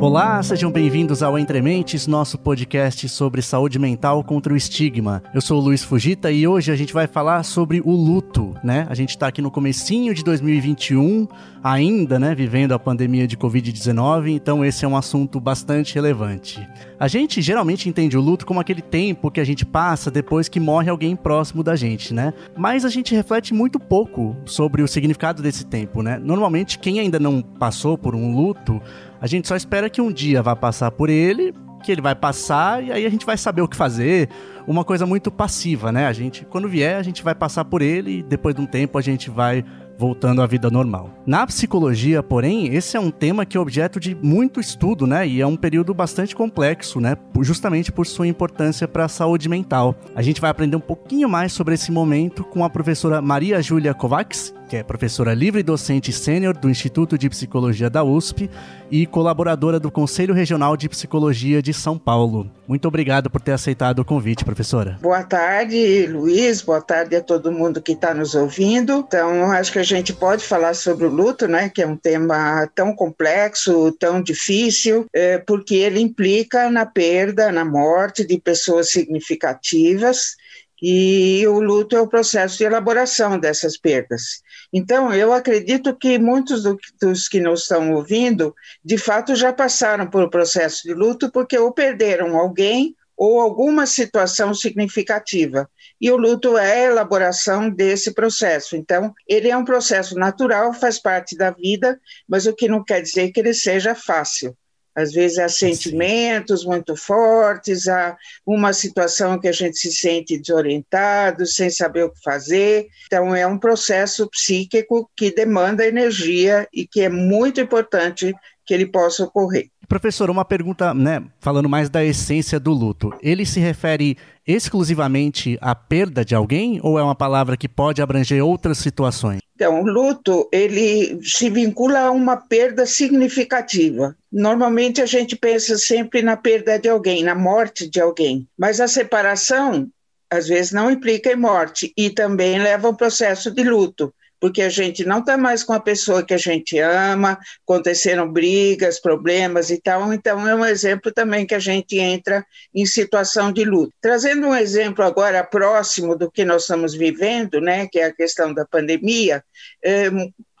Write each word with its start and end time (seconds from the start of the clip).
Olá, 0.00 0.40
sejam 0.44 0.70
bem-vindos 0.70 1.24
ao 1.24 1.36
Entre 1.36 1.60
Mentes, 1.60 2.06
nosso 2.06 2.38
podcast 2.38 3.08
sobre 3.08 3.42
saúde 3.42 3.80
mental 3.80 4.22
contra 4.22 4.54
o 4.54 4.56
estigma. 4.56 5.20
Eu 5.34 5.40
sou 5.40 5.58
o 5.58 5.64
Luiz 5.64 5.82
Fugita 5.82 6.30
e 6.30 6.46
hoje 6.46 6.70
a 6.70 6.76
gente 6.76 6.92
vai 6.92 7.08
falar 7.08 7.42
sobre 7.42 7.80
o 7.84 7.90
luto, 7.90 8.54
né? 8.62 8.86
A 8.88 8.94
gente 8.94 9.18
tá 9.18 9.26
aqui 9.26 9.42
no 9.42 9.50
comecinho 9.50 10.14
de 10.14 10.22
2021, 10.22 11.26
ainda, 11.64 12.16
né, 12.16 12.32
vivendo 12.32 12.72
a 12.72 12.78
pandemia 12.78 13.26
de 13.26 13.36
Covid-19, 13.36 14.28
então 14.28 14.64
esse 14.64 14.84
é 14.84 14.88
um 14.88 14.96
assunto 14.96 15.40
bastante 15.40 15.96
relevante. 15.96 16.64
A 17.00 17.08
gente 17.08 17.42
geralmente 17.42 17.88
entende 17.88 18.16
o 18.16 18.20
luto 18.20 18.46
como 18.46 18.60
aquele 18.60 18.82
tempo 18.82 19.32
que 19.32 19.40
a 19.40 19.44
gente 19.44 19.66
passa 19.66 20.12
depois 20.12 20.48
que 20.48 20.60
morre 20.60 20.90
alguém 20.90 21.16
próximo 21.16 21.64
da 21.64 21.74
gente, 21.74 22.14
né? 22.14 22.32
Mas 22.56 22.84
a 22.84 22.88
gente 22.88 23.16
reflete 23.16 23.52
muito 23.52 23.80
pouco 23.80 24.36
sobre 24.44 24.80
o 24.80 24.86
significado 24.86 25.42
desse 25.42 25.66
tempo, 25.66 26.02
né? 26.02 26.20
Normalmente 26.22 26.78
quem 26.78 27.00
ainda 27.00 27.18
não 27.18 27.42
passou 27.42 27.98
por 27.98 28.14
um 28.14 28.32
luto 28.32 28.80
a 29.20 29.26
gente 29.26 29.48
só 29.48 29.56
espera 29.56 29.90
que 29.90 30.00
um 30.00 30.12
dia 30.12 30.42
vá 30.42 30.54
passar 30.54 30.90
por 30.90 31.08
ele, 31.10 31.52
que 31.82 31.92
ele 31.92 32.00
vai 32.00 32.14
passar 32.14 32.82
e 32.82 32.92
aí 32.92 33.06
a 33.06 33.10
gente 33.10 33.26
vai 33.26 33.36
saber 33.36 33.62
o 33.62 33.68
que 33.68 33.76
fazer. 33.76 34.28
Uma 34.66 34.84
coisa 34.84 35.06
muito 35.06 35.30
passiva, 35.30 35.90
né? 35.90 36.06
A 36.06 36.12
gente, 36.12 36.44
quando 36.44 36.68
vier, 36.68 36.96
a 36.96 37.02
gente 37.02 37.22
vai 37.22 37.34
passar 37.34 37.64
por 37.64 37.80
ele 37.80 38.18
e 38.18 38.22
depois 38.22 38.54
de 38.54 38.60
um 38.60 38.66
tempo 38.66 38.98
a 38.98 39.00
gente 39.00 39.30
vai 39.30 39.64
voltando 39.98 40.40
à 40.40 40.46
vida 40.46 40.70
normal. 40.70 41.10
Na 41.26 41.44
psicologia, 41.44 42.22
porém, 42.22 42.72
esse 42.72 42.96
é 42.96 43.00
um 43.00 43.10
tema 43.10 43.44
que 43.44 43.56
é 43.56 43.60
objeto 43.60 43.98
de 43.98 44.14
muito 44.14 44.60
estudo, 44.60 45.06
né? 45.06 45.26
E 45.26 45.40
é 45.40 45.46
um 45.46 45.56
período 45.56 45.92
bastante 45.92 46.36
complexo, 46.36 47.00
né? 47.00 47.16
Justamente 47.40 47.90
por 47.90 48.06
sua 48.06 48.28
importância 48.28 48.86
para 48.86 49.06
a 49.06 49.08
saúde 49.08 49.48
mental. 49.48 49.96
A 50.14 50.22
gente 50.22 50.40
vai 50.40 50.50
aprender 50.50 50.76
um 50.76 50.80
pouquinho 50.80 51.28
mais 51.28 51.52
sobre 51.52 51.74
esse 51.74 51.90
momento 51.90 52.44
com 52.44 52.64
a 52.64 52.70
professora 52.70 53.20
Maria 53.20 53.60
Júlia 53.60 53.92
Kovacs, 53.92 54.54
que 54.68 54.76
é 54.76 54.82
professora 54.82 55.32
livre 55.32 55.62
docente 55.62 56.12
sênior 56.12 56.56
do 56.56 56.68
Instituto 56.68 57.16
de 57.16 57.30
Psicologia 57.30 57.88
da 57.88 58.04
USP 58.04 58.50
e 58.90 59.06
colaboradora 59.06 59.80
do 59.80 59.90
Conselho 59.90 60.34
Regional 60.34 60.76
de 60.76 60.90
Psicologia 60.90 61.62
de 61.62 61.72
São 61.72 61.98
Paulo. 61.98 62.50
Muito 62.68 62.86
obrigado 62.86 63.30
por 63.30 63.40
ter 63.40 63.52
aceitado 63.52 64.00
o 64.00 64.04
convite, 64.04 64.44
professora. 64.44 64.98
Boa 65.00 65.22
tarde, 65.22 66.06
Luiz. 66.06 66.60
Boa 66.60 66.82
tarde 66.82 67.16
a 67.16 67.22
todo 67.22 67.50
mundo 67.50 67.80
que 67.80 67.92
está 67.92 68.12
nos 68.12 68.34
ouvindo. 68.34 69.04
Então, 69.08 69.50
acho 69.50 69.72
que 69.72 69.78
a 69.78 69.82
gente 69.82 70.12
pode 70.12 70.44
falar 70.44 70.74
sobre 70.74 71.06
o 71.06 71.10
luto, 71.10 71.48
né, 71.48 71.70
que 71.70 71.80
é 71.80 71.86
um 71.86 71.96
tema 71.96 72.68
tão 72.74 72.94
complexo, 72.94 73.90
tão 73.92 74.22
difícil, 74.22 75.06
é, 75.14 75.38
porque 75.38 75.76
ele 75.76 76.00
implica 76.00 76.70
na 76.70 76.84
perda, 76.84 77.50
na 77.50 77.64
morte 77.64 78.26
de 78.26 78.38
pessoas 78.38 78.90
significativas 78.90 80.36
e 80.80 81.44
o 81.46 81.60
luto 81.60 81.96
é 81.96 82.00
o 82.00 82.06
processo 82.06 82.58
de 82.58 82.64
elaboração 82.64 83.38
dessas 83.38 83.76
perdas. 83.76 84.42
Então, 84.72 85.12
eu 85.12 85.32
acredito 85.32 85.96
que 85.96 86.18
muitos 86.18 86.62
do, 86.62 86.78
dos 87.00 87.26
que 87.26 87.40
nos 87.40 87.62
estão 87.62 87.92
ouvindo, 87.92 88.54
de 88.84 88.98
fato, 88.98 89.34
já 89.34 89.52
passaram 89.52 90.08
por 90.08 90.22
o 90.22 90.30
processo 90.30 90.82
de 90.82 90.94
luto 90.94 91.30
porque 91.32 91.58
ou 91.58 91.72
perderam 91.72 92.36
alguém 92.36 92.94
ou 93.16 93.40
alguma 93.40 93.84
situação 93.84 94.54
significativa. 94.54 95.68
E 96.00 96.10
o 96.10 96.16
luto 96.16 96.56
é 96.56 96.84
a 96.84 96.90
elaboração 96.90 97.68
desse 97.68 98.14
processo. 98.14 98.76
Então, 98.76 99.12
ele 99.26 99.48
é 99.50 99.56
um 99.56 99.64
processo 99.64 100.14
natural, 100.14 100.72
faz 100.72 101.00
parte 101.00 101.36
da 101.36 101.50
vida, 101.50 102.00
mas 102.28 102.46
o 102.46 102.54
que 102.54 102.68
não 102.68 102.84
quer 102.84 103.00
dizer 103.02 103.32
que 103.32 103.40
ele 103.40 103.52
seja 103.52 103.94
fácil. 103.94 104.56
Às 104.98 105.12
vezes 105.12 105.38
há 105.38 105.48
sentimentos 105.48 106.64
muito 106.64 106.96
fortes, 106.96 107.86
há 107.86 108.16
uma 108.44 108.72
situação 108.72 109.38
que 109.38 109.46
a 109.46 109.52
gente 109.52 109.78
se 109.78 109.92
sente 109.92 110.36
desorientado, 110.36 111.46
sem 111.46 111.70
saber 111.70 112.02
o 112.02 112.10
que 112.10 112.20
fazer. 112.20 112.88
Então, 113.06 113.32
é 113.32 113.46
um 113.46 113.58
processo 113.58 114.28
psíquico 114.28 115.08
que 115.16 115.32
demanda 115.32 115.86
energia 115.86 116.66
e 116.74 116.84
que 116.84 117.00
é 117.00 117.08
muito 117.08 117.60
importante 117.60 118.34
que 118.66 118.74
ele 118.74 118.86
possa 118.86 119.22
ocorrer. 119.22 119.68
Professor, 119.88 120.28
uma 120.28 120.44
pergunta, 120.44 120.92
né, 120.92 121.22
falando 121.40 121.68
mais 121.68 121.88
da 121.88 122.04
essência 122.04 122.58
do 122.58 122.72
luto. 122.72 123.10
Ele 123.22 123.46
se 123.46 123.60
refere 123.60 124.18
exclusivamente 124.46 125.56
à 125.60 125.74
perda 125.74 126.24
de 126.24 126.34
alguém 126.34 126.80
ou 126.82 126.98
é 126.98 127.02
uma 127.02 127.14
palavra 127.14 127.56
que 127.56 127.68
pode 127.68 128.02
abranger 128.02 128.44
outras 128.44 128.78
situações? 128.78 129.40
Então, 129.58 129.82
o 129.82 129.84
luto, 129.84 130.48
ele 130.52 131.18
se 131.20 131.50
vincula 131.50 132.02
a 132.02 132.10
uma 132.12 132.36
perda 132.36 132.86
significativa. 132.86 134.16
Normalmente 134.30 135.02
a 135.02 135.06
gente 135.06 135.34
pensa 135.34 135.76
sempre 135.76 136.22
na 136.22 136.36
perda 136.36 136.78
de 136.78 136.88
alguém, 136.88 137.24
na 137.24 137.34
morte 137.34 137.90
de 137.90 138.00
alguém, 138.00 138.46
mas 138.56 138.80
a 138.80 138.86
separação 138.86 139.90
às 140.30 140.46
vezes 140.46 140.70
não 140.70 140.88
implica 140.88 141.32
em 141.32 141.36
morte 141.36 141.92
e 141.96 142.08
também 142.08 142.62
leva 142.62 142.86
a 142.86 142.90
um 142.92 142.94
processo 142.94 143.50
de 143.50 143.64
luto 143.64 144.14
porque 144.40 144.62
a 144.62 144.68
gente 144.68 145.04
não 145.04 145.20
está 145.20 145.36
mais 145.36 145.62
com 145.62 145.72
a 145.72 145.80
pessoa 145.80 146.24
que 146.24 146.34
a 146.34 146.38
gente 146.38 146.78
ama, 146.78 147.38
aconteceram 147.66 148.30
brigas, 148.30 149.00
problemas 149.00 149.70
e 149.70 149.80
tal, 149.80 150.12
então 150.12 150.46
é 150.46 150.54
um 150.54 150.64
exemplo 150.64 151.12
também 151.12 151.46
que 151.46 151.54
a 151.54 151.58
gente 151.58 151.98
entra 151.98 152.44
em 152.74 152.86
situação 152.86 153.52
de 153.52 153.64
luto. 153.64 153.92
Trazendo 154.00 154.48
um 154.48 154.54
exemplo 154.54 155.04
agora 155.04 155.42
próximo 155.44 156.16
do 156.16 156.30
que 156.30 156.44
nós 156.44 156.62
estamos 156.62 156.94
vivendo, 156.94 157.60
né, 157.60 157.86
que 157.86 157.98
é 157.98 158.04
a 158.04 158.14
questão 158.14 158.52
da 158.52 158.64
pandemia, 158.64 159.42
é, 159.82 160.10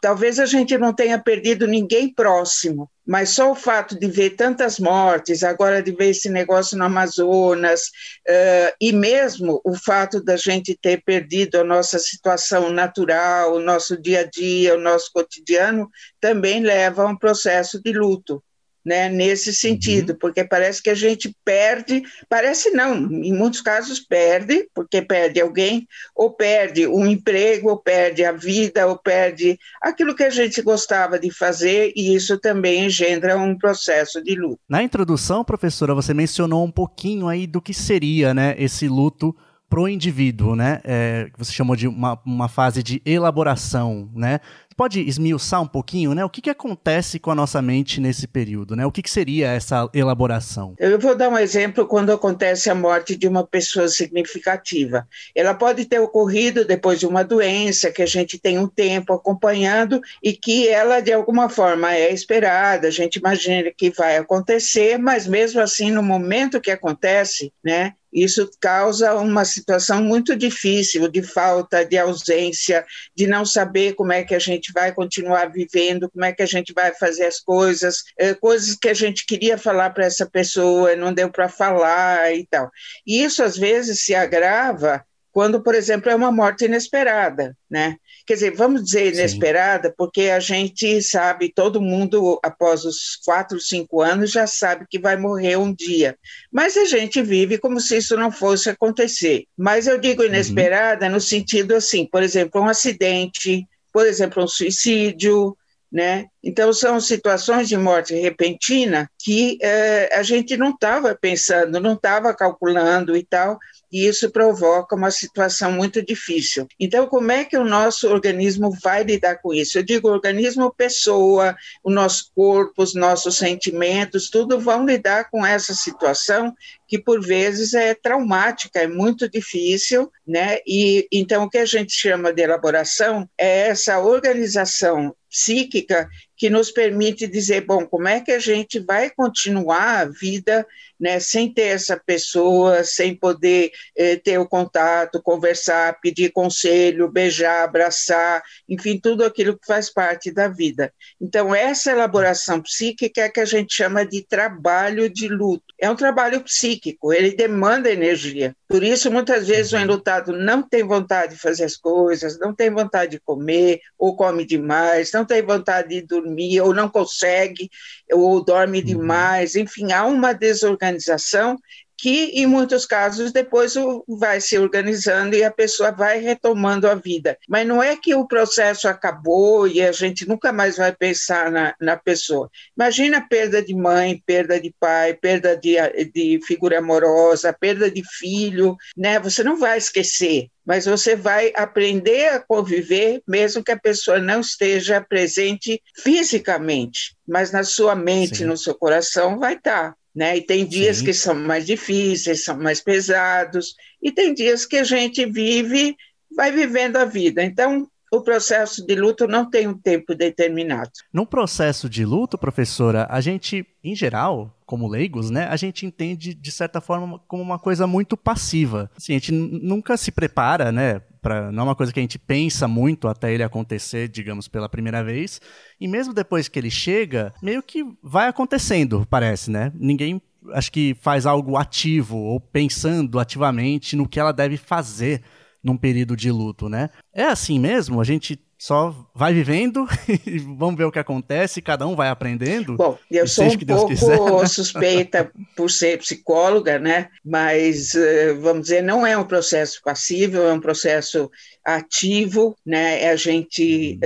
talvez 0.00 0.38
a 0.38 0.46
gente 0.46 0.76
não 0.78 0.92
tenha 0.92 1.18
perdido 1.18 1.66
ninguém 1.66 2.12
próximo, 2.12 2.90
mas 3.06 3.30
só 3.30 3.50
o 3.50 3.54
fato 3.54 3.98
de 3.98 4.06
ver 4.06 4.30
tantas 4.30 4.78
mortes, 4.78 5.42
agora 5.42 5.82
de 5.82 5.92
ver 5.92 6.10
esse 6.10 6.28
negócio 6.28 6.76
no 6.76 6.84
Amazonas, 6.84 7.82
uh, 8.28 8.74
e 8.80 8.92
mesmo 8.92 9.60
o 9.64 9.74
fato 9.74 10.22
da 10.22 10.36
gente 10.36 10.78
ter 10.80 11.02
perdido 11.02 11.60
a 11.60 11.64
nossa 11.64 11.98
situação 11.98 12.70
natural, 12.70 13.54
o 13.54 13.60
nosso 13.60 14.00
dia 14.00 14.20
a 14.20 14.24
dia, 14.24 14.74
o 14.74 14.80
nosso 14.80 15.10
cotidiano, 15.12 15.88
também 16.20 16.62
leva 16.62 17.02
a 17.02 17.06
um 17.06 17.16
processo 17.16 17.80
de 17.82 17.92
luto 17.92 18.42
né, 18.88 19.10
nesse 19.10 19.52
sentido, 19.52 20.12
uhum. 20.12 20.18
porque 20.18 20.42
parece 20.42 20.82
que 20.82 20.88
a 20.88 20.94
gente 20.94 21.36
perde, 21.44 22.02
parece 22.26 22.70
não, 22.70 22.96
em 22.96 23.34
muitos 23.34 23.60
casos 23.60 24.00
perde, 24.00 24.66
porque 24.74 25.02
perde 25.02 25.42
alguém, 25.42 25.86
ou 26.16 26.30
perde 26.30 26.86
um 26.86 27.06
emprego, 27.06 27.68
ou 27.68 27.76
perde 27.76 28.24
a 28.24 28.32
vida, 28.32 28.86
ou 28.86 28.96
perde 28.96 29.58
aquilo 29.82 30.16
que 30.16 30.24
a 30.24 30.30
gente 30.30 30.62
gostava 30.62 31.18
de 31.18 31.30
fazer, 31.30 31.92
e 31.94 32.14
isso 32.14 32.38
também 32.38 32.86
engendra 32.86 33.36
um 33.36 33.56
processo 33.56 34.22
de 34.24 34.34
luto. 34.34 34.58
Na 34.66 34.82
introdução, 34.82 35.44
professora, 35.44 35.94
você 35.94 36.14
mencionou 36.14 36.64
um 36.64 36.70
pouquinho 36.70 37.28
aí 37.28 37.46
do 37.46 37.60
que 37.60 37.74
seria 37.74 38.32
né, 38.32 38.54
esse 38.58 38.88
luto 38.88 39.36
pro 39.68 39.86
indivíduo, 39.86 40.56
né? 40.56 40.80
É, 40.82 41.28
que 41.30 41.38
você 41.38 41.52
chamou 41.52 41.76
de 41.76 41.86
uma, 41.86 42.18
uma 42.24 42.48
fase 42.48 42.82
de 42.82 43.02
elaboração, 43.04 44.08
né? 44.14 44.40
Pode 44.78 45.00
esmiuçar 45.00 45.60
um 45.60 45.66
pouquinho, 45.66 46.14
né? 46.14 46.24
O 46.24 46.30
que, 46.30 46.40
que 46.40 46.48
acontece 46.48 47.18
com 47.18 47.32
a 47.32 47.34
nossa 47.34 47.60
mente 47.60 48.00
nesse 48.00 48.28
período, 48.28 48.76
né? 48.76 48.86
O 48.86 48.92
que, 48.92 49.02
que 49.02 49.10
seria 49.10 49.48
essa 49.48 49.90
elaboração? 49.92 50.76
Eu 50.78 51.00
vou 51.00 51.16
dar 51.16 51.28
um 51.28 51.36
exemplo 51.36 51.84
quando 51.84 52.12
acontece 52.12 52.70
a 52.70 52.76
morte 52.76 53.16
de 53.16 53.26
uma 53.26 53.44
pessoa 53.44 53.88
significativa. 53.88 55.04
Ela 55.34 55.52
pode 55.52 55.84
ter 55.84 55.98
ocorrido 55.98 56.64
depois 56.64 57.00
de 57.00 57.08
uma 57.08 57.24
doença 57.24 57.90
que 57.90 58.02
a 58.02 58.06
gente 58.06 58.38
tem 58.38 58.56
um 58.56 58.68
tempo 58.68 59.12
acompanhando 59.12 60.00
e 60.22 60.32
que 60.32 60.68
ela 60.68 61.00
de 61.00 61.12
alguma 61.12 61.48
forma 61.48 61.92
é 61.92 62.12
esperada, 62.12 62.86
a 62.86 62.92
gente 62.92 63.16
imagina 63.16 63.72
que 63.76 63.90
vai 63.90 64.16
acontecer, 64.16 64.96
mas 64.96 65.26
mesmo 65.26 65.60
assim 65.60 65.90
no 65.90 66.04
momento 66.04 66.60
que 66.60 66.70
acontece, 66.70 67.52
né? 67.64 67.94
Isso 68.12 68.50
causa 68.60 69.14
uma 69.14 69.44
situação 69.44 70.02
muito 70.02 70.34
difícil 70.34 71.08
de 71.08 71.22
falta, 71.22 71.84
de 71.84 71.98
ausência, 71.98 72.84
de 73.14 73.26
não 73.26 73.44
saber 73.44 73.94
como 73.94 74.12
é 74.12 74.24
que 74.24 74.34
a 74.34 74.38
gente 74.38 74.72
vai 74.72 74.92
continuar 74.92 75.50
vivendo, 75.50 76.10
como 76.10 76.24
é 76.24 76.32
que 76.32 76.42
a 76.42 76.46
gente 76.46 76.72
vai 76.72 76.94
fazer 76.94 77.26
as 77.26 77.40
coisas, 77.40 78.02
é, 78.18 78.34
coisas 78.34 78.74
que 78.74 78.88
a 78.88 78.94
gente 78.94 79.26
queria 79.26 79.58
falar 79.58 79.90
para 79.90 80.06
essa 80.06 80.26
pessoa, 80.26 80.96
não 80.96 81.12
deu 81.12 81.30
para 81.30 81.48
falar 81.48 82.34
e 82.34 82.46
tal. 82.46 82.70
E 83.06 83.22
isso 83.22 83.42
às 83.42 83.56
vezes 83.56 84.04
se 84.04 84.14
agrava 84.14 85.04
quando, 85.30 85.62
por 85.62 85.74
exemplo, 85.74 86.10
é 86.10 86.14
uma 86.16 86.32
morte 86.32 86.64
inesperada, 86.64 87.56
né? 87.70 87.96
Quer 88.28 88.34
dizer, 88.34 88.54
vamos 88.54 88.84
dizer 88.84 89.14
inesperada, 89.14 89.88
Sim. 89.88 89.94
porque 89.96 90.28
a 90.28 90.38
gente 90.38 91.00
sabe, 91.00 91.50
todo 91.50 91.80
mundo, 91.80 92.38
após 92.42 92.84
os 92.84 93.16
quatro, 93.24 93.58
cinco 93.58 94.02
anos, 94.02 94.30
já 94.30 94.46
sabe 94.46 94.84
que 94.86 94.98
vai 94.98 95.16
morrer 95.16 95.56
um 95.56 95.72
dia. 95.74 96.14
Mas 96.52 96.76
a 96.76 96.84
gente 96.84 97.22
vive 97.22 97.56
como 97.56 97.80
se 97.80 97.96
isso 97.96 98.18
não 98.18 98.30
fosse 98.30 98.68
acontecer. 98.68 99.46
Mas 99.56 99.86
eu 99.86 99.98
digo 99.98 100.20
uhum. 100.20 100.28
inesperada 100.28 101.06
uhum. 101.06 101.12
no 101.12 101.20
sentido 101.22 101.74
assim, 101.74 102.04
por 102.04 102.22
exemplo, 102.22 102.60
um 102.60 102.68
acidente, 102.68 103.66
por 103.90 104.06
exemplo, 104.06 104.44
um 104.44 104.46
suicídio, 104.46 105.56
né? 105.90 106.26
Então, 106.42 106.72
são 106.72 107.00
situações 107.00 107.68
de 107.68 107.76
morte 107.76 108.14
repentina 108.14 109.10
que 109.18 109.58
eh, 109.60 110.08
a 110.12 110.22
gente 110.22 110.56
não 110.56 110.70
estava 110.70 111.14
pensando, 111.14 111.80
não 111.80 111.94
estava 111.94 112.34
calculando 112.34 113.16
e 113.16 113.24
tal, 113.24 113.58
e 113.90 114.06
isso 114.06 114.30
provoca 114.30 114.94
uma 114.94 115.10
situação 115.10 115.72
muito 115.72 116.04
difícil. 116.04 116.66
Então, 116.78 117.06
como 117.06 117.32
é 117.32 117.44
que 117.44 117.56
o 117.56 117.64
nosso 117.64 118.08
organismo 118.08 118.70
vai 118.82 119.02
lidar 119.02 119.36
com 119.36 119.52
isso? 119.52 119.78
Eu 119.78 119.82
digo 119.82 120.08
organismo, 120.08 120.72
pessoa, 120.74 121.56
o 121.82 121.90
nosso 121.90 122.30
corpo, 122.34 122.82
os 122.82 122.94
nossos 122.94 123.36
sentimentos, 123.36 124.28
tudo 124.30 124.60
vão 124.60 124.84
lidar 124.84 125.30
com 125.30 125.44
essa 125.44 125.74
situação 125.74 126.54
que 126.86 126.98
por 126.98 127.20
vezes 127.20 127.74
é 127.74 127.94
traumática, 127.94 128.80
é 128.80 128.86
muito 128.86 129.28
difícil, 129.28 130.10
né? 130.26 130.58
E 130.66 131.06
então 131.12 131.44
o 131.44 131.50
que 131.50 131.58
a 131.58 131.66
gente 131.66 131.92
chama 131.92 132.32
de 132.32 132.42
elaboração 132.42 133.28
é 133.36 133.68
essa 133.68 133.98
organização 134.00 135.14
psíquica 135.28 136.08
que 136.38 136.48
nos 136.48 136.70
permite 136.70 137.26
dizer, 137.26 137.62
bom, 137.66 137.84
como 137.84 138.06
é 138.06 138.20
que 138.20 138.30
a 138.30 138.38
gente 138.38 138.78
vai 138.78 139.10
continuar 139.10 139.98
a 139.98 140.04
vida 140.04 140.64
né, 140.98 141.20
sem 141.20 141.52
ter 141.52 141.68
essa 141.68 141.96
pessoa, 141.96 142.82
sem 142.82 143.14
poder 143.14 143.70
eh, 143.96 144.16
ter 144.16 144.38
o 144.38 144.48
contato, 144.48 145.22
conversar, 145.22 146.00
pedir 146.00 146.32
conselho, 146.32 147.10
beijar, 147.10 147.62
abraçar, 147.62 148.42
enfim, 148.68 148.98
tudo 148.98 149.24
aquilo 149.24 149.56
que 149.56 149.66
faz 149.66 149.90
parte 149.90 150.30
da 150.32 150.48
vida. 150.48 150.92
Então, 151.20 151.54
essa 151.54 151.92
elaboração 151.92 152.60
psíquica 152.60 153.22
é 153.22 153.28
que 153.28 153.40
a 153.40 153.44
gente 153.44 153.74
chama 153.74 154.04
de 154.04 154.22
trabalho 154.22 155.08
de 155.08 155.28
luto. 155.28 155.64
É 155.78 155.88
um 155.88 155.96
trabalho 155.96 156.40
psíquico, 156.40 157.12
ele 157.12 157.30
demanda 157.30 157.90
energia. 157.90 158.56
Por 158.68 158.82
isso, 158.82 159.10
muitas 159.10 159.46
vezes, 159.46 159.72
o 159.72 159.78
enlutado 159.78 160.32
não 160.32 160.62
tem 160.62 160.82
vontade 160.82 161.34
de 161.34 161.40
fazer 161.40 161.64
as 161.64 161.76
coisas, 161.76 162.38
não 162.38 162.54
tem 162.54 162.70
vontade 162.70 163.12
de 163.12 163.20
comer, 163.20 163.80
ou 163.96 164.16
come 164.16 164.44
demais, 164.44 165.12
não 165.12 165.24
tem 165.24 165.40
vontade 165.42 165.88
de 165.88 166.02
dormir, 166.02 166.27
ou 166.60 166.74
não 166.74 166.88
consegue, 166.88 167.70
ou 168.12 168.44
dorme 168.44 168.80
uhum. 168.80 168.84
demais, 168.84 169.54
enfim, 169.54 169.92
há 169.92 170.04
uma 170.04 170.32
desorganização 170.32 171.58
que, 171.98 172.26
em 172.40 172.46
muitos 172.46 172.86
casos, 172.86 173.32
depois 173.32 173.74
vai 174.06 174.40
se 174.40 174.56
organizando 174.56 175.34
e 175.34 175.42
a 175.42 175.50
pessoa 175.50 175.90
vai 175.90 176.20
retomando 176.20 176.88
a 176.88 176.94
vida. 176.94 177.36
Mas 177.48 177.66
não 177.66 177.82
é 177.82 177.96
que 177.96 178.14
o 178.14 178.26
processo 178.26 178.86
acabou 178.86 179.66
e 179.66 179.82
a 179.82 179.90
gente 179.90 180.26
nunca 180.26 180.52
mais 180.52 180.76
vai 180.76 180.94
pensar 180.94 181.50
na, 181.50 181.74
na 181.80 181.96
pessoa. 181.96 182.48
Imagina 182.76 183.26
perda 183.28 183.60
de 183.60 183.74
mãe, 183.74 184.22
perda 184.24 184.60
de 184.60 184.72
pai, 184.78 185.12
perda 185.12 185.56
de, 185.56 185.76
de 186.14 186.40
figura 186.46 186.78
amorosa, 186.78 187.52
perda 187.52 187.90
de 187.90 188.02
filho, 188.18 188.76
né? 188.96 189.18
Você 189.18 189.42
não 189.42 189.58
vai 189.58 189.76
esquecer, 189.76 190.48
mas 190.64 190.86
você 190.86 191.16
vai 191.16 191.52
aprender 191.56 192.28
a 192.28 192.38
conviver, 192.38 193.22
mesmo 193.26 193.64
que 193.64 193.72
a 193.72 193.78
pessoa 193.78 194.20
não 194.20 194.40
esteja 194.40 195.00
presente 195.00 195.82
fisicamente, 195.96 197.16
mas 197.26 197.50
na 197.50 197.64
sua 197.64 197.96
mente, 197.96 198.38
Sim. 198.38 198.44
no 198.44 198.56
seu 198.56 198.74
coração, 198.74 199.38
vai 199.38 199.54
estar. 199.54 199.97
Né? 200.14 200.38
E 200.38 200.40
tem 200.40 200.66
dias 200.66 200.98
Sim. 200.98 201.04
que 201.04 201.12
são 201.12 201.34
mais 201.34 201.66
difíceis, 201.66 202.44
são 202.44 202.58
mais 202.58 202.80
pesados, 202.80 203.74
e 204.02 204.10
tem 204.10 204.34
dias 204.34 204.66
que 204.66 204.76
a 204.76 204.84
gente 204.84 205.24
vive, 205.26 205.96
vai 206.34 206.50
vivendo 206.50 206.96
a 206.96 207.04
vida. 207.04 207.42
Então, 207.42 207.88
o 208.10 208.22
processo 208.22 208.86
de 208.86 208.94
luto 208.94 209.26
não 209.26 209.48
tem 209.48 209.66
um 209.66 209.76
tempo 209.76 210.14
determinado. 210.14 210.90
No 211.12 211.26
processo 211.26 211.88
de 211.88 212.04
luto, 212.04 212.38
professora, 212.38 213.06
a 213.10 213.20
gente, 213.20 213.66
em 213.84 213.94
geral, 213.94 214.54
como 214.64 214.88
leigos, 214.88 215.30
né, 215.30 215.46
a 215.46 215.56
gente 215.56 215.86
entende 215.86 216.34
de 216.34 216.52
certa 216.52 216.80
forma 216.80 217.18
como 217.26 217.42
uma 217.42 217.58
coisa 217.58 217.86
muito 217.86 218.16
passiva. 218.16 218.90
Assim, 218.96 219.12
a 219.12 219.18
gente 219.18 219.32
nunca 219.32 219.96
se 219.96 220.10
prepara, 220.10 220.72
né, 220.72 221.02
pra, 221.20 221.52
não 221.52 221.62
é 221.62 221.66
uma 221.66 221.74
coisa 221.74 221.92
que 221.92 222.00
a 222.00 222.02
gente 222.02 222.18
pensa 222.18 222.66
muito 222.66 223.08
até 223.08 223.32
ele 223.32 223.42
acontecer, 223.42 224.08
digamos, 224.08 224.48
pela 224.48 224.68
primeira 224.68 225.02
vez. 225.02 225.40
E 225.80 225.86
mesmo 225.86 226.14
depois 226.14 226.48
que 226.48 226.58
ele 226.58 226.70
chega, 226.70 227.32
meio 227.42 227.62
que 227.62 227.84
vai 228.02 228.28
acontecendo, 228.28 229.06
parece, 229.08 229.50
né? 229.50 229.72
Ninguém 229.74 230.20
acho 230.52 230.70
que 230.72 230.94
faz 231.00 231.26
algo 231.26 231.56
ativo 231.56 232.16
ou 232.16 232.40
pensando 232.40 233.18
ativamente 233.18 233.96
no 233.96 234.08
que 234.08 234.20
ela 234.20 234.32
deve 234.32 234.56
fazer 234.56 235.22
num 235.62 235.76
período 235.76 236.16
de 236.16 236.30
luto, 236.30 236.68
né? 236.68 236.90
É 237.12 237.24
assim 237.24 237.58
mesmo? 237.58 238.00
A 238.00 238.04
gente 238.04 238.40
só 238.58 238.94
vai 239.14 239.32
vivendo 239.32 239.86
e 240.26 240.38
vamos 240.38 240.76
ver 240.76 240.84
o 240.84 240.90
que 240.90 240.98
acontece, 240.98 241.62
cada 241.62 241.86
um 241.86 241.94
vai 241.94 242.08
aprendendo. 242.08 242.76
Bom, 242.76 242.98
eu 243.08 243.26
sou 243.28 243.44
um 243.44 243.58
pouco 243.58 243.88
quiser, 243.88 244.20
né? 244.20 244.46
suspeita 244.48 245.30
por 245.56 245.70
ser 245.70 245.98
psicóloga, 245.98 246.78
né? 246.78 247.08
Mas 247.24 247.94
eh, 247.94 248.34
vamos 248.34 248.62
dizer, 248.62 248.82
não 248.82 249.06
é 249.06 249.16
um 249.16 249.24
processo 249.24 249.80
passivo, 249.82 250.38
é 250.38 250.52
um 250.52 250.60
processo 250.60 251.30
ativo, 251.64 252.56
né? 252.66 253.04
É 253.04 253.10
a 253.10 253.16
gente 253.16 253.98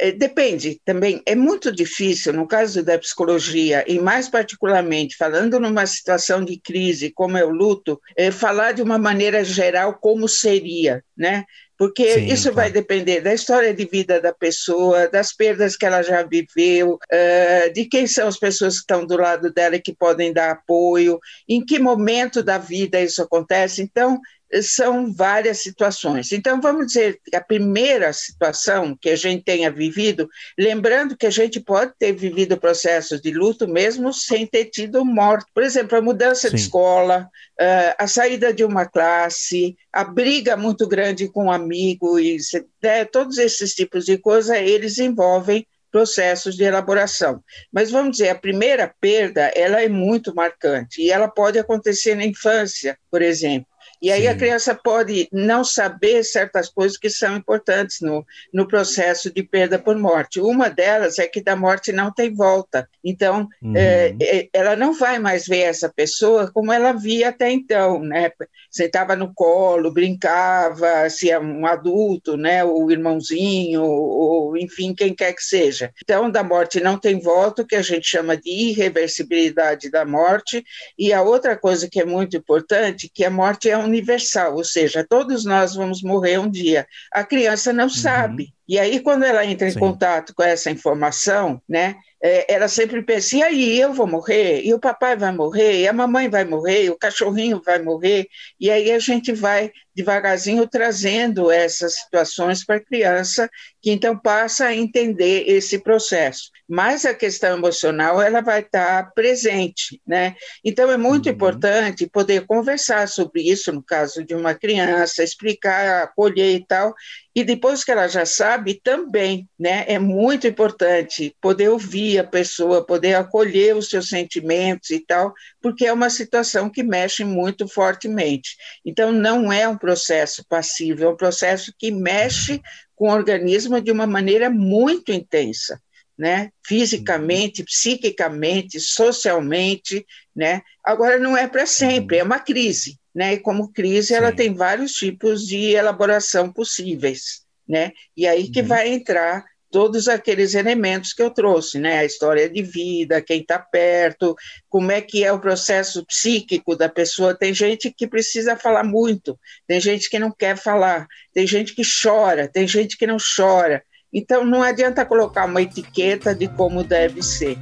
é, 0.00 0.10
depende 0.10 0.80
também, 0.82 1.22
é 1.26 1.34
muito 1.34 1.70
difícil, 1.70 2.32
no 2.32 2.48
caso 2.48 2.82
da 2.82 2.98
psicologia, 2.98 3.84
e 3.86 3.98
mais 3.98 4.30
particularmente 4.30 5.14
falando 5.14 5.60
numa 5.60 5.84
situação 5.86 6.42
de 6.42 6.58
crise 6.58 7.12
como 7.12 7.36
é 7.36 7.44
o 7.44 7.50
luto, 7.50 8.00
é, 8.16 8.30
falar 8.30 8.72
de 8.72 8.80
uma 8.80 8.96
maneira 8.96 9.44
geral 9.44 9.98
como 10.00 10.26
seria, 10.26 11.04
né? 11.14 11.44
Porque 11.80 12.12
Sim, 12.12 12.26
isso 12.26 12.52
vai 12.52 12.70
depender 12.70 13.22
da 13.22 13.32
história 13.32 13.72
de 13.72 13.86
vida 13.86 14.20
da 14.20 14.34
pessoa, 14.34 15.08
das 15.08 15.32
perdas 15.32 15.78
que 15.78 15.86
ela 15.86 16.02
já 16.02 16.22
viveu, 16.22 16.96
uh, 16.96 17.72
de 17.72 17.86
quem 17.86 18.06
são 18.06 18.28
as 18.28 18.38
pessoas 18.38 18.74
que 18.74 18.80
estão 18.80 19.06
do 19.06 19.16
lado 19.16 19.50
dela 19.50 19.76
e 19.76 19.80
que 19.80 19.94
podem 19.94 20.30
dar 20.30 20.50
apoio, 20.50 21.18
em 21.48 21.64
que 21.64 21.78
momento 21.78 22.42
da 22.42 22.58
vida 22.58 23.00
isso 23.00 23.22
acontece. 23.22 23.80
Então, 23.80 24.20
são 24.62 25.12
várias 25.12 25.62
situações. 25.62 26.32
Então, 26.32 26.60
vamos 26.60 26.88
dizer 26.88 27.20
que 27.24 27.36
a 27.36 27.40
primeira 27.40 28.12
situação 28.12 28.96
que 29.00 29.10
a 29.10 29.16
gente 29.16 29.44
tenha 29.44 29.70
vivido, 29.70 30.28
lembrando 30.58 31.16
que 31.16 31.26
a 31.26 31.30
gente 31.30 31.60
pode 31.60 31.92
ter 31.98 32.12
vivido 32.12 32.58
processos 32.58 33.20
de 33.20 33.32
luto 33.32 33.68
mesmo 33.68 34.12
sem 34.12 34.46
ter 34.46 34.66
tido 34.66 35.04
morte. 35.04 35.50
Por 35.54 35.62
exemplo, 35.62 35.96
a 35.96 36.02
mudança 36.02 36.48
Sim. 36.48 36.56
de 36.56 36.62
escola, 36.62 37.28
uh, 37.60 37.94
a 37.98 38.06
saída 38.06 38.52
de 38.52 38.64
uma 38.64 38.86
classe, 38.86 39.76
a 39.92 40.02
briga 40.04 40.56
muito 40.56 40.86
grande 40.88 41.28
com 41.28 41.44
um 41.44 41.52
amigo, 41.52 42.18
e, 42.18 42.36
né, 42.82 43.04
todos 43.04 43.38
esses 43.38 43.74
tipos 43.74 44.04
de 44.04 44.18
coisas, 44.18 44.56
eles 44.56 44.98
envolvem 44.98 45.66
processos 45.90 46.56
de 46.56 46.64
elaboração. 46.64 47.42
Mas 47.72 47.90
vamos 47.90 48.12
dizer, 48.12 48.30
a 48.30 48.38
primeira 48.38 48.92
perda, 49.00 49.50
ela 49.54 49.82
é 49.82 49.88
muito 49.88 50.34
marcante 50.34 51.02
e 51.02 51.10
ela 51.10 51.28
pode 51.28 51.58
acontecer 51.58 52.14
na 52.14 52.24
infância, 52.24 52.96
por 53.10 53.22
exemplo. 53.22 53.66
E 54.00 54.10
aí 54.10 54.22
Sim. 54.22 54.28
a 54.28 54.36
criança 54.36 54.74
pode 54.74 55.28
não 55.30 55.62
saber 55.62 56.24
certas 56.24 56.68
coisas 56.68 56.96
que 56.96 57.10
são 57.10 57.36
importantes 57.36 58.00
no, 58.00 58.24
no 58.52 58.66
processo 58.66 59.30
de 59.30 59.42
perda 59.42 59.78
por 59.78 59.96
morte. 59.96 60.40
Uma 60.40 60.70
delas 60.70 61.18
é 61.18 61.26
que 61.26 61.42
da 61.42 61.54
morte 61.54 61.92
não 61.92 62.12
tem 62.12 62.34
volta. 62.34 62.88
Então, 63.04 63.48
uhum. 63.62 63.76
é, 63.76 64.14
é 64.20 64.48
ela 64.52 64.74
não 64.74 64.94
vai 64.94 65.18
mais 65.18 65.46
ver 65.46 65.60
essa 65.60 65.88
pessoa 65.88 66.50
como 66.50 66.72
ela 66.72 66.92
via 66.92 67.28
até 67.28 67.50
então, 67.50 68.00
né? 68.02 68.30
Sentava 68.70 69.16
no 69.16 69.34
colo, 69.34 69.92
brincava, 69.92 71.08
se 71.10 71.30
é 71.30 71.38
um 71.38 71.66
adulto, 71.66 72.36
né? 72.36 72.64
O 72.64 72.90
irmãozinho, 72.90 73.82
ou 73.82 74.56
enfim, 74.56 74.94
quem 74.94 75.14
quer 75.14 75.32
que 75.32 75.42
seja. 75.42 75.92
Então, 76.02 76.30
da 76.30 76.42
morte 76.42 76.80
não 76.80 76.98
tem 76.98 77.20
volta, 77.20 77.62
o 77.62 77.66
que 77.66 77.76
a 77.76 77.82
gente 77.82 78.06
chama 78.06 78.36
de 78.36 78.48
irreversibilidade 78.48 79.90
da 79.90 80.04
morte. 80.04 80.64
E 80.98 81.12
a 81.12 81.22
outra 81.22 81.56
coisa 81.56 81.88
que 81.90 82.00
é 82.00 82.04
muito 82.04 82.36
importante, 82.36 83.10
que 83.12 83.24
a 83.24 83.30
morte 83.30 83.68
é 83.68 83.76
universal, 83.76 84.54
ou 84.54 84.64
seja, 84.64 85.04
todos 85.08 85.44
nós 85.44 85.74
vamos 85.74 86.02
morrer 86.02 86.38
um 86.38 86.50
dia. 86.50 86.86
A 87.12 87.24
criança 87.24 87.72
não 87.72 87.84
uhum. 87.84 87.90
sabe. 87.90 88.54
E 88.68 88.78
aí, 88.78 89.00
quando 89.00 89.24
ela 89.24 89.44
entra 89.44 89.66
em 89.66 89.72
Sim. 89.72 89.80
contato 89.80 90.32
com 90.32 90.44
essa 90.44 90.70
informação, 90.70 91.60
né, 91.68 91.96
é, 92.22 92.52
ela 92.52 92.68
sempre 92.68 93.02
pensa, 93.02 93.36
e 93.36 93.42
aí 93.42 93.80
eu 93.80 93.92
vou 93.92 94.06
morrer, 94.06 94.62
e 94.64 94.74
o 94.74 94.78
papai 94.80 95.16
vai 95.16 95.32
morrer, 95.32 95.80
e 95.80 95.88
a 95.88 95.92
mamãe 95.92 96.28
vai 96.28 96.44
morrer, 96.44 96.84
e 96.84 96.90
o 96.90 96.98
cachorrinho 96.98 97.62
vai 97.64 97.82
morrer, 97.82 98.28
e 98.58 98.70
aí 98.70 98.92
a 98.92 98.98
gente 98.98 99.32
vai 99.32 99.72
devagarzinho 100.00 100.66
trazendo 100.66 101.50
essas 101.50 101.94
situações 101.94 102.64
para 102.64 102.76
a 102.76 102.84
criança, 102.84 103.48
que 103.82 103.90
então 103.90 104.16
passa 104.18 104.66
a 104.66 104.74
entender 104.74 105.44
esse 105.46 105.78
processo. 105.78 106.50
Mas 106.68 107.04
a 107.04 107.14
questão 107.14 107.56
emocional, 107.56 108.20
ela 108.20 108.40
vai 108.40 108.60
estar 108.60 109.12
presente, 109.12 110.00
né? 110.06 110.34
Então 110.64 110.90
é 110.90 110.96
muito 110.96 111.26
uhum. 111.26 111.32
importante 111.32 112.06
poder 112.06 112.46
conversar 112.46 113.08
sobre 113.08 113.42
isso, 113.42 113.72
no 113.72 113.82
caso 113.82 114.24
de 114.24 114.34
uma 114.34 114.54
criança, 114.54 115.22
explicar, 115.22 116.04
acolher 116.04 116.56
e 116.56 116.66
tal, 116.66 116.94
e 117.34 117.44
depois 117.44 117.84
que 117.84 117.92
ela 117.92 118.08
já 118.08 118.26
sabe, 118.26 118.80
também, 118.82 119.48
né, 119.58 119.84
é 119.86 119.98
muito 119.98 120.48
importante 120.48 121.34
poder 121.40 121.68
ouvir 121.68 122.18
a 122.18 122.24
pessoa, 122.24 122.84
poder 122.84 123.14
acolher 123.14 123.76
os 123.76 123.88
seus 123.88 124.08
sentimentos 124.08 124.90
e 124.90 124.98
tal, 124.98 125.32
porque 125.60 125.86
é 125.86 125.92
uma 125.92 126.10
situação 126.10 126.70
que 126.70 126.82
mexe 126.82 127.24
muito 127.24 127.68
fortemente. 127.68 128.56
Então, 128.84 129.12
não 129.12 129.52
é 129.52 129.68
um 129.68 129.76
processo 129.76 130.44
passivo, 130.48 131.04
é 131.04 131.08
um 131.08 131.16
processo 131.16 131.72
que 131.78 131.90
mexe 131.90 132.60
com 132.94 133.08
o 133.08 133.12
organismo 133.12 133.80
de 133.80 133.90
uma 133.90 134.06
maneira 134.06 134.50
muito 134.50 135.12
intensa. 135.12 135.80
Né? 136.18 136.50
fisicamente, 136.66 137.64
psiquicamente, 137.64 138.78
socialmente, 138.78 140.06
né? 140.36 140.60
Agora 140.84 141.18
não 141.18 141.34
é 141.34 141.48
para 141.48 141.64
sempre, 141.64 142.18
é 142.18 142.22
uma 142.22 142.38
crise, 142.38 142.98
né? 143.14 143.32
E 143.32 143.38
como 143.38 143.72
crise, 143.72 144.08
Sim. 144.08 144.14
ela 144.16 144.30
tem 144.30 144.52
vários 144.52 144.92
tipos 144.92 145.46
de 145.46 145.70
elaboração 145.70 146.52
possíveis, 146.52 147.40
né? 147.66 147.92
E 148.14 148.26
aí 148.26 148.50
que 148.50 148.60
uhum. 148.60 148.66
vai 148.66 148.88
entrar 148.90 149.46
todos 149.70 150.08
aqueles 150.08 150.54
elementos 150.54 151.12
que 151.12 151.22
eu 151.22 151.30
trouxe, 151.30 151.78
né? 151.78 151.98
A 151.98 152.04
história 152.04 152.48
de 152.48 152.62
vida, 152.62 153.22
quem 153.22 153.40
está 153.40 153.58
perto, 153.58 154.34
como 154.68 154.90
é 154.90 155.00
que 155.00 155.24
é 155.24 155.32
o 155.32 155.40
processo 155.40 156.04
psíquico 156.04 156.76
da 156.76 156.88
pessoa. 156.88 157.34
Tem 157.34 157.54
gente 157.54 157.90
que 157.90 158.06
precisa 158.06 158.56
falar 158.56 158.84
muito, 158.84 159.38
tem 159.66 159.80
gente 159.80 160.10
que 160.10 160.18
não 160.18 160.30
quer 160.30 160.56
falar, 160.56 161.06
tem 161.32 161.46
gente 161.46 161.74
que 161.74 161.82
chora, 161.82 162.48
tem 162.48 162.66
gente 162.66 162.96
que 162.96 163.06
não 163.06 163.16
chora. 163.18 163.82
Então 164.12 164.44
não 164.44 164.62
adianta 164.62 165.06
colocar 165.06 165.44
uma 165.44 165.62
etiqueta 165.62 166.34
de 166.34 166.48
como 166.48 166.82
deve 166.82 167.22
ser. 167.22 167.56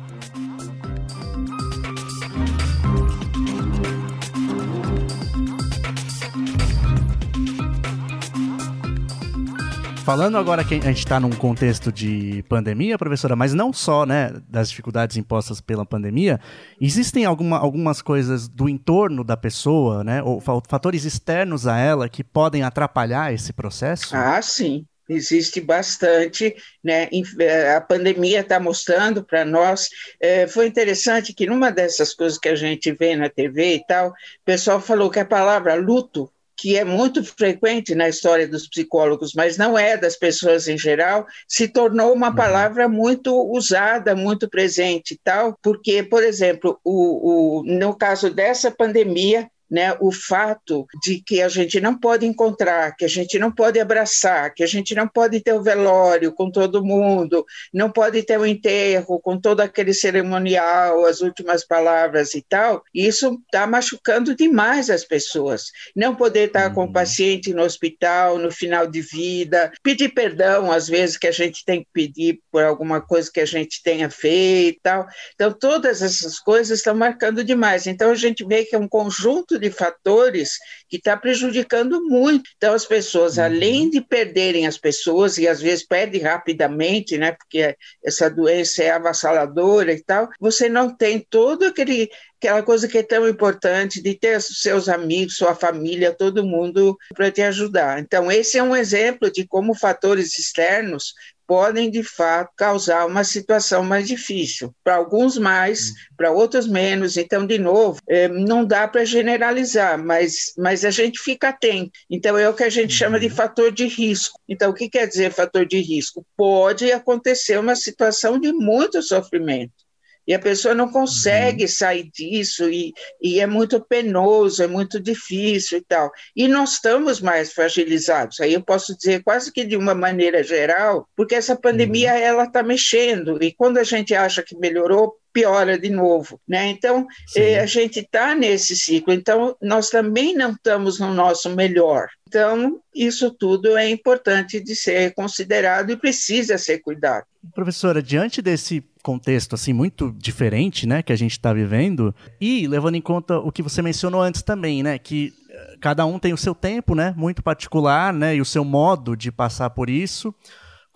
Falando 10.08 10.38
agora 10.38 10.64
que 10.64 10.74
a 10.74 10.80
gente 10.80 11.00
está 11.00 11.20
num 11.20 11.28
contexto 11.28 11.92
de 11.92 12.42
pandemia, 12.48 12.96
professora, 12.96 13.36
mas 13.36 13.52
não 13.52 13.74
só, 13.74 14.06
né, 14.06 14.32
das 14.48 14.70
dificuldades 14.70 15.18
impostas 15.18 15.60
pela 15.60 15.84
pandemia, 15.84 16.40
existem 16.80 17.26
alguma, 17.26 17.58
algumas 17.58 18.00
coisas 18.00 18.48
do 18.48 18.70
entorno 18.70 19.22
da 19.22 19.36
pessoa, 19.36 20.02
né, 20.02 20.22
ou 20.22 20.40
fatores 20.40 21.04
externos 21.04 21.66
a 21.66 21.78
ela 21.78 22.08
que 22.08 22.24
podem 22.24 22.62
atrapalhar 22.62 23.34
esse 23.34 23.52
processo? 23.52 24.16
Ah, 24.16 24.40
sim. 24.40 24.86
Existe 25.10 25.60
bastante, 25.60 26.56
né? 26.82 27.10
Eh, 27.40 27.74
a 27.74 27.80
pandemia 27.80 28.40
está 28.40 28.58
mostrando 28.58 29.22
para 29.22 29.44
nós. 29.44 29.88
É, 30.18 30.46
foi 30.46 30.66
interessante 30.66 31.34
que 31.34 31.46
numa 31.46 31.70
dessas 31.70 32.14
coisas 32.14 32.38
que 32.38 32.48
a 32.48 32.54
gente 32.54 32.92
vê 32.92 33.14
na 33.14 33.28
TV 33.28 33.74
e 33.74 33.86
tal, 33.86 34.08
o 34.08 34.14
pessoal 34.44 34.80
falou 34.80 35.10
que 35.10 35.18
a 35.18 35.24
palavra 35.24 35.74
luto 35.74 36.30
que 36.58 36.76
é 36.76 36.84
muito 36.84 37.22
frequente 37.24 37.94
na 37.94 38.08
história 38.08 38.48
dos 38.48 38.68
psicólogos, 38.68 39.32
mas 39.32 39.56
não 39.56 39.78
é 39.78 39.96
das 39.96 40.16
pessoas 40.16 40.66
em 40.66 40.76
geral, 40.76 41.24
se 41.46 41.68
tornou 41.68 42.12
uma 42.12 42.30
uhum. 42.30 42.34
palavra 42.34 42.88
muito 42.88 43.32
usada, 43.52 44.16
muito 44.16 44.50
presente 44.50 45.14
e 45.14 45.20
tal, 45.22 45.56
porque, 45.62 46.02
por 46.02 46.24
exemplo, 46.24 46.80
o, 46.82 47.60
o, 47.60 47.62
no 47.64 47.94
caso 47.94 48.28
dessa 48.28 48.72
pandemia, 48.72 49.48
né, 49.70 49.96
o 50.00 50.10
fato 50.12 50.86
de 51.02 51.20
que 51.20 51.42
a 51.42 51.48
gente 51.48 51.80
não 51.80 51.98
pode 51.98 52.26
encontrar, 52.26 52.96
que 52.96 53.04
a 53.04 53.08
gente 53.08 53.38
não 53.38 53.50
pode 53.50 53.78
abraçar, 53.78 54.52
que 54.54 54.62
a 54.62 54.66
gente 54.66 54.94
não 54.94 55.06
pode 55.06 55.40
ter 55.40 55.52
o 55.52 55.62
velório 55.62 56.32
com 56.32 56.50
todo 56.50 56.84
mundo, 56.84 57.44
não 57.72 57.90
pode 57.90 58.22
ter 58.22 58.38
o 58.38 58.46
enterro 58.46 59.20
com 59.20 59.38
todo 59.38 59.60
aquele 59.60 59.92
cerimonial, 59.92 61.04
as 61.06 61.20
últimas 61.20 61.64
palavras 61.64 62.34
e 62.34 62.42
tal, 62.42 62.82
isso 62.94 63.38
está 63.44 63.66
machucando 63.66 64.34
demais 64.34 64.90
as 64.90 65.04
pessoas. 65.04 65.66
Não 65.94 66.14
poder 66.14 66.48
estar 66.48 66.72
com 66.72 66.82
o 66.82 66.86
uhum. 66.86 66.92
paciente 66.92 67.52
no 67.52 67.62
hospital, 67.62 68.38
no 68.38 68.50
final 68.50 68.86
de 68.86 69.00
vida, 69.00 69.72
pedir 69.82 70.10
perdão, 70.10 70.70
às 70.72 70.88
vezes, 70.88 71.16
que 71.16 71.26
a 71.26 71.32
gente 71.32 71.64
tem 71.64 71.80
que 71.80 71.88
pedir 71.92 72.40
por 72.50 72.64
alguma 72.64 73.00
coisa 73.00 73.30
que 73.32 73.40
a 73.40 73.46
gente 73.46 73.82
tenha 73.82 74.08
feito 74.10 74.78
e 74.78 74.80
tal. 74.82 75.06
Então, 75.34 75.52
todas 75.52 76.02
essas 76.02 76.38
coisas 76.38 76.78
estão 76.78 76.94
marcando 76.94 77.44
demais. 77.44 77.86
Então, 77.86 78.10
a 78.10 78.14
gente 78.14 78.44
vê 78.44 78.64
que 78.64 78.74
é 78.74 78.78
um 78.78 78.88
conjunto 78.88 79.57
de 79.58 79.70
fatores 79.70 80.58
que 80.88 80.96
está 80.96 81.16
prejudicando 81.16 82.02
muito. 82.02 82.50
Então, 82.56 82.74
as 82.74 82.84
pessoas, 82.84 83.36
uhum. 83.36 83.44
além 83.44 83.90
de 83.90 84.00
perderem 84.00 84.66
as 84.66 84.78
pessoas, 84.78 85.38
e 85.38 85.46
às 85.46 85.60
vezes 85.60 85.86
perdem 85.86 86.22
rapidamente, 86.22 87.18
né, 87.18 87.32
porque 87.32 87.76
essa 88.04 88.30
doença 88.30 88.82
é 88.82 88.90
avassaladora 88.90 89.92
e 89.92 90.02
tal, 90.02 90.28
você 90.40 90.68
não 90.68 90.94
tem 90.94 91.24
todo 91.28 91.64
aquele 91.64 92.08
aquela 92.38 92.62
coisa 92.62 92.86
que 92.86 92.98
é 92.98 93.02
tão 93.02 93.28
importante 93.28 94.00
de 94.00 94.14
ter 94.14 94.40
seus 94.40 94.88
amigos, 94.88 95.36
sua 95.36 95.56
família, 95.56 96.14
todo 96.14 96.46
mundo 96.46 96.96
para 97.12 97.32
te 97.32 97.42
ajudar. 97.42 97.98
Então, 97.98 98.30
esse 98.30 98.56
é 98.56 98.62
um 98.62 98.76
exemplo 98.76 99.30
de 99.30 99.44
como 99.44 99.74
fatores 99.74 100.38
externos 100.38 101.14
podem, 101.48 101.90
de 101.90 102.02
fato, 102.04 102.52
causar 102.54 103.06
uma 103.06 103.24
situação 103.24 103.82
mais 103.82 104.06
difícil. 104.06 104.74
Para 104.84 104.96
alguns 104.96 105.38
mais, 105.38 105.94
para 106.14 106.30
outros 106.30 106.68
menos. 106.68 107.16
Então, 107.16 107.46
de 107.46 107.58
novo, 107.58 107.98
é, 108.06 108.28
não 108.28 108.66
dá 108.66 108.86
para 108.86 109.04
generalizar, 109.06 109.98
mas, 109.98 110.52
mas 110.58 110.84
a 110.84 110.90
gente 110.90 111.18
fica 111.18 111.48
atento. 111.48 111.90
Então, 112.10 112.36
é 112.36 112.46
o 112.46 112.54
que 112.54 112.64
a 112.64 112.68
gente 112.68 112.92
chama 112.92 113.18
de 113.18 113.28
uhum. 113.28 113.34
fator 113.34 113.72
de 113.72 113.86
risco. 113.86 114.38
Então, 114.46 114.70
o 114.70 114.74
que 114.74 114.90
quer 114.90 115.08
dizer 115.08 115.32
fator 115.32 115.64
de 115.64 115.80
risco? 115.80 116.24
Pode 116.36 116.92
acontecer 116.92 117.58
uma 117.58 117.74
situação 117.74 118.38
de 118.38 118.52
muito 118.52 119.02
sofrimento 119.02 119.87
e 120.28 120.34
a 120.34 120.38
pessoa 120.38 120.74
não 120.74 120.90
consegue 120.90 121.62
uhum. 121.62 121.68
sair 121.68 122.10
disso, 122.12 122.68
e, 122.68 122.92
e 123.20 123.40
é 123.40 123.46
muito 123.46 123.80
penoso, 123.80 124.62
é 124.62 124.66
muito 124.66 125.00
difícil 125.00 125.78
e 125.78 125.82
tal. 125.82 126.10
E 126.36 126.46
nós 126.46 126.74
estamos 126.74 127.18
mais 127.18 127.54
fragilizados, 127.54 128.38
aí 128.40 128.52
eu 128.52 128.62
posso 128.62 128.94
dizer 128.94 129.22
quase 129.22 129.50
que 129.50 129.64
de 129.64 129.74
uma 129.74 129.94
maneira 129.94 130.42
geral, 130.44 131.08
porque 131.16 131.34
essa 131.34 131.56
pandemia 131.56 132.12
uhum. 132.12 132.18
ela 132.18 132.44
está 132.44 132.62
mexendo, 132.62 133.42
e 133.42 133.54
quando 133.54 133.78
a 133.78 133.84
gente 133.84 134.14
acha 134.14 134.42
que 134.42 134.54
melhorou, 134.58 135.16
piora 135.32 135.78
de 135.78 135.90
novo, 135.90 136.40
né? 136.46 136.68
Então 136.68 137.06
eh, 137.36 137.58
a 137.58 137.66
gente 137.66 138.00
está 138.00 138.34
nesse 138.34 138.76
ciclo. 138.76 139.12
Então 139.12 139.56
nós 139.60 139.90
também 139.90 140.34
não 140.34 140.52
estamos 140.52 140.98
no 140.98 141.12
nosso 141.12 141.50
melhor. 141.50 142.08
Então 142.26 142.80
isso 142.94 143.30
tudo 143.30 143.76
é 143.76 143.88
importante 143.88 144.60
de 144.60 144.74
ser 144.74 145.14
considerado 145.14 145.90
e 145.90 145.96
precisa 145.96 146.58
ser 146.58 146.78
cuidado. 146.78 147.24
Professora, 147.54 148.02
diante 148.02 148.42
desse 148.42 148.84
contexto 149.02 149.54
assim 149.54 149.72
muito 149.72 150.14
diferente, 150.18 150.86
né, 150.86 151.02
que 151.02 151.12
a 151.12 151.16
gente 151.16 151.32
está 151.32 151.52
vivendo, 151.52 152.14
e 152.40 152.66
levando 152.66 152.96
em 152.96 153.00
conta 153.00 153.38
o 153.38 153.50
que 153.50 153.62
você 153.62 153.80
mencionou 153.80 154.20
antes 154.20 154.42
também, 154.42 154.82
né, 154.82 154.98
que 154.98 155.32
eh, 155.48 155.76
cada 155.80 156.04
um 156.04 156.18
tem 156.18 156.32
o 156.32 156.36
seu 156.36 156.54
tempo, 156.54 156.94
né, 156.94 157.14
muito 157.16 157.42
particular, 157.42 158.12
né, 158.12 158.36
e 158.36 158.40
o 158.40 158.44
seu 158.44 158.64
modo 158.64 159.16
de 159.16 159.32
passar 159.32 159.70
por 159.70 159.88
isso. 159.88 160.34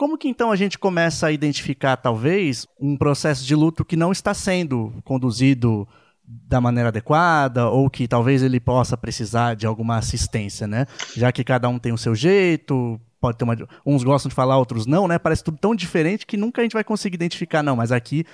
Como 0.02 0.18
que 0.18 0.26
então 0.26 0.50
a 0.50 0.56
gente 0.56 0.80
começa 0.80 1.28
a 1.28 1.30
identificar, 1.30 1.96
talvez, 1.96 2.66
um 2.80 2.96
processo 2.96 3.44
de 3.44 3.54
luto 3.54 3.84
que 3.84 3.94
não 3.94 4.10
está 4.10 4.34
sendo 4.34 4.92
conduzido 5.04 5.86
da 6.24 6.60
maneira 6.60 6.88
adequada 6.88 7.68
ou 7.68 7.88
que 7.88 8.08
talvez 8.08 8.42
ele 8.42 8.58
possa 8.58 8.96
precisar 8.96 9.54
de 9.54 9.64
alguma 9.64 9.96
assistência, 9.96 10.66
né? 10.66 10.86
Já 11.16 11.30
que 11.30 11.44
cada 11.44 11.68
um 11.68 11.78
tem 11.78 11.92
o 11.92 11.96
seu 11.96 12.16
jeito, 12.16 13.00
pode 13.20 13.38
ter 13.38 13.44
uma, 13.44 13.56
uns 13.86 14.02
gostam 14.02 14.28
de 14.28 14.34
falar, 14.34 14.58
outros 14.58 14.86
não, 14.86 15.06
né? 15.06 15.20
Parece 15.20 15.44
tudo 15.44 15.56
tão 15.56 15.72
diferente 15.72 16.26
que 16.26 16.36
nunca 16.36 16.60
a 16.60 16.64
gente 16.64 16.74
vai 16.74 16.82
conseguir 16.82 17.14
identificar, 17.14 17.62
não. 17.62 17.76
Mas 17.76 17.92
aqui 17.92 18.24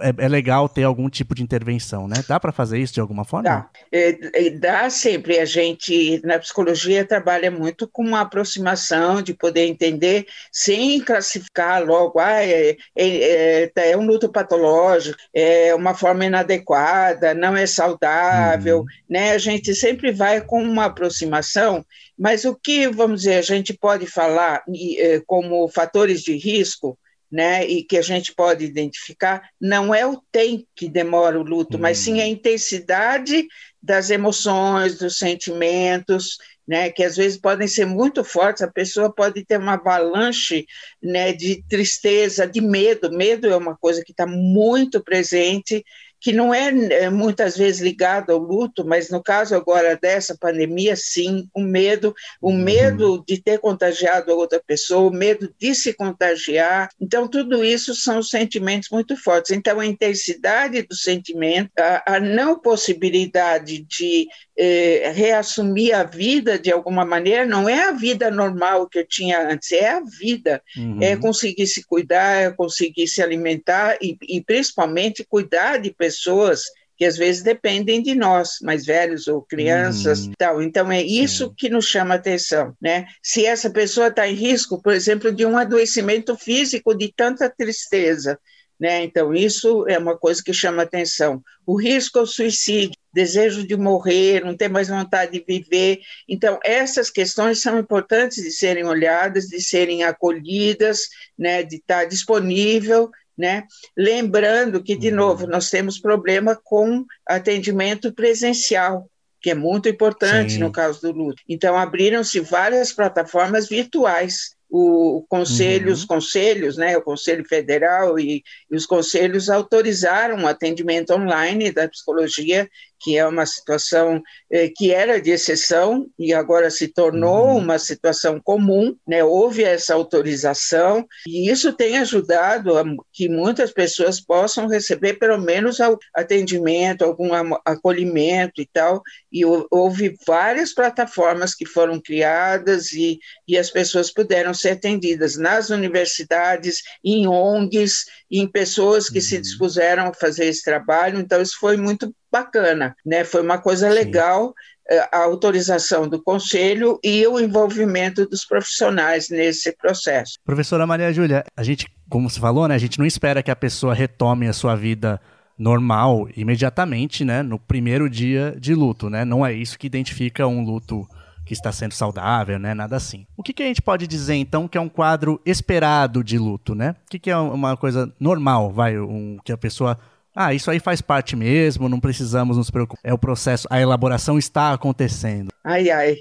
é, 0.00 0.12
é, 0.18 0.28
legal 0.28 0.68
ter 0.68 0.84
algum 0.84 1.08
tipo 1.08 1.34
de 1.34 1.42
intervenção, 1.42 2.06
né? 2.06 2.16
Dá 2.28 2.38
para 2.38 2.52
fazer 2.52 2.78
isso 2.78 2.94
de 2.94 3.00
alguma 3.00 3.24
forma? 3.24 3.44
Dá. 3.44 3.68
É, 3.90 4.46
é, 4.46 4.50
dá 4.50 4.90
sempre. 4.90 5.38
A 5.38 5.44
gente, 5.44 6.20
na 6.24 6.38
psicologia, 6.38 7.04
trabalha 7.04 7.50
muito 7.50 7.88
com 7.88 8.02
uma 8.02 8.20
aproximação 8.20 9.22
de 9.22 9.34
poder 9.34 9.66
entender 9.66 10.26
sem 10.52 11.00
classificar 11.00 11.84
logo, 11.84 12.18
ah, 12.18 12.42
é, 12.42 12.76
é, 12.96 13.70
é, 13.74 13.90
é 13.90 13.96
um 13.96 14.06
luto 14.06 14.28
patológico, 14.28 15.18
é 15.34 15.74
uma 15.74 15.94
forma 15.94 16.24
inadequada, 16.24 17.34
não 17.34 17.56
é 17.56 17.66
saudável, 17.66 18.80
uhum. 18.80 18.86
né? 19.08 19.32
A 19.32 19.38
gente 19.38 19.74
sempre 19.74 20.12
vai 20.12 20.40
com 20.40 20.62
uma 20.62 20.86
aproximação, 20.86 21.84
mas 22.18 22.44
o 22.44 22.54
que, 22.54 22.88
vamos 22.88 23.22
dizer, 23.22 23.36
a 23.36 23.42
gente 23.42 23.74
pode 23.74 24.06
falar 24.06 24.62
eh, 24.68 25.20
como 25.26 25.68
fatores 25.68 26.22
de 26.22 26.36
risco, 26.36 26.98
né, 27.30 27.66
e 27.66 27.82
que 27.82 27.96
a 27.96 28.02
gente 28.02 28.34
pode 28.34 28.64
identificar, 28.64 29.50
não 29.60 29.94
é 29.94 30.06
o 30.06 30.22
tempo 30.30 30.66
que 30.74 30.88
demora 30.88 31.38
o 31.38 31.42
luto, 31.42 31.76
hum. 31.76 31.80
mas 31.80 31.98
sim 31.98 32.20
a 32.20 32.24
hum. 32.24 32.28
intensidade 32.28 33.46
das 33.82 34.10
emoções, 34.10 34.98
dos 34.98 35.18
sentimentos, 35.18 36.38
né, 36.66 36.90
que 36.90 37.04
às 37.04 37.16
vezes 37.16 37.38
podem 37.38 37.68
ser 37.68 37.86
muito 37.86 38.24
fortes, 38.24 38.62
a 38.62 38.70
pessoa 38.70 39.12
pode 39.12 39.44
ter 39.44 39.58
uma 39.58 39.74
avalanche 39.74 40.66
né, 41.00 41.32
de 41.32 41.62
tristeza, 41.68 42.46
de 42.46 42.60
medo. 42.60 43.10
Medo 43.12 43.46
é 43.46 43.56
uma 43.56 43.76
coisa 43.76 44.02
que 44.04 44.10
está 44.10 44.26
muito 44.26 45.02
presente 45.02 45.84
que 46.26 46.32
não 46.32 46.52
é, 46.52 46.70
é 47.04 47.08
muitas 47.08 47.56
vezes 47.56 47.80
ligado 47.80 48.32
ao 48.32 48.38
luto, 48.40 48.84
mas 48.84 49.10
no 49.10 49.22
caso 49.22 49.54
agora 49.54 49.96
dessa 49.96 50.36
pandemia, 50.36 50.96
sim, 50.96 51.48
o 51.54 51.60
medo, 51.60 52.12
o 52.42 52.50
uhum. 52.50 52.58
medo 52.58 53.24
de 53.24 53.40
ter 53.40 53.60
contagiado 53.60 54.32
a 54.32 54.34
outra 54.34 54.60
pessoa, 54.60 55.08
o 55.08 55.14
medo 55.14 55.54
de 55.56 55.72
se 55.72 55.94
contagiar. 55.94 56.88
Então, 57.00 57.28
tudo 57.28 57.64
isso 57.64 57.94
são 57.94 58.20
sentimentos 58.24 58.88
muito 58.90 59.16
fortes. 59.16 59.52
Então, 59.52 59.78
a 59.78 59.86
intensidade 59.86 60.82
do 60.82 60.96
sentimento, 60.96 61.70
a, 61.78 62.16
a 62.16 62.18
não 62.18 62.58
possibilidade 62.58 63.84
de 63.84 64.26
eh, 64.58 65.12
reassumir 65.14 65.94
a 65.94 66.02
vida 66.02 66.58
de 66.58 66.72
alguma 66.72 67.04
maneira, 67.04 67.44
não 67.44 67.68
é 67.68 67.84
a 67.84 67.92
vida 67.92 68.30
normal 68.30 68.88
que 68.88 69.00
eu 69.00 69.06
tinha 69.06 69.48
antes, 69.48 69.70
é 69.72 69.90
a 69.90 70.00
vida. 70.00 70.62
Uhum. 70.76 70.98
É 71.02 71.16
conseguir 71.16 71.66
se 71.66 71.84
cuidar, 71.84 72.36
é 72.36 72.50
conseguir 72.50 73.06
se 73.06 73.22
alimentar 73.22 73.98
e, 74.00 74.16
e 74.22 74.40
principalmente 74.40 75.24
cuidar 75.28 75.78
de 75.78 75.90
pessoas 75.90 76.62
que 76.96 77.04
às 77.04 77.16
vezes 77.16 77.42
dependem 77.42 78.02
de 78.02 78.14
nós, 78.14 78.58
mais 78.62 78.86
velhos 78.86 79.28
ou 79.28 79.42
crianças, 79.42 80.26
uhum. 80.26 80.32
tal. 80.38 80.62
Então 80.62 80.90
é 80.90 81.02
isso 81.02 81.48
Sim. 81.48 81.54
que 81.56 81.68
nos 81.68 81.86
chama 81.86 82.14
atenção, 82.14 82.74
né? 82.80 83.06
Se 83.22 83.44
essa 83.44 83.68
pessoa 83.68 84.08
está 84.08 84.26
em 84.26 84.34
risco, 84.34 84.80
por 84.80 84.94
exemplo, 84.94 85.30
de 85.30 85.44
um 85.44 85.58
adoecimento 85.58 86.34
físico 86.36 86.94
de 86.94 87.12
tanta 87.14 87.50
tristeza, 87.50 88.38
né? 88.80 89.04
Então 89.04 89.34
isso 89.34 89.86
é 89.86 89.98
uma 89.98 90.16
coisa 90.16 90.42
que 90.42 90.54
chama 90.54 90.82
atenção. 90.82 91.42
O 91.66 91.78
risco 91.78 92.18
ao 92.18 92.26
suicídio, 92.26 92.96
desejo 93.16 93.66
de 93.66 93.74
morrer, 93.78 94.44
não 94.44 94.54
ter 94.54 94.68
mais 94.68 94.88
vontade 94.88 95.32
de 95.32 95.44
viver. 95.44 96.00
Então, 96.28 96.60
essas 96.62 97.08
questões 97.08 97.62
são 97.62 97.78
importantes 97.78 98.44
de 98.44 98.50
serem 98.50 98.84
olhadas, 98.84 99.46
de 99.46 99.58
serem 99.58 100.04
acolhidas, 100.04 101.08
né, 101.36 101.62
de 101.62 101.76
estar 101.76 102.04
disponível, 102.04 103.10
né? 103.36 103.64
Lembrando 103.96 104.82
que, 104.82 104.94
de 104.94 105.08
uhum. 105.08 105.16
novo, 105.16 105.46
nós 105.46 105.70
temos 105.70 105.98
problema 105.98 106.60
com 106.62 107.06
atendimento 107.26 108.12
presencial, 108.12 109.08
que 109.40 109.50
é 109.50 109.54
muito 109.54 109.88
importante 109.88 110.52
Sim. 110.52 110.58
no 110.58 110.70
caso 110.70 111.00
do 111.00 111.12
luto. 111.12 111.42
Então, 111.48 111.74
abriram-se 111.74 112.38
várias 112.40 112.92
plataformas 112.92 113.66
virtuais 113.66 114.56
o, 114.68 115.24
conselho, 115.28 115.88
uhum. 115.88 115.92
os 115.92 116.04
conselhos, 116.04 116.76
né, 116.76 116.96
o 116.96 117.02
Conselho 117.02 117.44
Federal 117.44 118.18
e, 118.18 118.42
e, 118.70 118.76
os 118.76 118.84
conselhos 118.84 119.48
autorizaram 119.48 120.42
o 120.42 120.46
atendimento 120.46 121.12
online 121.12 121.72
da 121.72 121.88
psicologia 121.88 122.68
que 123.00 123.16
é 123.16 123.26
uma 123.26 123.46
situação 123.46 124.22
eh, 124.50 124.70
que 124.74 124.92
era 124.92 125.20
de 125.20 125.30
exceção 125.30 126.06
e 126.18 126.32
agora 126.32 126.70
se 126.70 126.88
tornou 126.88 127.48
uhum. 127.48 127.58
uma 127.58 127.78
situação 127.78 128.40
comum, 128.40 128.96
né? 129.06 129.22
houve 129.22 129.64
essa 129.64 129.94
autorização 129.94 131.06
e 131.26 131.50
isso 131.50 131.72
tem 131.72 131.98
ajudado 131.98 132.76
a 132.78 132.84
que 133.12 133.28
muitas 133.28 133.72
pessoas 133.72 134.20
possam 134.20 134.66
receber 134.66 135.14
pelo 135.14 135.38
menos 135.38 135.78
atendimento, 136.14 137.04
algum 137.04 137.30
acolhimento 137.64 138.60
e 138.60 138.66
tal, 138.66 139.02
e 139.32 139.44
houve 139.44 140.16
várias 140.26 140.72
plataformas 140.72 141.54
que 141.54 141.66
foram 141.66 142.00
criadas 142.00 142.92
e, 142.92 143.18
e 143.46 143.58
as 143.58 143.70
pessoas 143.70 144.12
puderam 144.12 144.54
ser 144.54 144.70
atendidas 144.70 145.36
nas 145.36 145.70
universidades, 145.70 146.82
em 147.04 147.26
ONGs, 147.26 148.04
em 148.30 148.46
pessoas 148.46 149.08
que 149.08 149.18
uhum. 149.18 149.24
se 149.24 149.40
dispuseram 149.40 150.08
a 150.08 150.14
fazer 150.14 150.46
esse 150.46 150.64
trabalho, 150.64 151.18
então 151.18 151.40
isso 151.40 151.56
foi 151.58 151.76
muito 151.76 152.14
bacana, 152.30 152.94
né? 153.04 153.24
Foi 153.24 153.42
uma 153.42 153.58
coisa 153.58 153.88
Sim. 153.88 153.94
legal 153.94 154.52
eh, 154.90 155.08
a 155.12 155.18
autorização 155.24 156.08
do 156.08 156.22
conselho 156.22 156.98
e 157.02 157.26
o 157.26 157.40
envolvimento 157.40 158.26
dos 158.28 158.44
profissionais 158.44 159.28
nesse 159.28 159.72
processo. 159.76 160.34
Professora 160.44 160.86
Maria 160.86 161.12
Júlia, 161.12 161.44
a 161.56 161.62
gente, 161.62 161.86
como 162.08 162.28
você 162.28 162.40
falou, 162.40 162.68
né, 162.68 162.74
a 162.74 162.78
gente 162.78 162.98
não 162.98 163.06
espera 163.06 163.42
que 163.42 163.50
a 163.50 163.56
pessoa 163.56 163.94
retome 163.94 164.48
a 164.48 164.52
sua 164.52 164.74
vida 164.74 165.20
normal 165.58 166.28
imediatamente, 166.36 167.24
né, 167.24 167.42
no 167.42 167.58
primeiro 167.58 168.10
dia 168.10 168.54
de 168.58 168.74
luto, 168.74 169.08
né? 169.08 169.24
Não 169.24 169.44
é 169.44 169.52
isso 169.52 169.78
que 169.78 169.86
identifica 169.86 170.46
um 170.46 170.62
luto 170.62 171.08
que 171.46 171.54
está 171.54 171.72
sendo 171.72 171.92
saudável, 171.92 172.58
né? 172.58 172.74
Nada 172.74 172.96
assim. 172.96 173.26
O 173.36 173.42
que, 173.42 173.52
que 173.52 173.62
a 173.62 173.66
gente 173.66 173.80
pode 173.80 174.06
dizer 174.06 174.34
então 174.34 174.68
que 174.68 174.76
é 174.76 174.80
um 174.80 174.88
quadro 174.88 175.40
esperado 175.46 176.22
de 176.22 176.36
luto, 176.36 176.74
né? 176.74 176.96
O 177.06 177.10
que, 177.10 177.18
que 177.18 177.30
é 177.30 177.36
uma 177.36 177.76
coisa 177.76 178.12
normal, 178.20 178.72
vai, 178.72 178.98
um, 178.98 179.38
que 179.44 179.52
a 179.52 179.56
pessoa 179.56 179.98
ah, 180.34 180.52
isso 180.52 180.70
aí 180.70 180.78
faz 180.78 181.00
parte 181.00 181.34
mesmo, 181.34 181.88
não 181.88 181.98
precisamos 181.98 182.58
nos 182.58 182.70
preocupar. 182.70 183.00
É 183.02 183.14
o 183.14 183.16
processo, 183.16 183.66
a 183.70 183.80
elaboração 183.80 184.36
está 184.36 184.74
acontecendo. 184.74 185.48
Ai, 185.64 185.88
ai. 185.88 186.16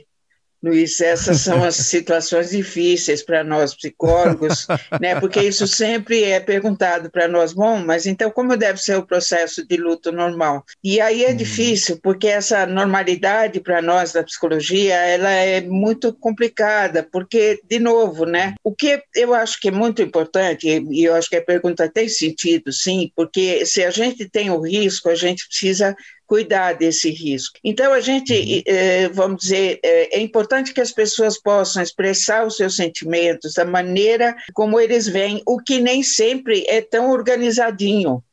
Luiz, 0.65 0.99
essas 0.99 1.41
são 1.41 1.63
as 1.63 1.75
situações 1.85 2.49
difíceis 2.49 3.21
para 3.21 3.43
nós 3.43 3.75
psicólogos, 3.75 4.65
né? 4.99 5.19
Porque 5.19 5.39
isso 5.39 5.67
sempre 5.67 6.23
é 6.23 6.39
perguntado 6.39 7.11
para 7.11 7.27
nós, 7.27 7.53
bom, 7.53 7.77
mas 7.77 8.07
então 8.07 8.31
como 8.31 8.57
deve 8.57 8.81
ser 8.81 8.97
o 8.97 9.05
processo 9.05 9.63
de 9.67 9.77
luto 9.77 10.11
normal? 10.11 10.65
E 10.83 10.99
aí 10.99 11.23
é 11.23 11.31
hum. 11.31 11.35
difícil, 11.35 11.99
porque 12.01 12.27
essa 12.27 12.65
normalidade 12.65 13.59
para 13.59 13.79
nós 13.79 14.11
da 14.11 14.23
psicologia, 14.23 14.95
ela 14.95 15.29
é 15.29 15.61
muito 15.61 16.11
complicada, 16.11 17.07
porque 17.11 17.59
de 17.63 17.77
novo, 17.77 18.25
né? 18.25 18.55
O 18.63 18.73
que 18.73 18.99
eu 19.15 19.35
acho 19.35 19.59
que 19.59 19.67
é 19.67 19.71
muito 19.71 20.01
importante, 20.01 20.67
e 20.67 21.03
eu 21.03 21.13
acho 21.13 21.29
que 21.29 21.35
a 21.35 21.45
pergunta 21.45 21.87
tem 21.87 22.09
sentido, 22.09 22.73
sim, 22.73 23.11
porque 23.15 23.65
se 23.67 23.83
a 23.83 23.91
gente 23.91 24.27
tem 24.27 24.49
o 24.49 24.59
risco, 24.59 25.09
a 25.09 25.15
gente 25.15 25.47
precisa 25.47 25.95
cuidar 26.25 26.73
desse 26.73 27.09
risco. 27.09 27.57
Então, 27.63 27.93
a 27.93 27.99
gente, 27.99 28.33
uhum. 28.33 28.61
eh, 28.65 29.09
vamos 29.09 29.41
dizer, 29.41 29.79
eh, 29.83 30.17
é 30.17 30.19
importante 30.19 30.73
que 30.73 30.81
as 30.81 30.91
pessoas 30.91 31.39
possam 31.39 31.81
expressar 31.81 32.45
os 32.45 32.57
seus 32.57 32.75
sentimentos 32.75 33.53
da 33.53 33.65
maneira 33.65 34.35
como 34.53 34.79
eles 34.79 35.07
vêm, 35.07 35.41
o 35.45 35.59
que 35.59 35.79
nem 35.79 36.03
sempre 36.03 36.65
é 36.67 36.81
tão 36.81 37.11
organizadinho. 37.11 38.23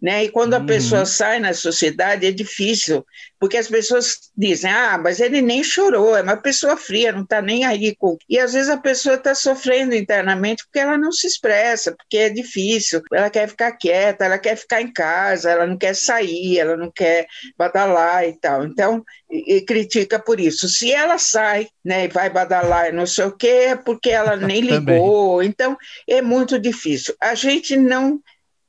Né? 0.00 0.24
E 0.24 0.28
quando 0.28 0.54
a 0.54 0.58
uhum. 0.58 0.66
pessoa 0.66 1.04
sai 1.04 1.40
na 1.40 1.52
sociedade 1.52 2.24
é 2.24 2.30
difícil, 2.30 3.04
porque 3.38 3.56
as 3.56 3.66
pessoas 3.66 4.30
dizem: 4.36 4.70
ah, 4.70 4.96
mas 4.96 5.18
ele 5.18 5.42
nem 5.42 5.62
chorou, 5.64 6.16
é 6.16 6.22
uma 6.22 6.36
pessoa 6.36 6.76
fria, 6.76 7.10
não 7.10 7.22
está 7.22 7.42
nem 7.42 7.64
aí 7.64 7.96
com. 7.96 8.16
E 8.28 8.38
às 8.38 8.52
vezes 8.52 8.68
a 8.68 8.76
pessoa 8.76 9.16
está 9.16 9.34
sofrendo 9.34 9.96
internamente 9.96 10.62
porque 10.64 10.78
ela 10.78 10.96
não 10.96 11.10
se 11.10 11.26
expressa, 11.26 11.96
porque 11.96 12.16
é 12.16 12.30
difícil, 12.30 13.02
ela 13.12 13.28
quer 13.28 13.48
ficar 13.48 13.72
quieta, 13.72 14.24
ela 14.24 14.38
quer 14.38 14.56
ficar 14.56 14.80
em 14.80 14.92
casa, 14.92 15.50
ela 15.50 15.66
não 15.66 15.76
quer 15.76 15.96
sair, 15.96 16.60
ela 16.60 16.76
não 16.76 16.92
quer 16.92 17.26
badalar 17.56 18.24
e 18.24 18.38
tal. 18.38 18.64
Então, 18.64 19.04
e, 19.28 19.56
e 19.56 19.60
critica 19.62 20.18
por 20.18 20.38
isso. 20.38 20.68
Se 20.68 20.92
ela 20.92 21.18
sai 21.18 21.66
né, 21.84 22.04
e 22.04 22.08
vai 22.08 22.30
badalar 22.30 22.88
e 22.88 22.92
não 22.92 23.06
sei 23.06 23.24
o 23.24 23.36
quê, 23.36 23.66
é 23.70 23.76
porque 23.76 24.10
ela 24.10 24.36
nem 24.36 24.60
ligou. 24.60 25.42
Então, 25.42 25.76
é 26.08 26.22
muito 26.22 26.56
difícil. 26.56 27.14
A 27.20 27.34
gente 27.34 27.76
não 27.76 28.20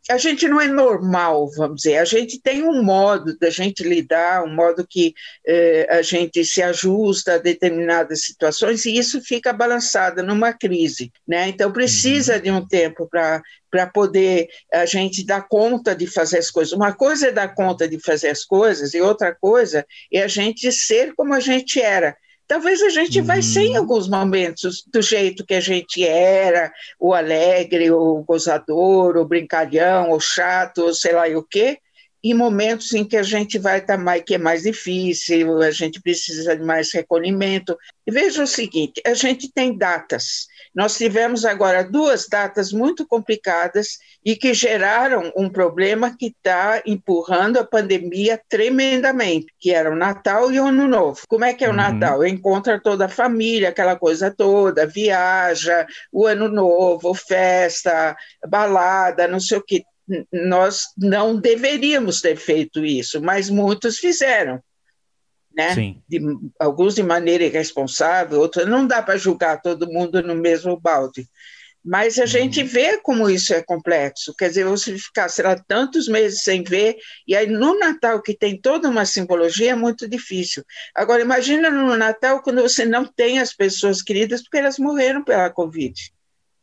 a 0.09 0.17
gente 0.17 0.47
não 0.47 0.59
é 0.59 0.67
normal, 0.67 1.49
vamos 1.55 1.83
dizer, 1.83 1.97
a 1.97 2.05
gente 2.05 2.39
tem 2.41 2.63
um 2.63 2.81
modo 2.81 3.37
da 3.37 3.49
gente 3.49 3.83
lidar, 3.83 4.43
um 4.43 4.53
modo 4.53 4.85
que 4.87 5.13
eh, 5.45 5.87
a 5.89 6.01
gente 6.01 6.43
se 6.43 6.61
ajusta 6.61 7.33
a 7.33 7.37
determinadas 7.37 8.23
situações 8.23 8.85
e 8.85 8.97
isso 8.97 9.21
fica 9.21 9.53
balançado 9.53 10.23
numa 10.23 10.53
crise, 10.53 11.11
né? 11.27 11.49
Então 11.49 11.71
precisa 11.71 12.35
uhum. 12.35 12.41
de 12.41 12.51
um 12.51 12.67
tempo 12.67 13.07
para 13.07 13.41
para 13.71 13.85
poder 13.85 14.47
a 14.73 14.85
gente 14.87 15.23
dar 15.23 15.47
conta 15.47 15.95
de 15.95 16.07
fazer 16.07 16.39
as 16.39 16.49
coisas. 16.49 16.73
Uma 16.73 16.91
coisa 16.91 17.27
é 17.27 17.31
dar 17.31 17.53
conta 17.53 17.87
de 17.87 17.99
fazer 17.99 18.29
as 18.29 18.43
coisas 18.43 18.95
e 18.95 19.01
outra 19.01 19.35
coisa 19.35 19.85
é 20.11 20.23
a 20.23 20.27
gente 20.27 20.71
ser 20.71 21.13
como 21.13 21.35
a 21.35 21.39
gente 21.39 21.79
era. 21.79 22.17
Talvez 22.49 22.81
a 22.81 22.89
gente 22.89 23.19
uhum. 23.19 23.25
vai 23.25 23.43
ser 23.43 23.61
em 23.61 23.77
alguns 23.77 24.09
momentos 24.09 24.83
do 24.91 25.03
jeito 25.03 25.45
que 25.45 25.53
a 25.53 25.59
gente 25.59 26.03
era, 26.03 26.73
o 26.99 27.13
alegre, 27.13 27.91
o 27.91 28.23
gozador, 28.23 29.17
o 29.17 29.25
brincalhão, 29.25 30.09
o 30.09 30.19
chato, 30.19 30.79
ou 30.79 30.91
sei 30.91 31.13
lá 31.13 31.27
o 31.27 31.43
quê, 31.43 31.77
em 32.23 32.33
momentos 32.33 32.91
em 32.95 33.05
que 33.05 33.15
a 33.15 33.21
gente 33.21 33.59
vai 33.59 33.77
estar 33.77 33.99
mais, 33.99 34.23
que 34.23 34.33
é 34.33 34.39
mais 34.39 34.63
difícil, 34.63 35.61
a 35.61 35.69
gente 35.69 36.01
precisa 36.01 36.57
de 36.57 36.63
mais 36.63 36.91
recolhimento. 36.91 37.77
E 38.07 38.11
veja 38.11 38.41
o 38.41 38.47
seguinte, 38.47 38.99
a 39.05 39.13
gente 39.13 39.51
tem 39.53 39.77
datas. 39.77 40.47
Nós 40.79 40.95
tivemos 40.95 41.43
agora 41.43 41.83
duas 41.83 42.25
datas 42.25 42.71
muito 42.71 43.05
complicadas 43.05 43.97
e 44.23 44.33
que 44.33 44.53
geraram 44.53 45.29
um 45.35 45.49
problema 45.49 46.15
que 46.17 46.27
está 46.27 46.81
empurrando 46.85 47.57
a 47.57 47.65
pandemia 47.65 48.39
tremendamente, 48.47 49.47
que 49.59 49.71
era 49.71 49.91
o 49.91 49.95
Natal 49.97 50.49
e 50.49 50.57
o 50.57 50.67
Ano 50.67 50.87
Novo. 50.87 51.19
Como 51.27 51.43
é 51.43 51.53
que 51.53 51.65
é 51.65 51.67
o 51.67 51.71
uhum. 51.71 51.75
Natal? 51.75 52.25
Encontra 52.25 52.79
toda 52.79 53.07
a 53.07 53.09
família, 53.09 53.67
aquela 53.67 53.97
coisa 53.97 54.31
toda, 54.31 54.87
viaja, 54.87 55.85
o 56.13 56.25
Ano 56.25 56.47
Novo, 56.47 57.13
festa, 57.13 58.15
balada, 58.47 59.27
não 59.27 59.41
sei 59.41 59.57
o 59.57 59.61
que. 59.61 59.83
Nós 60.31 60.83
não 60.97 61.35
deveríamos 61.35 62.21
ter 62.21 62.37
feito 62.37 62.85
isso, 62.85 63.21
mas 63.21 63.49
muitos 63.49 63.97
fizeram 63.97 64.63
né? 65.59 65.75
Sim. 65.75 66.01
De, 66.07 66.21
alguns 66.57 66.95
de 66.95 67.03
maneira 67.03 67.43
irresponsável, 67.43 68.39
outros 68.39 68.65
não 68.65 68.87
dá 68.87 69.01
para 69.01 69.17
julgar 69.17 69.61
todo 69.61 69.91
mundo 69.91 70.23
no 70.23 70.33
mesmo 70.33 70.79
balde. 70.79 71.27
Mas 71.83 72.17
a 72.17 72.21
uhum. 72.21 72.27
gente 72.27 72.63
vê 72.63 72.97
como 73.01 73.29
isso 73.29 73.53
é 73.53 73.61
complexo. 73.61 74.33
Quer 74.37 74.47
dizer, 74.47 74.63
você 74.63 74.97
ficar, 74.97 75.27
sei 75.27 75.43
lá, 75.43 75.57
tantos 75.67 76.07
meses 76.07 76.43
sem 76.43 76.63
ver, 76.63 76.95
e 77.27 77.35
aí 77.35 77.47
no 77.47 77.77
Natal, 77.77 78.21
que 78.21 78.33
tem 78.33 78.59
toda 78.59 78.89
uma 78.89 79.05
simbologia, 79.05 79.71
é 79.71 79.75
muito 79.75 80.07
difícil. 80.07 80.63
Agora, 80.95 81.21
imagina 81.21 81.69
no 81.69 81.93
Natal 81.97 82.41
quando 82.41 82.61
você 82.61 82.85
não 82.85 83.05
tem 83.05 83.39
as 83.39 83.53
pessoas 83.53 84.01
queridas 84.01 84.41
porque 84.41 84.59
elas 84.59 84.79
morreram 84.79 85.25
pela 85.25 85.49
Covid. 85.49 85.93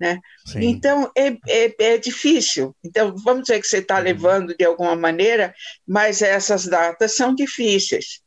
Né? 0.00 0.20
Então, 0.56 1.10
é, 1.16 1.28
é, 1.48 1.74
é, 1.78 1.98
difícil. 1.98 2.74
Então, 2.82 3.14
vamos 3.16 3.42
dizer 3.42 3.60
que 3.60 3.66
você 3.66 3.78
está 3.78 3.96
uhum. 3.96 4.04
levando 4.04 4.56
de 4.56 4.64
alguma 4.64 4.96
maneira, 4.96 5.54
mas 5.86 6.22
essas 6.22 6.66
datas 6.66 7.14
são 7.14 7.34
difíceis. 7.34 8.24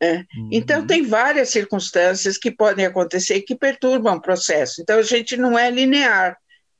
Né? 0.00 0.24
Uhum. 0.36 0.48
Então, 0.52 0.86
tem 0.86 1.02
várias 1.02 1.50
circunstâncias 1.50 2.36
que 2.36 2.50
podem 2.50 2.86
acontecer 2.86 3.40
que 3.42 3.54
perturbam 3.54 4.16
o 4.16 4.20
processo. 4.20 4.82
Então, 4.82 4.98
a 4.98 5.02
gente 5.02 5.36
não 5.36 5.58
é 5.58 5.70
linear, 5.70 6.36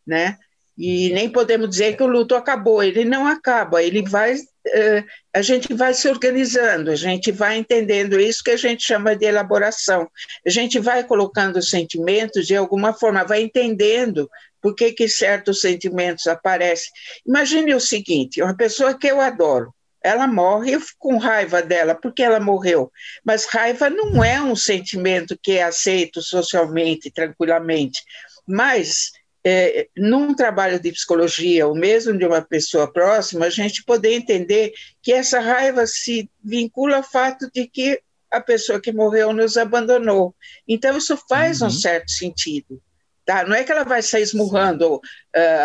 né? 0.07 0.37
E 0.77 1.11
nem 1.11 1.31
podemos 1.31 1.71
dizer 1.71 1.97
que 1.97 2.03
o 2.03 2.09
luto 2.09 2.35
acabou, 2.35 2.83
ele 2.83 3.05
não 3.05 3.29
acaba, 3.29 3.81
ele 3.81 4.03
vai, 4.03 4.35
uh, 4.35 5.05
a 5.33 5.41
gente 5.41 5.73
vai 5.73 5.95
se 5.95 6.09
organizando, 6.09 6.91
a 6.91 6.97
gente 6.97 7.31
vai 7.31 7.57
entendendo 7.57 8.19
isso 8.19 8.43
que 8.43 8.51
a 8.51 8.57
gente 8.57 8.85
chama 8.85 9.15
de 9.15 9.25
elaboração. 9.25 10.11
A 10.45 10.51
gente 10.51 10.81
vai 10.81 11.05
colocando 11.05 11.59
os 11.59 11.71
sentimentos 11.71 12.45
de 12.45 12.57
alguma 12.57 12.93
forma, 12.93 13.23
vai 13.23 13.43
entendendo 13.43 14.29
por 14.61 14.75
que, 14.75 14.93
que 14.93 15.09
certos 15.09 15.61
sentimentos 15.61 16.27
aparecem. 16.27 16.91
Imagine 17.25 17.75
o 17.75 17.81
seguinte: 17.81 18.43
uma 18.43 18.57
pessoa 18.57 18.99
que 18.99 19.07
eu 19.07 19.21
adoro, 19.21 19.73
ela 20.05 20.27
morre, 20.27 20.73
eu 20.75 20.81
fico 20.81 20.99
com 20.99 21.17
raiva 21.17 21.63
dela, 21.63 21.95
porque 21.95 22.23
ela 22.23 22.39
morreu. 22.39 22.93
Mas 23.25 23.47
raiva 23.47 23.89
não 23.89 24.23
é 24.23 24.41
um 24.41 24.55
sentimento 24.55 25.37
que 25.43 25.53
é 25.53 25.63
aceito 25.63 26.21
socialmente, 26.21 27.11
tranquilamente. 27.11 28.03
Mas, 28.47 29.13
é, 29.43 29.89
num 29.97 30.35
trabalho 30.35 30.79
de 30.79 30.93
psicologia, 30.93 31.67
ou 31.67 31.75
mesmo 31.75 32.17
de 32.19 32.27
uma 32.27 32.43
pessoa 32.43 32.93
próxima, 32.93 33.47
a 33.47 33.51
gente 33.51 33.83
poder 33.83 34.13
entender 34.13 34.75
que 35.03 35.11
essa 35.11 35.41
raiva 35.41 35.87
se 35.87 36.31
vincula 36.45 36.99
ao 36.99 37.03
fato 37.03 37.51
de 37.51 37.67
que 37.67 37.99
a 38.31 38.43
pessoa 38.43 38.79
que 38.79 38.93
morreu 38.93 39.33
nos 39.33 39.57
abandonou. 39.57 40.35
Então, 40.69 40.99
isso 40.99 41.17
faz 41.27 41.63
uhum. 41.63 41.69
um 41.69 41.71
certo 41.71 42.11
sentido. 42.11 42.79
Tá? 43.25 43.47
Não 43.47 43.57
é 43.57 43.65
que 43.65 43.73
ela 43.73 43.85
vai 43.85 44.03
sair 44.03 44.23
esmurrando 44.23 44.97
uh, 44.97 45.01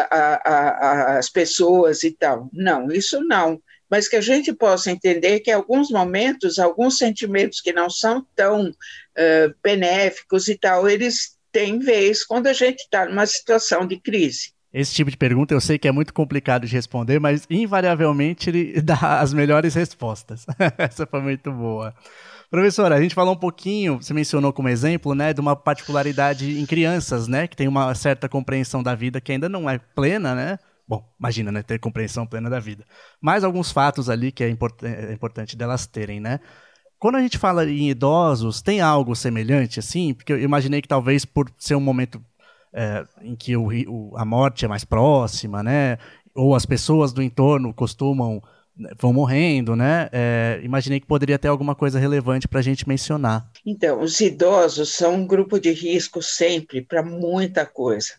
a, 0.09 0.41
a, 0.45 0.69
a, 0.69 1.17
as 1.17 1.29
pessoas 1.29 2.03
e 2.03 2.11
tal. 2.11 2.49
Não, 2.53 2.89
isso 2.89 3.19
não 3.25 3.61
mas 3.89 4.07
que 4.07 4.15
a 4.15 4.21
gente 4.21 4.53
possa 4.53 4.91
entender 4.91 5.39
que, 5.39 5.51
alguns 5.51 5.89
momentos, 5.89 6.59
alguns 6.59 6.97
sentimentos 6.97 7.61
que 7.61 7.73
não 7.73 7.89
são 7.89 8.25
tão 8.35 8.69
uh, 8.69 9.55
benéficos 9.63 10.47
e 10.47 10.55
tal, 10.55 10.87
eles 10.87 11.37
têm 11.51 11.79
vez 11.79 12.23
quando 12.23 12.47
a 12.47 12.53
gente 12.53 12.81
está 12.81 13.05
numa 13.05 13.25
situação 13.25 13.85
de 13.85 13.97
crise. 13.99 14.53
Esse 14.71 14.93
tipo 14.93 15.09
de 15.09 15.17
pergunta 15.17 15.53
eu 15.53 15.59
sei 15.59 15.79
que 15.79 15.87
é 15.87 15.91
muito 15.91 16.13
complicado 16.13 16.67
de 16.67 16.73
responder, 16.73 17.19
mas 17.19 17.45
invariavelmente 17.49 18.49
ele 18.49 18.79
dá 18.81 19.19
as 19.19 19.33
melhores 19.33 19.73
respostas. 19.73 20.45
Essa 20.77 21.07
foi 21.07 21.21
muito 21.21 21.51
boa. 21.51 21.93
Professora, 22.51 22.95
a 22.95 23.01
gente 23.01 23.13
falou 23.13 23.33
um 23.33 23.37
pouquinho, 23.39 23.97
você 23.97 24.11
mencionou 24.11 24.51
como 24.51 24.69
exemplo, 24.69 25.13
né, 25.13 25.33
de 25.33 25.39
uma 25.39 25.55
particularidade 25.55 26.59
em 26.59 26.65
crianças, 26.65 27.27
né, 27.27 27.47
que 27.47 27.55
tem 27.55 27.67
uma 27.67 27.93
certa 27.93 28.27
compreensão 28.27 28.81
da 28.81 28.95
vida 28.95 29.21
que 29.21 29.31
ainda 29.31 29.47
não 29.47 29.69
é 29.69 29.77
plena, 29.77 30.33
né? 30.33 30.59
Bom, 30.89 31.07
imagina, 31.19 31.51
né, 31.51 31.61
ter 31.61 31.77
compreensão 31.77 32.25
plena 32.25 32.49
da 32.49 32.59
vida. 32.59 32.83
Mas 33.21 33.43
alguns 33.43 33.71
fatos 33.71 34.09
ali 34.09 34.31
que 34.31 34.43
é, 34.43 34.49
import 34.49 34.81
é 34.81 35.13
importante 35.13 35.55
delas 35.55 35.85
terem, 35.85 36.19
né? 36.19 36.39
Quando 36.97 37.17
a 37.17 37.21
gente 37.21 37.37
fala 37.37 37.63
em 37.69 37.91
idosos, 37.91 38.59
tem 38.59 38.81
algo 38.81 39.15
semelhante, 39.15 39.79
assim? 39.79 40.15
Porque 40.15 40.33
eu 40.33 40.41
imaginei 40.41 40.81
que 40.81 40.87
talvez 40.87 41.25
por 41.25 41.47
ser 41.59 41.75
um 41.75 41.79
momento 41.79 42.19
é, 42.73 43.05
em 43.21 43.35
que 43.35 43.55
o, 43.55 43.67
o, 43.87 44.17
a 44.17 44.25
morte 44.25 44.65
é 44.65 44.67
mais 44.67 44.83
próxima, 44.83 45.61
né? 45.61 45.99
Ou 46.33 46.55
as 46.55 46.65
pessoas 46.65 47.13
do 47.13 47.21
entorno 47.21 47.71
costumam 47.71 48.41
vão 48.97 49.13
morrendo, 49.13 49.75
né? 49.75 50.09
É, 50.11 50.59
imaginei 50.63 50.99
que 50.99 51.05
poderia 51.05 51.37
ter 51.37 51.47
alguma 51.47 51.75
coisa 51.75 51.99
relevante 51.99 52.47
para 52.47 52.59
a 52.59 52.63
gente 52.63 52.87
mencionar. 52.87 53.49
Então, 53.65 54.01
os 54.01 54.19
idosos 54.19 54.89
são 54.89 55.15
um 55.15 55.27
grupo 55.27 55.59
de 55.59 55.71
risco 55.71 56.21
sempre 56.21 56.81
para 56.81 57.03
muita 57.03 57.65
coisa. 57.65 58.13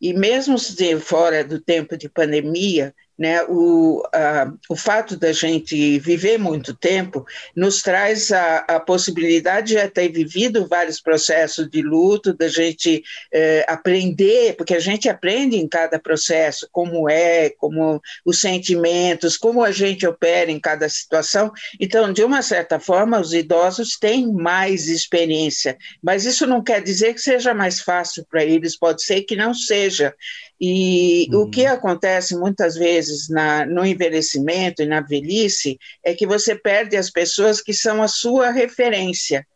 E 0.00 0.12
mesmo 0.12 0.56
fora 1.00 1.44
do 1.44 1.60
tempo 1.60 1.96
de 1.96 2.08
pandemia, 2.08 2.94
né, 3.20 3.44
o, 3.50 4.02
a, 4.14 4.50
o 4.66 4.74
fato 4.74 5.14
da 5.14 5.30
gente 5.30 5.98
viver 5.98 6.38
muito 6.38 6.72
tempo 6.72 7.26
nos 7.54 7.82
traz 7.82 8.32
a, 8.32 8.56
a 8.60 8.80
possibilidade 8.80 9.68
de 9.68 9.74
já 9.74 9.86
ter 9.86 10.08
vivido 10.08 10.66
vários 10.66 11.02
processos 11.02 11.68
de 11.68 11.82
luto, 11.82 12.32
da 12.32 12.48
gente 12.48 13.04
é, 13.30 13.66
aprender, 13.68 14.56
porque 14.56 14.74
a 14.74 14.80
gente 14.80 15.06
aprende 15.06 15.58
em 15.58 15.68
cada 15.68 15.98
processo 15.98 16.66
como 16.72 17.10
é, 17.10 17.50
como 17.50 18.00
os 18.24 18.40
sentimentos, 18.40 19.36
como 19.36 19.62
a 19.62 19.70
gente 19.70 20.06
opera 20.06 20.50
em 20.50 20.58
cada 20.58 20.88
situação. 20.88 21.52
Então, 21.78 22.10
de 22.14 22.24
uma 22.24 22.40
certa 22.40 22.80
forma, 22.80 23.20
os 23.20 23.34
idosos 23.34 23.98
têm 23.98 24.32
mais 24.32 24.88
experiência, 24.88 25.76
mas 26.02 26.24
isso 26.24 26.46
não 26.46 26.62
quer 26.62 26.82
dizer 26.82 27.12
que 27.12 27.20
seja 27.20 27.52
mais 27.52 27.80
fácil 27.82 28.24
para 28.30 28.42
eles, 28.42 28.78
pode 28.78 29.04
ser 29.04 29.24
que 29.24 29.36
não 29.36 29.52
seja. 29.52 30.14
E 30.60 31.26
o 31.34 31.48
que 31.48 31.62
uhum. 31.62 31.72
acontece 31.72 32.36
muitas 32.36 32.74
vezes 32.74 33.09
na, 33.28 33.66
no 33.66 33.84
envelhecimento 33.84 34.82
e 34.82 34.86
na 34.86 35.00
velhice 35.00 35.78
é 36.04 36.14
que 36.14 36.26
você 36.26 36.54
perde 36.54 36.96
as 36.96 37.10
pessoas 37.10 37.60
que 37.60 37.72
são 37.72 38.02
a 38.02 38.08
sua 38.08 38.50
referência. 38.50 39.46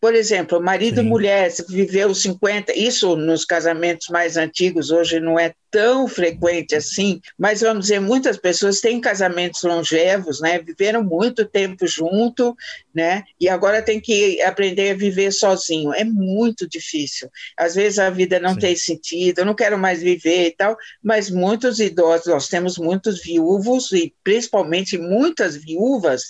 Por 0.00 0.14
exemplo, 0.14 0.62
marido 0.62 1.00
e 1.00 1.04
mulher, 1.04 1.52
viveu 1.68 2.14
50, 2.14 2.72
isso 2.72 3.16
nos 3.16 3.44
casamentos 3.44 4.08
mais 4.08 4.38
antigos, 4.38 4.90
hoje 4.90 5.20
não 5.20 5.38
é 5.38 5.52
tão 5.70 6.08
frequente 6.08 6.74
assim, 6.74 7.20
mas 7.38 7.60
vamos 7.60 7.82
dizer, 7.82 8.00
muitas 8.00 8.38
pessoas 8.38 8.80
têm 8.80 8.98
casamentos 8.98 9.62
longevos, 9.62 10.40
né? 10.40 10.58
Viveram 10.58 11.04
muito 11.04 11.44
tempo 11.44 11.86
junto, 11.86 12.56
né? 12.94 13.24
E 13.38 13.46
agora 13.46 13.82
tem 13.82 14.00
que 14.00 14.40
aprender 14.40 14.92
a 14.92 14.96
viver 14.96 15.32
sozinho. 15.32 15.92
É 15.92 16.02
muito 16.02 16.66
difícil. 16.66 17.30
Às 17.54 17.74
vezes 17.74 17.98
a 17.98 18.08
vida 18.08 18.40
não 18.40 18.54
Sim. 18.54 18.60
tem 18.60 18.76
sentido, 18.76 19.40
eu 19.40 19.44
não 19.44 19.54
quero 19.54 19.78
mais 19.78 20.00
viver 20.00 20.46
e 20.46 20.56
tal, 20.56 20.78
mas 21.02 21.28
muitos 21.28 21.78
idosos, 21.78 22.26
nós 22.26 22.48
temos 22.48 22.78
muitos 22.78 23.22
viúvos 23.22 23.92
e 23.92 24.14
principalmente 24.24 24.96
muitas 24.96 25.56
viúvas, 25.56 26.22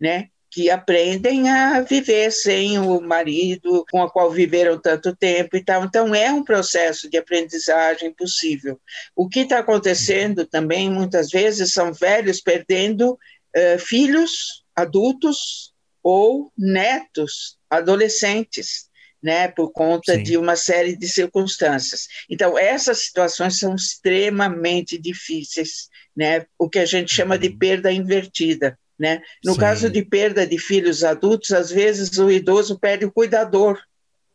né? 0.00 0.28
Que 0.56 0.70
aprendem 0.70 1.50
a 1.50 1.82
viver 1.82 2.32
sem 2.32 2.78
o 2.78 2.98
marido 2.98 3.84
com 3.90 4.00
o 4.00 4.08
qual 4.08 4.30
viveram 4.30 4.80
tanto 4.80 5.14
tempo 5.14 5.54
e 5.54 5.62
tal. 5.62 5.84
Então, 5.84 6.14
é 6.14 6.32
um 6.32 6.42
processo 6.42 7.10
de 7.10 7.18
aprendizagem 7.18 8.10
possível. 8.10 8.80
O 9.14 9.28
que 9.28 9.40
está 9.40 9.58
acontecendo 9.58 10.46
também, 10.46 10.90
muitas 10.90 11.28
vezes, 11.28 11.74
são 11.74 11.92
velhos 11.92 12.40
perdendo 12.40 13.12
uh, 13.12 13.78
filhos 13.78 14.64
adultos 14.74 15.74
ou 16.02 16.50
netos 16.56 17.58
adolescentes. 17.68 18.86
Né, 19.22 19.48
por 19.48 19.72
conta 19.72 20.14
Sim. 20.14 20.22
de 20.22 20.36
uma 20.36 20.54
série 20.54 20.94
de 20.94 21.08
circunstâncias. 21.08 22.06
Então, 22.30 22.56
essas 22.56 23.06
situações 23.06 23.58
são 23.58 23.74
extremamente 23.74 24.96
difíceis, 24.96 25.88
né, 26.14 26.46
o 26.56 26.68
que 26.68 26.78
a 26.78 26.84
gente 26.84 27.12
chama 27.12 27.36
de 27.36 27.48
uhum. 27.48 27.58
perda 27.58 27.90
invertida. 27.90 28.78
Né? 28.98 29.20
No 29.44 29.54
Sim. 29.54 29.60
caso 29.60 29.90
de 29.90 30.02
perda 30.02 30.46
de 30.46 30.58
filhos 30.58 31.04
adultos, 31.04 31.52
às 31.52 31.70
vezes 31.70 32.16
o 32.18 32.30
idoso 32.30 32.78
perde 32.78 33.04
o 33.04 33.12
cuidador. 33.12 33.78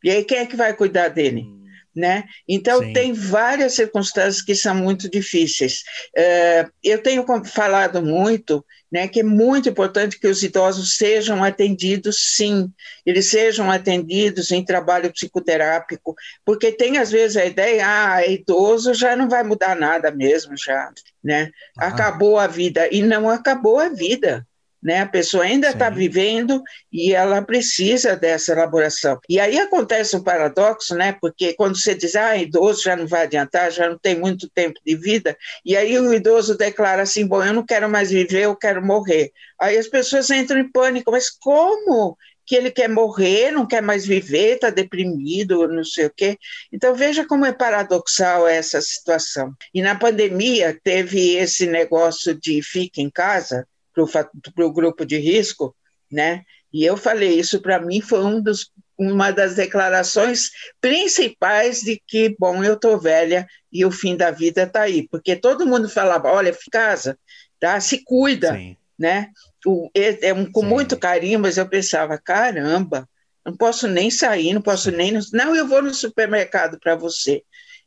E 0.04 0.12
aí 0.12 0.24
quem 0.24 0.40
é 0.40 0.46
que 0.46 0.56
vai 0.56 0.74
cuidar 0.74 1.10
dele? 1.10 1.42
Hum. 1.42 1.62
Né? 1.94 2.24
Então, 2.48 2.80
Sim. 2.80 2.94
tem 2.94 3.12
várias 3.12 3.74
circunstâncias 3.74 4.42
que 4.42 4.56
são 4.56 4.74
muito 4.74 5.10
difíceis. 5.10 5.84
Uh, 6.18 6.72
eu 6.82 7.02
tenho 7.04 7.26
falado 7.44 8.02
muito 8.02 8.64
né, 8.92 9.08
que 9.08 9.22
é 9.22 9.24
muito 9.24 9.70
importante 9.70 10.20
que 10.20 10.28
os 10.28 10.44
idosos 10.44 10.98
sejam 10.98 11.44
atendidos, 11.44 12.36
sim, 12.36 12.70
eles 13.06 13.30
sejam 13.30 13.72
atendidos 13.72 14.52
em 14.52 14.66
trabalho 14.66 15.12
psicoterápico, 15.14 16.14
porque 16.44 16.72
tem 16.72 16.98
às 16.98 17.10
vezes 17.10 17.38
a 17.38 17.46
ideia, 17.46 17.84
ah, 17.88 18.22
é 18.22 18.34
idoso 18.34 18.94
já 18.94 19.16
não 19.16 19.30
vai 19.30 19.44
mudar 19.44 19.76
nada 19.76 20.12
mesmo, 20.12 20.58
já, 20.58 20.92
né? 21.24 21.50
Ah. 21.78 21.88
Acabou 21.88 22.38
a 22.38 22.48
vida, 22.48 22.90
e 22.92 23.02
não 23.02 23.30
acabou 23.30 23.80
a 23.80 23.88
vida 23.88 24.46
né? 24.82 25.02
A 25.02 25.06
pessoa 25.06 25.44
ainda 25.44 25.70
está 25.70 25.90
vivendo 25.90 26.62
e 26.92 27.14
ela 27.14 27.42
precisa 27.42 28.16
dessa 28.16 28.52
elaboração. 28.52 29.20
E 29.30 29.40
aí 29.40 29.60
acontece 29.60 30.16
um 30.16 30.24
paradoxo, 30.24 30.96
né? 30.96 31.16
Porque 31.20 31.54
quando 31.54 31.78
você 31.78 31.94
diz, 31.94 32.16
ah, 32.16 32.36
idoso 32.36 32.84
já 32.84 32.96
não 32.96 33.08
vai 33.08 33.24
adiantar, 33.24 33.72
já 33.72 33.90
não 33.90 33.98
tem 33.98 34.18
muito 34.18 34.50
tempo 34.50 34.80
de 34.86 34.96
vida, 34.96 35.38
e 35.66 35.76
aí 35.76 35.98
o 36.00 36.14
idoso 36.14 36.58
declara 36.58 37.04
assim, 37.04 37.26
bom, 37.26 37.44
eu 37.44 37.54
não 37.54 37.66
quero 37.66 37.90
mais 37.90 38.10
viver, 38.10 38.44
eu 38.44 38.56
quero 38.56 38.84
morrer. 38.84 39.32
Aí 39.60 39.78
as 39.78 39.88
pessoas 39.88 40.30
entram 40.30 40.60
em 40.60 40.72
pânico, 40.72 41.12
mas 41.12 41.30
como? 41.30 42.18
que 42.52 42.56
ele 42.58 42.70
quer 42.70 42.90
morrer, 42.90 43.50
não 43.50 43.66
quer 43.66 43.82
mais 43.82 44.06
viver, 44.06 44.56
está 44.56 44.70
deprimido, 44.70 45.70
não 45.70 45.86
sei 45.86 46.08
o 46.08 46.14
quê. 46.14 46.38
Então, 46.70 46.94
veja 46.94 47.26
como 47.26 47.46
é 47.46 47.54
paradoxal 47.54 48.46
essa 48.46 48.82
situação. 48.82 49.54
E 49.74 49.82
na 49.82 49.96
pandemia, 49.96 50.78
teve 50.84 51.38
esse 51.38 51.66
negócio 51.66 52.36
de 52.36 52.62
fique 52.62 53.02
em 53.02 53.10
casa, 53.10 53.66
para 53.94 54.66
o 54.66 54.74
grupo 54.74 55.06
de 55.06 55.18
risco, 55.18 55.76
né? 56.12 56.44
E 56.74 56.86
eu 56.86 56.96
falei, 56.96 57.40
isso 57.40 57.62
para 57.62 57.80
mim 57.80 58.02
foi 58.02 58.24
um 58.24 58.42
dos, 58.42 58.72
uma 58.98 59.32
das 59.32 59.56
declarações 59.56 60.50
principais 60.80 61.82
de 61.82 62.02
que, 62.08 62.36
bom, 62.40 62.64
eu 62.64 62.76
estou 62.76 63.00
velha 63.00 63.48
e 63.72 63.84
o 63.84 63.92
fim 63.92 64.16
da 64.16 64.32
vida 64.32 64.64
está 64.64 64.84
aí, 64.84 65.08
porque 65.10 65.36
todo 65.36 65.66
mundo 65.66 65.90
falava, 65.90 66.30
olha, 66.30 66.56
casa, 66.72 67.18
tá? 67.60 67.80
se 67.80 68.04
cuida, 68.04 68.54
Sim. 68.54 68.78
né? 68.98 69.30
O, 69.66 69.90
é, 69.94 70.30
é 70.30 70.46
com 70.52 70.62
Sim. 70.62 70.68
muito 70.68 70.98
carinho, 70.98 71.40
mas 71.40 71.58
eu 71.58 71.68
pensava, 71.68 72.18
caramba, 72.18 73.08
não 73.46 73.56
posso 73.56 73.88
nem 73.88 74.10
sair, 74.10 74.54
não 74.54 74.62
posso 74.62 74.92
nem... 74.92 75.14
Não, 75.34 75.56
eu 75.56 75.68
vou 75.68 75.82
no 75.82 75.94
supermercado 75.94 76.80
para 76.80 76.96
você. 76.96 77.44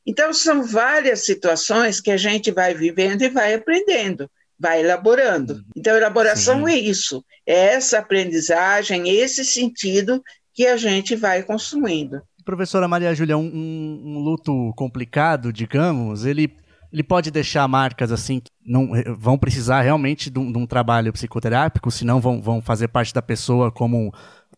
Então, 0.06 0.32
são 0.34 0.62
várias 0.62 1.24
situações 1.24 2.00
que 2.00 2.10
a 2.10 2.16
gente 2.16 2.50
vai 2.50 2.74
vivendo 2.74 3.22
e 3.22 3.28
vai 3.28 3.54
aprendendo 3.54 4.30
vai 4.64 4.80
elaborando. 4.80 5.52
Uhum. 5.52 5.64
Então, 5.76 5.94
elaboração 5.94 6.66
Sim. 6.66 6.72
é 6.72 6.78
isso, 6.78 7.22
é 7.46 7.74
essa 7.74 7.98
aprendizagem, 7.98 9.10
esse 9.10 9.44
sentido 9.44 10.22
que 10.54 10.66
a 10.66 10.78
gente 10.78 11.14
vai 11.14 11.42
construindo. 11.42 12.22
Professora 12.46 12.88
Maria 12.88 13.14
Júlia, 13.14 13.36
um, 13.36 13.42
um, 13.44 14.18
luto 14.20 14.72
complicado, 14.74 15.52
digamos, 15.52 16.24
ele, 16.24 16.56
ele 16.90 17.02
pode 17.02 17.30
deixar 17.30 17.68
marcas 17.68 18.10
assim 18.10 18.40
que 18.40 18.50
não 18.64 18.90
vão 19.18 19.36
precisar 19.36 19.82
realmente 19.82 20.30
de 20.30 20.38
um, 20.38 20.50
de 20.50 20.56
um 20.56 20.66
trabalho 20.66 21.12
psicoterápico, 21.12 21.90
senão 21.90 22.20
vão, 22.20 22.40
vão 22.40 22.62
fazer 22.62 22.88
parte 22.88 23.12
da 23.12 23.20
pessoa 23.20 23.70
como 23.70 24.14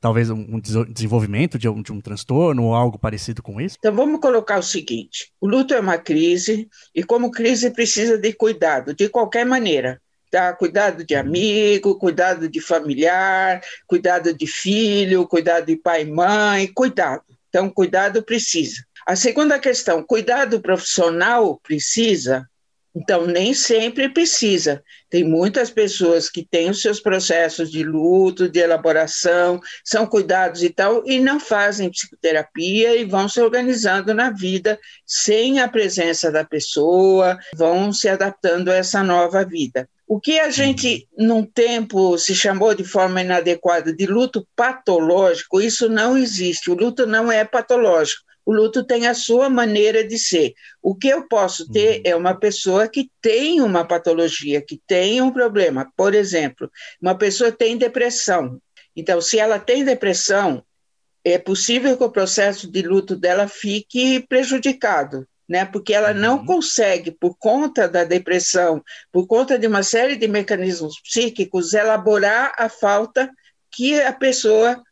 talvez 0.06 0.30
um 0.30 0.60
desenvolvimento 0.88 1.58
de 1.58 1.68
um, 1.68 1.82
de 1.82 1.92
um 1.92 2.00
transtorno 2.00 2.66
ou 2.66 2.74
algo 2.76 2.96
parecido 2.96 3.42
com 3.42 3.60
isso? 3.60 3.76
Então 3.76 3.92
vamos 3.92 4.20
colocar 4.20 4.56
o 4.56 4.62
seguinte: 4.62 5.32
o 5.40 5.48
luto 5.48 5.74
é 5.74 5.80
uma 5.80 5.98
crise 5.98 6.68
e 6.94 7.02
como 7.02 7.28
crise 7.28 7.70
precisa 7.70 8.16
de 8.16 8.32
cuidado 8.32 8.94
de 8.94 9.08
qualquer 9.08 9.44
maneira. 9.44 10.00
Tá? 10.30 10.52
Cuidado 10.52 11.04
de 11.04 11.16
amigo, 11.16 11.98
cuidado 11.98 12.48
de 12.48 12.60
familiar, 12.60 13.60
cuidado 13.84 14.32
de 14.32 14.46
filho, 14.46 15.26
cuidado 15.26 15.66
de 15.66 15.76
pai 15.76 16.02
e 16.02 16.10
mãe, 16.12 16.68
cuidado. 16.72 17.24
Então, 17.48 17.68
cuidado 17.68 18.22
precisa. 18.22 18.84
A 19.04 19.16
segunda 19.16 19.58
questão, 19.58 20.04
cuidado 20.04 20.60
profissional 20.60 21.58
precisa, 21.64 22.48
então, 22.96 23.26
nem 23.26 23.52
sempre 23.52 24.08
precisa. 24.08 24.82
Tem 25.10 25.22
muitas 25.22 25.70
pessoas 25.70 26.30
que 26.30 26.42
têm 26.42 26.70
os 26.70 26.80
seus 26.80 26.98
processos 26.98 27.70
de 27.70 27.84
luto, 27.84 28.48
de 28.48 28.58
elaboração, 28.58 29.60
são 29.84 30.06
cuidados 30.06 30.62
e 30.62 30.70
tal, 30.70 31.02
e 31.06 31.20
não 31.20 31.38
fazem 31.38 31.90
psicoterapia 31.90 32.96
e 32.96 33.04
vão 33.04 33.28
se 33.28 33.38
organizando 33.38 34.14
na 34.14 34.30
vida 34.30 34.80
sem 35.04 35.60
a 35.60 35.68
presença 35.68 36.32
da 36.32 36.42
pessoa, 36.42 37.38
vão 37.54 37.92
se 37.92 38.08
adaptando 38.08 38.70
a 38.70 38.76
essa 38.76 39.02
nova 39.02 39.44
vida. 39.44 39.86
O 40.08 40.18
que 40.18 40.38
a 40.38 40.48
gente, 40.48 41.06
num 41.18 41.44
tempo, 41.44 42.16
se 42.16 42.34
chamou 42.34 42.74
de 42.74 42.84
forma 42.84 43.20
inadequada 43.20 43.92
de 43.92 44.06
luto 44.06 44.46
patológico, 44.56 45.60
isso 45.60 45.86
não 45.88 46.16
existe. 46.16 46.70
O 46.70 46.74
luto 46.74 47.04
não 47.04 47.30
é 47.30 47.44
patológico. 47.44 48.25
O 48.46 48.52
luto 48.52 48.84
tem 48.84 49.08
a 49.08 49.14
sua 49.14 49.50
maneira 49.50 50.06
de 50.06 50.16
ser. 50.18 50.54
O 50.80 50.94
que 50.94 51.08
eu 51.08 51.26
posso 51.26 51.68
ter 51.70 51.96
uhum. 51.96 52.02
é 52.04 52.16
uma 52.16 52.34
pessoa 52.34 52.88
que 52.88 53.10
tem 53.20 53.60
uma 53.60 53.84
patologia, 53.84 54.62
que 54.62 54.80
tem 54.86 55.20
um 55.20 55.32
problema. 55.32 55.92
Por 55.96 56.14
exemplo, 56.14 56.70
uma 57.02 57.18
pessoa 57.18 57.50
tem 57.50 57.76
depressão. 57.76 58.60
Então, 58.94 59.20
se 59.20 59.38
ela 59.38 59.58
tem 59.58 59.84
depressão, 59.84 60.62
é 61.24 61.38
possível 61.38 61.96
que 61.96 62.04
o 62.04 62.10
processo 62.10 62.70
de 62.70 62.82
luto 62.82 63.16
dela 63.16 63.48
fique 63.48 64.24
prejudicado 64.28 65.26
né? 65.48 65.64
Porque 65.64 65.94
ela 65.94 66.12
não 66.12 66.38
uhum. 66.38 66.46
consegue, 66.46 67.10
por 67.10 67.36
conta 67.38 67.88
da 67.88 68.04
depressão, 68.04 68.82
por 69.12 69.26
conta 69.26 69.58
de 69.58 69.66
uma 69.66 69.82
série 69.82 70.16
de 70.16 70.26
mecanismos 70.26 71.00
psíquicos, 71.00 71.72
elaborar 71.72 72.52
a 72.58 72.68
falta 72.68 73.30
que 73.70 74.00
a 74.00 74.12
pessoa 74.12 74.82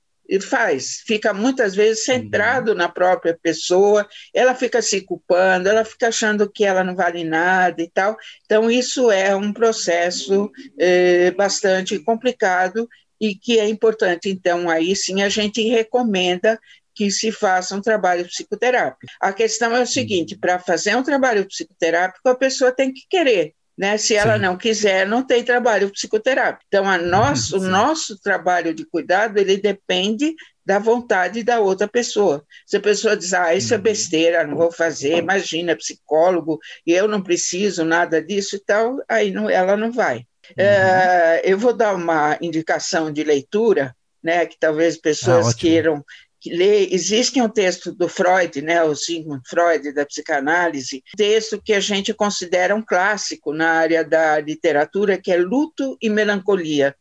faz, 0.41 1.03
fica 1.07 1.35
muitas 1.35 1.75
vezes 1.75 2.05
centrado 2.05 2.73
uhum. 2.73 2.77
na 2.77 2.89
própria 2.89 3.39
pessoa, 3.41 4.09
ela 4.33 4.55
fica 4.55 4.81
se 4.81 5.01
culpando, 5.03 5.69
ela 5.69 5.85
fica 5.85 6.09
achando 6.09 6.51
que 6.51 6.65
ela 6.65 6.83
não 6.83 6.95
vale 6.95 7.25
nada 7.25 7.83
e 7.83 7.91
tal. 7.91 8.17
Então, 8.45 8.71
isso 8.71 9.11
é 9.11 9.35
um 9.37 9.53
processo 9.53 10.51
eh, 10.79 11.31
bastante 11.33 11.99
complicado 11.99 12.89
e 13.21 13.35
que 13.35 13.59
é 13.59 13.69
importante. 13.69 14.29
Então, 14.29 14.69
aí 14.69 14.95
sim 14.97 15.23
a 15.23 15.29
gente 15.29 15.63
recomenda 15.69 16.59
que 16.95 17.11
se 17.11 17.33
faça 17.33 17.75
um 17.75 17.81
trabalho 17.81 18.25
psicoterápico. 18.27 19.13
A 19.21 19.33
questão 19.33 19.75
é 19.75 19.83
o 19.83 19.87
seguinte: 19.87 20.37
para 20.37 20.59
fazer 20.59 20.97
um 20.97 21.03
trabalho 21.03 21.47
psicoterápico, 21.47 22.29
a 22.29 22.35
pessoa 22.35 22.73
tem 22.73 22.93
que 22.93 23.03
querer. 23.09 23.55
Né? 23.77 23.97
Se 23.99 24.15
ela 24.15 24.37
Sim. 24.37 24.43
não 24.43 24.57
quiser, 24.57 25.07
não 25.07 25.27
tem 25.27 25.43
trabalho 25.43 25.91
psicoterápico. 25.91 26.65
Então, 26.69 26.89
a 26.89 26.97
nosso, 26.97 27.59
o 27.59 27.61
nosso 27.61 28.21
trabalho 28.21 28.73
de 28.73 28.85
cuidado 28.87 29.39
ele 29.39 29.57
depende 29.57 30.35
da 30.65 30.79
vontade 30.79 31.43
da 31.43 31.61
outra 31.61 31.87
pessoa. 31.87 32.45
Se 32.67 32.77
a 32.77 32.81
pessoa 32.81 33.17
diz, 33.17 33.35
ah, 33.35 33.55
isso 33.55 33.75
é 33.75 33.77
uhum. 33.77 33.83
besteira, 33.83 34.47
não 34.47 34.57
vou 34.57 34.73
fazer, 34.73 35.19
imagina, 35.19 35.73
é 35.73 35.77
psicólogo, 35.77 36.59
e 36.87 36.93
eu 36.93 37.07
não 37.07 37.23
preciso 37.23 37.85
nada 37.85 38.23
disso 38.23 38.57
e 38.57 38.61
tal, 38.61 38.97
aí 39.09 39.31
não, 39.31 39.51
ela 39.51 39.77
não 39.77 39.93
vai. 39.93 40.19
Uhum. 40.57 40.65
Uh, 40.65 41.41
eu 41.43 41.59
vou 41.59 41.73
dar 41.73 41.95
uma 41.95 42.39
indicação 42.41 43.13
de 43.13 43.23
leitura, 43.23 43.95
né, 44.23 44.47
que 44.47 44.59
talvez 44.59 44.97
pessoas 44.97 45.49
ah, 45.49 45.55
queiram 45.55 46.03
ler, 46.51 46.93
existe 46.93 47.41
um 47.41 47.49
texto 47.49 47.93
do 47.93 48.09
Freud, 48.09 48.61
né, 48.63 48.83
o 48.83 48.95
Sigmund 48.95 49.43
Freud, 49.49 49.93
da 49.93 50.05
psicanálise, 50.05 51.03
texto 51.17 51.61
que 51.63 51.73
a 51.73 51.81
gente 51.81 52.13
considera 52.13 52.75
um 52.75 52.83
clássico 52.83 53.53
na 53.53 53.71
área 53.71 54.05
da 54.05 54.39
literatura, 54.41 55.21
que 55.21 55.33
é 55.33 55.37
Luto 55.37 55.97
e 56.01 56.09
Melancolia. 56.09 56.95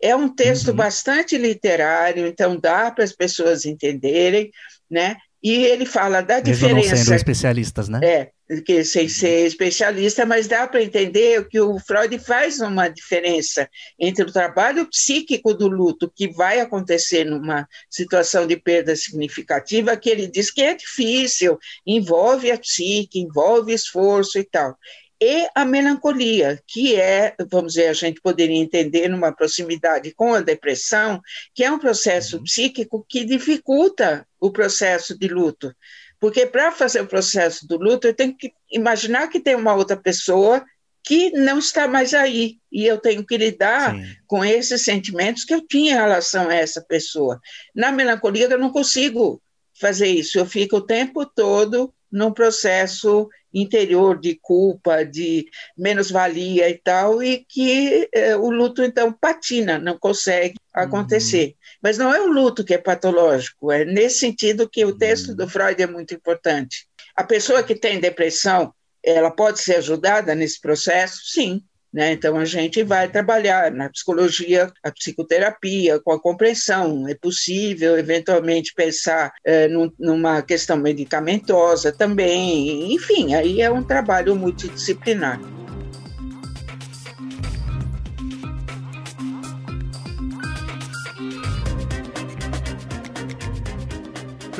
É 0.00 0.14
um 0.14 0.28
texto 0.28 0.68
uhum. 0.68 0.76
bastante 0.76 1.36
literário, 1.36 2.26
então 2.26 2.58
dá 2.58 2.90
para 2.90 3.04
as 3.04 3.12
pessoas 3.12 3.64
entenderem, 3.64 4.50
né? 4.90 5.16
E 5.42 5.64
ele 5.64 5.86
fala 5.86 6.20
da 6.20 6.36
Mesmo 6.36 6.52
diferença. 6.52 6.90
Não 6.90 7.04
sendo 7.04 7.14
especialistas, 7.14 7.88
né? 7.88 8.00
É, 8.02 8.30
que 8.64 8.82
sem 8.82 9.08
ser 9.08 9.46
especialista, 9.46 10.26
mas 10.26 10.48
dá 10.48 10.66
para 10.66 10.82
entender 10.82 11.46
que 11.48 11.60
o 11.60 11.78
Freud 11.78 12.18
faz 12.18 12.60
uma 12.60 12.88
diferença 12.88 13.68
entre 13.98 14.24
o 14.24 14.32
trabalho 14.32 14.88
psíquico 14.88 15.54
do 15.54 15.68
luto 15.68 16.10
que 16.14 16.28
vai 16.28 16.58
acontecer 16.60 17.24
numa 17.24 17.68
situação 17.90 18.46
de 18.46 18.56
perda 18.56 18.96
significativa, 18.96 19.96
que 19.96 20.10
ele 20.10 20.26
diz 20.26 20.50
que 20.50 20.62
é 20.62 20.74
difícil, 20.74 21.58
envolve 21.86 22.50
a 22.50 22.58
psique, 22.58 23.20
envolve 23.20 23.72
esforço 23.72 24.38
e 24.38 24.44
tal, 24.44 24.76
e 25.20 25.48
a 25.54 25.64
melancolia, 25.64 26.62
que 26.66 26.94
é, 26.94 27.34
vamos 27.50 27.72
dizer, 27.72 27.88
a 27.88 27.92
gente 27.92 28.20
poderia 28.20 28.56
entender 28.56 29.08
numa 29.08 29.32
proximidade 29.32 30.14
com 30.14 30.34
a 30.34 30.40
depressão, 30.40 31.20
que 31.52 31.64
é 31.64 31.70
um 31.70 31.78
processo 31.78 32.36
uhum. 32.36 32.44
psíquico 32.44 33.04
que 33.08 33.24
dificulta 33.24 34.26
o 34.38 34.52
processo 34.52 35.18
de 35.18 35.26
luto. 35.26 35.74
Porque 36.20 36.46
para 36.46 36.70
fazer 36.70 37.00
o 37.00 37.06
processo 37.06 37.66
do 37.66 37.76
luto, 37.76 38.06
eu 38.06 38.14
tenho 38.14 38.36
que 38.36 38.52
imaginar 38.70 39.28
que 39.28 39.40
tem 39.40 39.56
uma 39.56 39.74
outra 39.74 39.96
pessoa 39.96 40.64
que 41.02 41.30
não 41.30 41.58
está 41.58 41.88
mais 41.88 42.14
aí. 42.14 42.58
E 42.70 42.86
eu 42.86 42.98
tenho 42.98 43.24
que 43.24 43.36
lidar 43.36 43.94
Sim. 43.94 44.04
com 44.26 44.44
esses 44.44 44.84
sentimentos 44.84 45.44
que 45.44 45.54
eu 45.54 45.66
tinha 45.66 45.94
em 45.94 45.98
relação 45.98 46.48
a 46.48 46.54
essa 46.54 46.80
pessoa. 46.80 47.40
Na 47.74 47.90
melancolia, 47.90 48.46
eu 48.46 48.58
não 48.58 48.70
consigo 48.70 49.42
fazer 49.80 50.08
isso. 50.08 50.38
Eu 50.38 50.46
fico 50.46 50.76
o 50.76 50.86
tempo 50.86 51.24
todo 51.24 51.92
num 52.10 52.32
processo 52.32 53.28
interior 53.52 54.18
de 54.18 54.38
culpa, 54.40 55.04
de 55.04 55.46
menos-valia 55.76 56.68
e 56.68 56.78
tal, 56.78 57.22
e 57.22 57.44
que 57.48 58.08
eh, 58.12 58.36
o 58.36 58.50
luto, 58.50 58.82
então, 58.82 59.12
patina, 59.12 59.78
não 59.78 59.98
consegue 59.98 60.56
acontecer. 60.72 61.46
Uhum. 61.46 61.54
Mas 61.82 61.98
não 61.98 62.14
é 62.14 62.20
o 62.20 62.26
luto 62.26 62.64
que 62.64 62.74
é 62.74 62.78
patológico, 62.78 63.72
é 63.72 63.84
nesse 63.84 64.18
sentido 64.18 64.68
que 64.68 64.84
o 64.84 64.96
texto 64.96 65.30
uhum. 65.30 65.36
do 65.36 65.48
Freud 65.48 65.82
é 65.82 65.86
muito 65.86 66.14
importante. 66.14 66.86
A 67.16 67.24
pessoa 67.24 67.62
que 67.62 67.74
tem 67.74 67.98
depressão, 67.98 68.72
ela 69.02 69.30
pode 69.30 69.60
ser 69.60 69.76
ajudada 69.76 70.34
nesse 70.34 70.60
processo? 70.60 71.20
Sim, 71.24 71.62
né? 71.92 72.12
Então, 72.12 72.36
a 72.36 72.44
gente 72.44 72.82
vai 72.82 73.08
trabalhar 73.08 73.70
na 73.70 73.88
psicologia, 73.88 74.70
a 74.82 74.90
psicoterapia, 74.90 76.00
com 76.00 76.12
a 76.12 76.20
compreensão. 76.20 77.08
É 77.08 77.14
possível, 77.14 77.98
eventualmente, 77.98 78.74
pensar 78.74 79.32
é, 79.44 79.68
num, 79.68 79.90
numa 79.98 80.42
questão 80.42 80.76
medicamentosa 80.76 81.92
também. 81.92 82.92
Enfim, 82.94 83.34
aí 83.34 83.60
é 83.60 83.70
um 83.70 83.82
trabalho 83.82 84.36
multidisciplinar. 84.36 85.40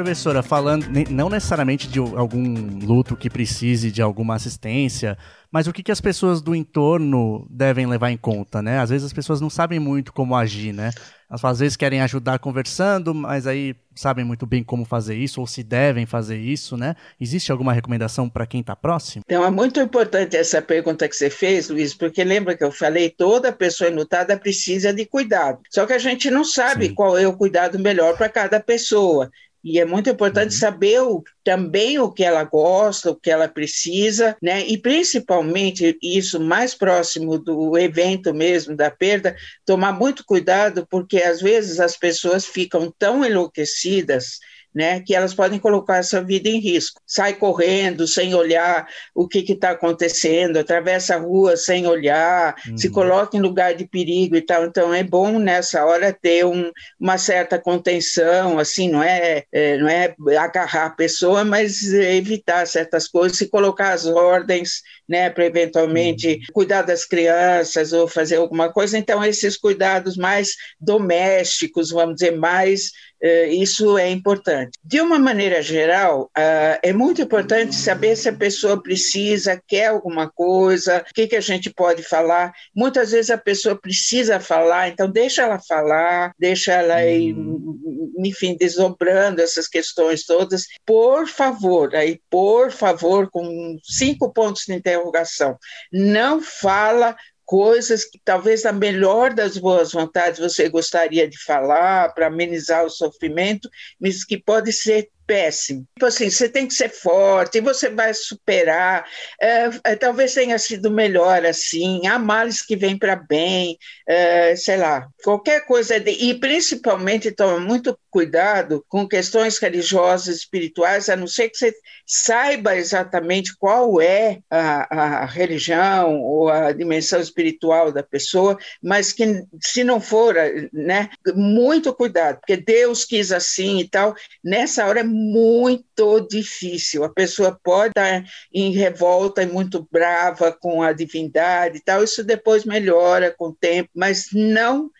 Professora, 0.03 0.43
falando 0.43 0.87
não 1.11 1.29
necessariamente 1.29 1.89
de 1.89 1.99
algum 1.99 2.79
luto 2.85 3.17
que 3.17 3.29
precise 3.29 3.91
de 3.91 4.01
alguma 4.01 4.37
assistência, 4.37 5.19
mas 5.51 5.67
o 5.67 5.73
que, 5.73 5.83
que 5.83 5.93
as 5.93 6.01
pessoas 6.01 6.43
do 6.43 6.55
entorno 6.55 7.47
devem 7.51 7.87
levar 7.87 8.11
em 8.11 8.17
conta, 8.17 8.61
né? 8.61 8.79
Às 8.79 8.91
vezes 8.91 9.07
as 9.07 9.13
pessoas 9.13 9.41
não 9.41 9.49
sabem 9.49 9.79
muito 9.79 10.13
como 10.13 10.37
agir, 10.37 10.73
né? 10.73 10.91
Elas 11.31 11.45
às 11.45 11.59
vezes 11.59 11.77
querem 11.77 12.01
ajudar 12.01 12.39
conversando, 12.39 13.15
mas 13.15 13.47
aí 13.47 13.75
sabem 13.95 14.25
muito 14.25 14.47
bem 14.47 14.63
como 14.63 14.85
fazer 14.85 15.17
isso 15.17 15.41
ou 15.41 15.47
se 15.47 15.63
devem 15.63 16.07
fazer 16.07 16.39
isso, 16.39 16.77
né? 16.77 16.95
Existe 17.21 17.51
alguma 17.51 17.73
recomendação 17.73 18.29
para 18.29 18.47
quem 18.47 18.61
está 18.61 18.77
próximo? 18.77 19.23
Então 19.27 19.45
é 19.45 19.51
muito 19.51 19.81
importante 19.81 20.37
essa 20.37 20.63
pergunta 20.63 21.09
que 21.09 21.17
você 21.17 21.29
fez, 21.29 21.69
Luiz, 21.69 21.95
porque 21.95 22.23
lembra 22.25 22.57
que 22.57 22.65
eu 22.65 22.71
falei 22.71 23.11
toda 23.11 23.53
pessoa 23.53 23.91
enlutada 23.91 24.39
precisa 24.39 24.93
de 24.93 25.05
cuidado. 25.05 25.61
Só 25.71 25.87
que 25.87 25.93
a 25.93 25.99
gente 25.99 26.31
não 26.31 26.45
sabe 26.45 26.89
Sim. 26.89 26.95
qual 26.95 27.19
é 27.19 27.27
o 27.27 27.37
cuidado 27.37 27.79
melhor 27.79 28.17
para 28.17 28.29
cada 28.29 28.61
pessoa. 28.61 29.31
E 29.69 29.79
é 29.79 29.85
muito 29.85 30.09
importante 30.09 30.55
uhum. 30.55 30.59
saber 30.59 31.03
o, 31.03 31.23
também 31.45 31.99
o 31.99 32.11
que 32.11 32.25
ela 32.25 32.43
gosta, 32.43 33.11
o 33.11 33.15
que 33.15 33.31
ela 33.31 33.47
precisa, 33.47 34.35
né? 34.43 34.67
E 34.67 34.79
principalmente 34.79 35.99
isso 36.03 36.41
mais 36.41 36.75
próximo 36.75 37.39
do 37.39 37.77
evento 37.77 38.33
mesmo, 38.33 38.75
da 38.75 38.91
perda, 38.91 39.37
tomar 39.67 39.93
muito 39.93 40.25
cuidado, 40.25 40.87
porque 40.91 41.19
às 41.19 41.43
vezes 41.43 41.81
as 41.81 41.99
pessoas 41.99 42.47
ficam 42.47 42.91
tão 42.99 43.23
enlouquecidas 43.23 44.39
né, 44.79 45.01
que 45.01 45.13
elas 45.13 45.35
podem 45.35 45.59
colocar 45.59 45.97
essa 45.97 46.23
vida 46.23 46.49
em 46.49 46.61
risco. 46.61 47.03
Sai 47.05 47.35
correndo 47.35 48.07
sem 48.07 48.33
olhar 48.33 48.87
o 49.13 49.27
que 49.27 49.41
está 49.41 49.71
acontecendo, 49.71 50.57
atravessa 50.57 51.17
a 51.17 51.19
rua 51.19 51.57
sem 51.57 51.85
olhar, 51.85 52.55
uhum. 52.69 52.79
se 52.79 52.89
coloca 52.89 53.37
em 53.37 53.41
lugar 53.41 53.75
de 53.75 53.85
perigo 53.85 54.37
e 54.37 54.41
tal. 54.41 54.67
Então 54.67 54.95
é 54.95 55.03
bom 55.03 55.41
nessa 55.41 55.85
hora 55.85 56.13
ter 56.13 56.47
um, 56.47 56.71
uma 57.01 57.19
certa 57.19 57.59
contenção, 57.59 58.57
assim, 58.57 58.89
não 58.89 59.03
é, 59.03 59.43
é, 59.51 59.79
não 59.79 59.89
é 59.89 60.15
agarrar 60.39 60.87
a 60.87 60.91
pessoa, 60.91 61.45
mas 61.45 61.83
evitar 61.93 62.65
certas 62.65 63.09
coisas 63.09 63.41
e 63.41 63.49
colocar 63.49 63.91
as 63.91 64.07
ordens, 64.07 64.81
né, 65.09 65.29
para 65.29 65.45
eventualmente 65.45 66.29
uhum. 66.29 66.41
cuidar 66.53 66.83
das 66.83 67.05
crianças 67.05 67.93
ou 67.93 68.07
fazer 68.07 68.37
alguma 68.37 68.73
coisa. 68.73 68.97
Então 68.97 69.25
esses 69.25 69.57
cuidados 69.57 70.17
mais 70.17 70.51
domésticos, 70.81 71.91
vamos 71.91 72.15
dizer, 72.15 72.37
mais 72.37 72.93
isso 73.21 73.99
é 73.99 74.11
importante. 74.11 74.79
De 74.85 75.01
uma 75.01 75.19
maneira 75.19 75.61
geral, 75.63 76.31
ah, 76.37 76.79
é 76.83 76.93
muito 76.93 77.21
importante 77.21 77.75
saber 77.75 78.17
se 78.17 78.29
a 78.29 78.33
pessoa 78.33 78.81
precisa, 78.83 79.61
quer 79.67 79.87
alguma 79.87 80.31
coisa, 80.31 81.05
o 81.09 81.15
que, 81.15 81.27
que 81.27 81.37
a 81.37 81.41
gente 81.41 81.71
pode 81.71 82.03
falar. 82.03 82.53
Muitas 82.75 83.11
vezes 83.11 83.31
a 83.31 83.39
pessoa 83.39 83.77
precisa 83.77 84.39
falar, 84.39 84.89
então 84.89 85.11
deixa 85.11 85.43
ela 85.43 85.59
falar, 85.59 86.33
deixa 86.39 86.73
ela 86.73 87.05
ir, 87.05 87.35
hum. 87.35 88.15
enfim, 88.25 88.57
desdobrando 88.57 89.43
essas 89.43 89.67
questões 89.67 90.25
todas. 90.25 90.67
Por 90.87 91.27
favor, 91.27 91.95
aí, 91.95 92.21
por 92.31 92.71
favor, 92.71 93.29
com 93.31 93.79
cinco 93.83 94.33
pontos 94.33 94.65
de 94.67 94.75
interrogação, 94.75 95.59
não 95.93 96.41
fala 96.41 97.17
coisas 97.49 98.05
que 98.05 98.21
talvez 98.23 98.67
a 98.67 98.73
melhor 98.75 99.33
das 99.33 99.57
boas 99.57 99.93
vontades 99.93 100.39
você 100.39 100.69
gostaria 100.69 101.27
de 101.27 101.43
falar 101.43 102.13
para 102.13 102.27
amenizar 102.27 102.85
o 102.85 102.91
sofrimento, 102.91 103.71
mas 103.99 104.23
que 104.23 104.37
pode 104.37 104.71
ser 104.71 105.09
péssimo. 105.29 105.87
Tipo 105.95 106.07
assim, 106.07 106.31
você 106.31 106.49
tem 106.49 106.67
que 106.67 106.73
ser 106.73 106.89
forte, 106.89 107.61
você 107.61 107.91
vai 107.91 108.15
superar. 108.15 109.07
É, 109.39 109.69
é, 109.85 109.95
talvez 109.95 110.33
tenha 110.33 110.59
sido 110.59 110.91
melhor 110.91 111.45
assim. 111.45 112.07
Há 112.07 112.19
males 112.19 112.63
que 112.63 112.75
vêm 112.75 112.99
para 112.99 113.15
bem, 113.15 113.77
é, 114.09 114.57
sei 114.57 114.79
lá, 114.79 115.07
qualquer 115.23 115.67
coisa. 115.67 116.01
De, 116.01 116.11
e 116.13 116.35
principalmente 116.41 117.31
toma 117.31 117.61
muito 117.61 117.97
cuidado 118.11 118.83
com 118.89 119.07
questões 119.07 119.59
religiosas, 119.59 120.37
espirituais, 120.37 121.11
a 121.11 121.17
não 121.17 121.27
ser 121.27 121.51
que 121.51 121.59
você 121.59 121.75
saiba 122.07 122.75
exatamente 122.75 123.55
qual 123.59 124.01
é 124.01 124.39
a, 124.51 125.23
a 125.23 125.27
religião 125.27 126.23
ou 126.23 126.49
a 126.49 126.73
dimensão 126.73 127.21
espiritual 127.21 127.93
da 127.93 128.03
pessoa, 128.03 128.59
mas 128.83 129.13
que 129.13 129.45
se 129.63 129.85
não 129.85 130.01
for, 130.01 130.35
né, 130.73 131.11
muito 131.35 131.95
cuidado, 131.95 132.39
porque 132.39 132.57
Deus 132.57 133.05
quis 133.05 133.31
assim 133.31 133.81
e 133.81 133.89
tal. 133.89 134.15
Nessa 134.43 134.87
hora 134.87 135.01
é 135.01 135.05
muito 135.19 136.21
difícil. 136.31 137.03
A 137.05 137.09
pessoa 137.09 137.59
pode 137.63 137.91
estar 137.91 138.25
em 138.53 138.73
revolta 138.73 139.43
e 139.43 139.47
muito 139.47 139.87
brava 139.91 140.53
com 140.53 140.83
a 140.83 140.93
divindade 140.93 141.79
e 141.79 141.81
tal. 141.81 142.05
Isso 142.05 142.23
depois 142.23 142.65
melhora 142.65 143.35
com 143.37 143.49
o 143.49 143.55
tempo, 143.55 143.91
mas 143.95 144.29
não 144.33 144.91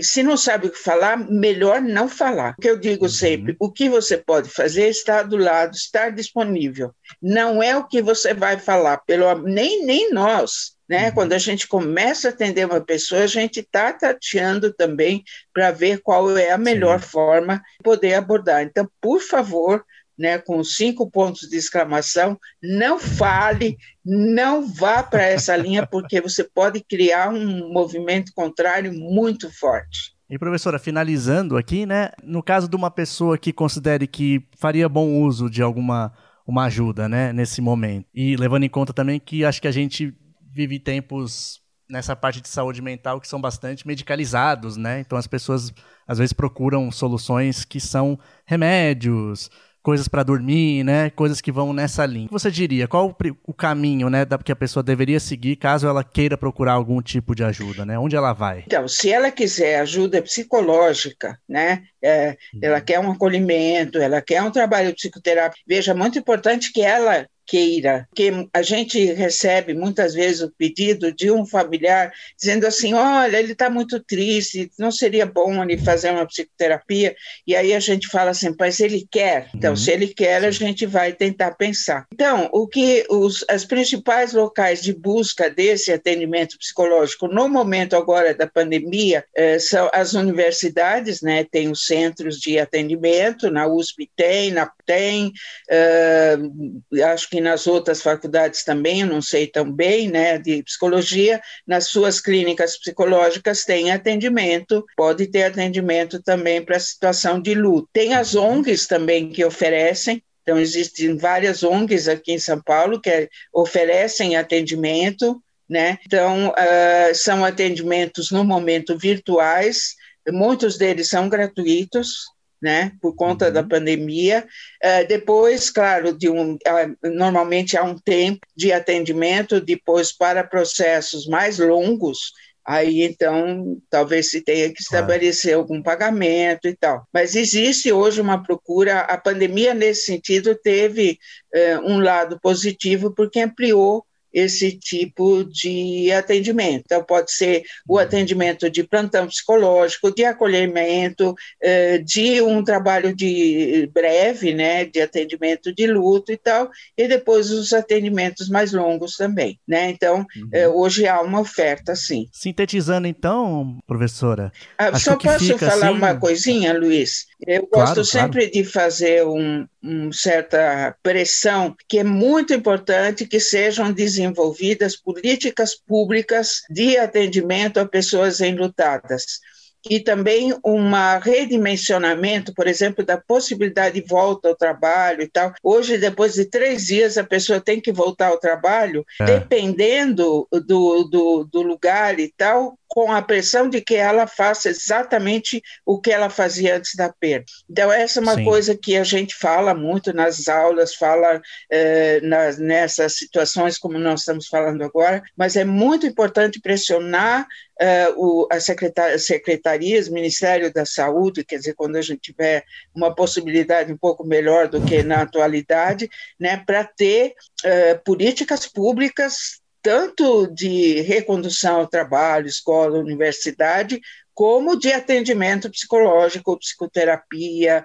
se 0.00 0.22
não 0.22 0.36
sabe 0.36 0.68
o 0.68 0.70
que 0.70 0.78
falar, 0.78 1.16
melhor 1.16 1.80
não 1.80 2.08
falar. 2.08 2.54
O 2.56 2.60
que 2.60 2.70
eu 2.70 2.78
digo 2.78 3.06
uhum. 3.06 3.10
sempre, 3.10 3.56
o 3.58 3.70
que 3.70 3.88
você 3.88 4.16
pode 4.16 4.48
fazer 4.48 4.84
é 4.84 4.90
estar 4.90 5.24
do 5.24 5.36
lado, 5.36 5.74
estar 5.74 6.10
disponível. 6.10 6.94
Não 7.20 7.60
é 7.60 7.76
o 7.76 7.86
que 7.86 8.00
você 8.00 8.32
vai 8.32 8.58
falar, 8.58 8.98
pelo 8.98 9.42
nem 9.42 9.84
nem 9.84 10.12
nós, 10.12 10.75
né? 10.88 11.08
Uhum. 11.08 11.14
Quando 11.14 11.32
a 11.32 11.38
gente 11.38 11.66
começa 11.66 12.28
a 12.28 12.30
atender 12.30 12.66
uma 12.66 12.80
pessoa, 12.80 13.22
a 13.22 13.26
gente 13.26 13.60
está 13.60 13.92
tateando 13.92 14.72
também 14.72 15.24
para 15.52 15.70
ver 15.70 16.00
qual 16.02 16.36
é 16.36 16.50
a 16.50 16.58
melhor 16.58 17.00
Sim. 17.00 17.08
forma 17.08 17.56
de 17.56 17.82
poder 17.82 18.14
abordar. 18.14 18.62
Então, 18.62 18.88
por 19.00 19.20
favor, 19.20 19.84
né, 20.18 20.38
com 20.38 20.62
cinco 20.64 21.10
pontos 21.10 21.48
de 21.48 21.56
exclamação, 21.56 22.38
não 22.62 22.98
fale, 22.98 23.76
não 24.04 24.66
vá 24.66 25.02
para 25.02 25.24
essa 25.24 25.54
linha, 25.56 25.86
porque 25.86 26.20
você 26.20 26.42
pode 26.42 26.80
criar 26.80 27.28
um 27.28 27.70
movimento 27.72 28.32
contrário 28.34 28.92
muito 28.92 29.52
forte. 29.52 30.16
E 30.28 30.38
professora, 30.38 30.78
finalizando 30.78 31.56
aqui, 31.56 31.86
né, 31.86 32.10
no 32.22 32.42
caso 32.42 32.68
de 32.68 32.74
uma 32.74 32.90
pessoa 32.90 33.38
que 33.38 33.52
considere 33.52 34.06
que 34.06 34.42
faria 34.58 34.88
bom 34.88 35.20
uso 35.22 35.48
de 35.50 35.62
alguma 35.62 36.12
uma 36.46 36.66
ajuda, 36.66 37.08
né, 37.08 37.32
nesse 37.32 37.60
momento, 37.60 38.06
e 38.14 38.36
levando 38.36 38.62
em 38.62 38.68
conta 38.68 38.92
também 38.92 39.18
que 39.18 39.44
acho 39.44 39.60
que 39.60 39.66
a 39.66 39.72
gente 39.72 40.14
vive 40.56 40.78
tempos 40.78 41.60
nessa 41.88 42.16
parte 42.16 42.40
de 42.40 42.48
saúde 42.48 42.80
mental 42.80 43.20
que 43.20 43.28
são 43.28 43.40
bastante 43.40 43.86
medicalizados, 43.86 44.76
né? 44.76 45.00
Então 45.00 45.18
as 45.18 45.26
pessoas 45.26 45.72
às 46.08 46.18
vezes 46.18 46.32
procuram 46.32 46.90
soluções 46.90 47.64
que 47.64 47.78
são 47.78 48.18
remédios, 48.46 49.50
coisas 49.82 50.08
para 50.08 50.24
dormir, 50.24 50.82
né? 50.82 51.10
Coisas 51.10 51.40
que 51.40 51.52
vão 51.52 51.72
nessa 51.72 52.04
linha. 52.06 52.26
Você 52.30 52.50
diria? 52.50 52.88
Qual 52.88 53.16
o 53.46 53.54
caminho, 53.54 54.10
né, 54.10 54.26
que 54.44 54.50
a 54.50 54.56
pessoa 54.56 54.82
deveria 54.82 55.20
seguir 55.20 55.56
caso 55.56 55.86
ela 55.86 56.02
queira 56.02 56.36
procurar 56.36 56.72
algum 56.72 57.00
tipo 57.00 57.36
de 57.36 57.44
ajuda, 57.44 57.84
né? 57.84 57.96
Onde 57.98 58.16
ela 58.16 58.32
vai? 58.32 58.64
Então, 58.66 58.88
se 58.88 59.12
ela 59.12 59.30
quiser 59.30 59.78
ajuda 59.80 60.22
psicológica, 60.22 61.38
né? 61.48 61.84
É, 62.02 62.36
uhum. 62.52 62.60
Ela 62.62 62.80
quer 62.80 62.98
um 62.98 63.12
acolhimento, 63.12 63.98
ela 63.98 64.20
quer 64.20 64.42
um 64.42 64.50
trabalho 64.50 64.94
psicoterápico. 64.94 65.62
Veja, 65.68 65.94
muito 65.94 66.18
importante 66.18 66.72
que 66.72 66.80
ela 66.80 67.26
queira, 67.46 68.08
que 68.14 68.30
a 68.52 68.62
gente 68.62 69.04
recebe 69.12 69.74
muitas 69.74 70.14
vezes 70.14 70.42
o 70.42 70.50
pedido 70.50 71.12
de 71.12 71.30
um 71.30 71.46
familiar 71.46 72.12
dizendo 72.38 72.66
assim, 72.66 72.94
olha, 72.94 73.38
ele 73.38 73.52
está 73.52 73.70
muito 73.70 74.00
triste, 74.00 74.70
não 74.78 74.90
seria 74.90 75.26
bom 75.26 75.62
ele 75.62 75.78
fazer 75.78 76.10
uma 76.10 76.26
psicoterapia, 76.26 77.14
e 77.46 77.54
aí 77.54 77.72
a 77.72 77.80
gente 77.80 78.08
fala 78.08 78.30
assim, 78.30 78.54
mas 78.58 78.80
ele 78.80 79.06
quer, 79.10 79.48
então 79.54 79.70
uhum. 79.70 79.76
se 79.76 79.90
ele 79.90 80.08
quer 80.08 80.44
a 80.44 80.50
gente 80.50 80.86
vai 80.86 81.12
tentar 81.12 81.52
pensar. 81.52 82.06
Então, 82.12 82.48
o 82.52 82.66
que 82.66 83.06
os 83.08 83.44
as 83.48 83.64
principais 83.64 84.32
locais 84.32 84.82
de 84.82 84.92
busca 84.92 85.48
desse 85.48 85.92
atendimento 85.92 86.58
psicológico 86.58 87.28
no 87.28 87.48
momento 87.48 87.96
agora 87.96 88.34
da 88.34 88.46
pandemia 88.46 89.24
eh, 89.34 89.58
são 89.58 89.88
as 89.92 90.14
universidades, 90.14 91.22
né, 91.22 91.44
tem 91.44 91.70
os 91.70 91.86
centros 91.86 92.38
de 92.38 92.58
atendimento, 92.58 93.50
na 93.50 93.66
USP 93.66 94.10
tem, 94.16 94.50
na 94.50 94.70
tem, 94.86 95.32
uh, 95.70 97.02
acho 97.04 97.28
que 97.28 97.40
nas 97.40 97.66
outras 97.66 98.00
faculdades 98.00 98.64
também, 98.64 99.04
não 99.04 99.20
sei 99.20 99.46
tão 99.46 99.70
bem, 99.70 100.08
né, 100.08 100.38
de 100.38 100.62
psicologia, 100.62 101.40
nas 101.66 101.88
suas 101.88 102.20
clínicas 102.20 102.78
psicológicas 102.78 103.64
tem 103.64 103.90
atendimento, 103.90 104.84
pode 104.96 105.26
ter 105.26 105.44
atendimento 105.44 106.22
também 106.22 106.64
para 106.64 106.76
a 106.76 106.80
situação 106.80 107.40
de 107.40 107.54
luto. 107.54 107.88
Tem 107.92 108.14
as 108.14 108.34
ONGs 108.34 108.86
também 108.86 109.28
que 109.28 109.44
oferecem, 109.44 110.22
então 110.42 110.58
existem 110.58 111.16
várias 111.16 111.64
ONGs 111.64 112.08
aqui 112.08 112.32
em 112.32 112.38
São 112.38 112.62
Paulo 112.62 113.00
que 113.00 113.28
oferecem 113.52 114.36
atendimento, 114.36 115.42
né? 115.68 115.98
Então 116.06 116.50
uh, 116.50 117.14
são 117.14 117.44
atendimentos 117.44 118.30
no 118.30 118.44
momento 118.44 118.96
virtuais, 118.96 119.96
muitos 120.28 120.78
deles 120.78 121.08
são 121.08 121.28
gratuitos, 121.28 122.26
né, 122.66 122.90
por 123.00 123.14
conta 123.14 123.46
uhum. 123.46 123.52
da 123.52 123.62
pandemia. 123.62 124.44
Uh, 124.82 125.06
depois, 125.06 125.70
claro, 125.70 126.12
de 126.12 126.28
um, 126.28 126.54
uh, 126.54 127.10
normalmente 127.14 127.76
há 127.76 127.84
um 127.84 127.96
tempo 127.96 128.40
de 128.56 128.72
atendimento, 128.72 129.60
depois 129.60 130.10
para 130.10 130.42
processos 130.42 131.28
mais 131.28 131.60
longos, 131.60 132.32
aí 132.66 133.02
então 133.02 133.80
talvez 133.88 134.30
se 134.30 134.40
tenha 134.40 134.68
que 134.72 134.82
estabelecer 134.82 135.52
claro. 135.52 135.60
algum 135.60 135.80
pagamento 135.80 136.66
e 136.66 136.74
tal. 136.74 137.06
Mas 137.14 137.36
existe 137.36 137.92
hoje 137.92 138.20
uma 138.20 138.42
procura, 138.42 138.98
a 139.02 139.16
pandemia 139.16 139.72
nesse 139.72 140.06
sentido 140.06 140.52
teve 140.56 141.20
uh, 141.54 141.88
um 141.88 142.00
lado 142.00 142.40
positivo 142.42 143.14
porque 143.14 143.38
ampliou 143.38 144.04
esse 144.32 144.72
tipo 144.72 145.44
de 145.44 146.12
atendimento. 146.12 146.82
Então, 146.84 147.02
pode 147.02 147.32
ser 147.32 147.62
o 147.88 147.94
uhum. 147.94 147.98
atendimento 148.00 148.68
de 148.70 148.82
plantão 148.82 149.26
psicológico, 149.26 150.14
de 150.14 150.24
acolhimento, 150.24 151.34
eh, 151.62 151.98
de 151.98 152.40
um 152.42 152.62
trabalho 152.62 153.14
de 153.14 153.90
breve, 153.92 154.54
né, 154.54 154.84
de 154.84 155.00
atendimento 155.00 155.74
de 155.74 155.86
luto 155.86 156.32
e 156.32 156.36
tal, 156.36 156.70
e 156.96 157.08
depois 157.08 157.50
os 157.50 157.72
atendimentos 157.72 158.48
mais 158.48 158.72
longos 158.72 159.16
também, 159.16 159.58
né? 159.66 159.90
Então, 159.90 160.18
uhum. 160.36 160.48
Eh, 160.52 160.68
hoje 160.68 161.06
há 161.06 161.20
uma 161.20 161.40
oferta, 161.40 161.94
sim. 161.94 162.28
Sintetizando, 162.32 163.06
então, 163.06 163.78
professora. 163.86 164.52
Ah, 164.78 164.98
só 164.98 165.16
posso 165.16 165.58
falar 165.58 165.88
assim... 165.88 165.96
uma 165.96 166.14
coisinha, 166.14 166.78
Luiz? 166.78 167.26
Eu 167.46 167.66
claro, 167.66 167.88
gosto 167.88 168.04
sempre 168.04 168.48
claro. 168.48 168.52
de 168.52 168.64
fazer 168.64 169.26
um, 169.26 169.66
um 169.82 170.12
certa 170.12 170.96
pressão, 171.02 171.74
que 171.88 171.98
é 171.98 172.04
muito 172.04 172.52
importante 172.52 173.26
que 173.26 173.40
sejam 173.40 173.92
desenvolvidas 173.92 174.36
desenvolvidas 174.36 174.96
políticas 174.96 175.74
públicas 175.74 176.62
de 176.70 176.96
atendimento 176.96 177.78
a 177.78 177.86
pessoas 177.86 178.40
enlutadas 178.40 179.40
e 179.88 180.00
também 180.00 180.52
um 180.64 180.90
redimensionamento, 181.22 182.52
por 182.52 182.66
exemplo, 182.66 183.04
da 183.04 183.16
possibilidade 183.16 184.00
de 184.00 184.06
volta 184.06 184.48
ao 184.48 184.56
trabalho 184.56 185.22
e 185.22 185.28
tal. 185.28 185.54
Hoje, 185.62 185.96
depois 185.96 186.34
de 186.34 186.44
três 186.44 186.86
dias, 186.86 187.16
a 187.16 187.22
pessoa 187.22 187.60
tem 187.60 187.80
que 187.80 187.92
voltar 187.92 188.28
ao 188.28 188.40
trabalho, 188.40 189.06
é. 189.20 189.24
dependendo 189.24 190.48
do, 190.50 191.04
do, 191.04 191.44
do 191.44 191.62
lugar 191.62 192.18
e 192.18 192.32
tal, 192.36 192.76
com 192.96 193.12
a 193.12 193.20
pressão 193.20 193.68
de 193.68 193.82
que 193.82 193.94
ela 193.94 194.26
faça 194.26 194.70
exatamente 194.70 195.62
o 195.84 196.00
que 196.00 196.10
ela 196.10 196.30
fazia 196.30 196.78
antes 196.78 196.94
da 196.94 197.12
perda. 197.12 197.44
Então, 197.68 197.92
essa 197.92 198.20
é 198.20 198.22
uma 198.22 198.36
Sim. 198.36 198.44
coisa 198.44 198.74
que 198.74 198.96
a 198.96 199.04
gente 199.04 199.34
fala 199.34 199.74
muito 199.74 200.14
nas 200.14 200.48
aulas, 200.48 200.94
fala 200.94 201.42
eh, 201.70 202.22
nas, 202.22 202.56
nessas 202.56 203.18
situações 203.18 203.76
como 203.76 203.98
nós 203.98 204.20
estamos 204.20 204.46
falando 204.46 204.82
agora, 204.82 205.22
mas 205.36 205.56
é 205.56 205.64
muito 205.64 206.06
importante 206.06 206.58
pressionar 206.58 207.46
eh, 207.78 208.08
o, 208.16 208.48
a 208.50 208.58
secretar, 208.60 209.18
secretarias, 209.18 210.08
Ministério 210.08 210.72
da 210.72 210.86
Saúde, 210.86 211.44
quer 211.44 211.58
dizer, 211.58 211.74
quando 211.74 211.96
a 211.96 212.02
gente 212.02 212.32
tiver 212.32 212.64
uma 212.94 213.14
possibilidade 213.14 213.92
um 213.92 213.98
pouco 213.98 214.26
melhor 214.26 214.68
do 214.68 214.80
que 214.80 215.02
na 215.02 215.20
atualidade, 215.20 216.08
né, 216.40 216.62
para 216.66 216.82
ter 216.82 217.34
eh, 217.62 217.94
políticas 217.96 218.66
públicas 218.66 219.60
tanto 219.86 220.48
de 220.48 221.00
recondução 221.02 221.76
ao 221.76 221.86
trabalho, 221.86 222.48
escola, 222.48 222.98
universidade, 222.98 224.00
como 224.34 224.76
de 224.76 224.92
atendimento 224.92 225.70
psicológico, 225.70 226.58
psicoterapia, 226.58 227.84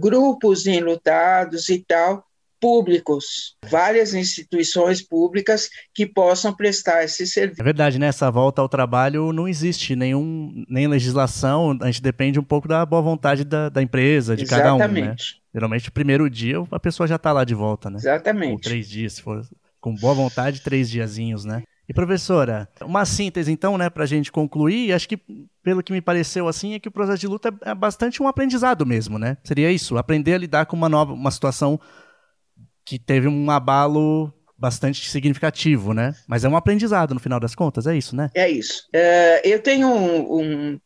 grupos 0.00 0.66
enlutados 0.66 1.68
e 1.68 1.84
tal, 1.86 2.24
públicos, 2.60 3.54
várias 3.70 4.14
instituições 4.14 5.00
públicas 5.00 5.70
que 5.94 6.04
possam 6.04 6.52
prestar 6.52 7.04
esse 7.04 7.24
serviço. 7.24 7.62
É 7.62 7.64
verdade, 7.64 8.00
nessa 8.00 8.26
né? 8.26 8.32
volta 8.32 8.60
ao 8.60 8.68
trabalho 8.68 9.32
não 9.32 9.46
existe 9.46 9.94
nenhum, 9.94 10.64
nem 10.68 10.88
legislação, 10.88 11.78
a 11.80 11.86
gente 11.86 12.02
depende 12.02 12.40
um 12.40 12.42
pouco 12.42 12.66
da 12.66 12.84
boa 12.84 13.00
vontade 13.00 13.44
da, 13.44 13.68
da 13.68 13.80
empresa, 13.80 14.34
de 14.34 14.42
Exatamente. 14.42 14.78
cada 14.80 15.02
um, 15.04 15.06
né? 15.06 15.16
Geralmente, 15.54 15.88
o 15.88 15.92
primeiro 15.92 16.28
dia, 16.28 16.56
a 16.68 16.80
pessoa 16.80 17.06
já 17.06 17.14
está 17.14 17.30
lá 17.30 17.44
de 17.44 17.54
volta, 17.54 17.88
né? 17.88 17.96
Exatamente. 17.98 18.52
Ou 18.54 18.60
três 18.60 18.88
dias, 18.88 19.12
se 19.12 19.22
for 19.22 19.46
com 19.88 19.94
boa 19.94 20.14
vontade, 20.14 20.60
três 20.60 20.90
diazinhos, 20.90 21.44
né? 21.44 21.62
E 21.88 21.94
professora, 21.94 22.68
uma 22.82 23.06
síntese 23.06 23.50
então, 23.50 23.78
né, 23.78 23.88
para 23.88 24.04
a 24.04 24.06
gente 24.06 24.30
concluir, 24.30 24.92
acho 24.92 25.08
que 25.08 25.18
pelo 25.62 25.82
que 25.82 25.92
me 25.92 26.02
pareceu 26.02 26.46
assim 26.46 26.74
é 26.74 26.78
que 26.78 26.88
o 26.88 26.92
processo 26.92 27.18
de 27.18 27.26
luta 27.26 27.54
é 27.62 27.74
bastante 27.74 28.22
um 28.22 28.28
aprendizado 28.28 28.84
mesmo, 28.84 29.18
né? 29.18 29.38
Seria 29.42 29.72
isso, 29.72 29.96
aprender 29.96 30.34
a 30.34 30.38
lidar 30.38 30.66
com 30.66 30.76
uma 30.76 30.88
nova, 30.88 31.14
uma 31.14 31.30
situação 31.30 31.80
que 32.84 32.98
teve 32.98 33.26
um 33.26 33.50
abalo 33.50 34.32
bastante 34.58 35.08
significativo, 35.08 35.94
né? 35.94 36.14
Mas 36.26 36.44
é 36.44 36.48
um 36.48 36.56
aprendizado 36.56 37.14
no 37.14 37.20
final 37.20 37.38
das 37.40 37.54
contas, 37.54 37.86
é 37.86 37.96
isso, 37.96 38.14
né? 38.14 38.28
É 38.34 38.50
isso. 38.50 38.82
Uh, 38.94 39.40
eu 39.44 39.62
tenho 39.62 39.88
um, 39.88 40.40
um, 40.40 40.80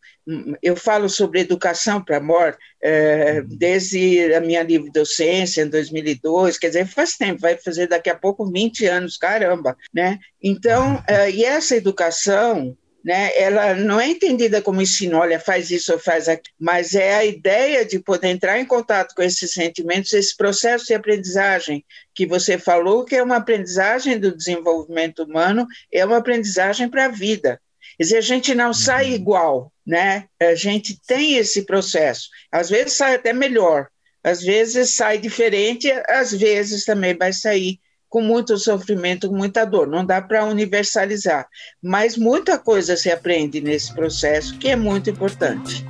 eu 0.63 0.77
falo 0.77 1.09
sobre 1.09 1.41
educação 1.41 2.03
para 2.03 2.19
a 2.19 2.23
morte 2.23 2.59
uh, 2.85 3.45
desde 3.47 4.33
a 4.35 4.41
minha 4.41 4.63
livre 4.63 4.91
docência 4.91 5.63
em 5.63 5.69
2002, 5.69 6.59
quer 6.59 6.69
dizer, 6.69 6.87
faz 6.87 7.17
tempo, 7.17 7.41
vai 7.41 7.57
fazer 7.57 7.89
daqui 7.89 8.11
a 8.11 8.15
pouco 8.15 8.51
20 8.51 8.87
anos, 8.87 9.17
caramba, 9.17 9.77
né? 9.93 10.19
Então, 10.43 10.97
uh, 10.97 11.31
e 11.33 11.45
essa 11.45 11.77
educação 11.77 12.77
né? 13.05 13.37
Ela 13.37 13.75
não 13.75 14.01
é 14.01 14.09
entendida 14.09 14.63
como 14.63 14.81
ensino, 14.81 15.19
olha, 15.19 15.41
faz 15.41 15.71
isso 15.71 15.93
ou 15.93 15.99
faz 15.99 16.29
aquilo, 16.29 16.55
mas 16.59 16.95
é 16.95 17.15
a 17.15 17.25
ideia 17.25 17.85
de 17.85 17.99
poder 17.99 18.29
entrar 18.29 18.59
em 18.61 18.65
contato 18.65 19.15
com 19.15 19.23
esses 19.23 19.53
sentimentos, 19.53 20.13
esse 20.13 20.37
processo 20.37 20.87
de 20.87 20.95
aprendizagem 20.95 21.85
que 22.15 22.27
você 22.27 22.57
falou, 22.57 23.05
que 23.05 23.17
é 23.17 23.23
uma 23.23 23.37
aprendizagem 23.37 24.19
do 24.19 24.37
desenvolvimento 24.37 25.25
humano, 25.25 25.67
é 25.93 26.05
uma 26.05 26.19
aprendizagem 26.19 26.89
para 26.89 27.07
a 27.07 27.09
vida. 27.09 27.61
Quer 27.97 28.05
dizer, 28.05 28.17
a 28.19 28.23
gente 28.23 28.55
não 28.55 28.73
sai 28.73 29.11
uhum. 29.11 29.15
igual, 29.15 29.73
né? 29.87 30.27
A 30.41 30.55
gente 30.55 31.01
tem 31.07 31.37
esse 31.37 31.65
processo. 31.65 32.29
Às 32.51 32.71
vezes 32.71 32.95
sai 32.95 33.15
até 33.15 33.33
melhor, 33.33 33.89
às 34.23 34.43
vezes 34.43 34.95
sai 34.95 35.19
diferente, 35.19 35.91
às 36.09 36.33
vezes 36.33 36.85
também 36.85 37.17
vai 37.17 37.33
sair 37.33 37.79
com 38.09 38.21
muito 38.21 38.59
sofrimento, 38.59 39.29
com 39.29 39.37
muita 39.37 39.65
dor. 39.65 39.87
Não 39.87 40.05
dá 40.05 40.21
para 40.21 40.45
universalizar, 40.45 41.49
mas 41.83 42.17
muita 42.17 42.59
coisa 42.59 42.97
se 42.97 43.11
aprende 43.11 43.61
nesse 43.61 43.93
processo 43.95 44.59
que 44.59 44.69
é 44.69 44.77
muito 44.77 45.09
importante. 45.09 45.85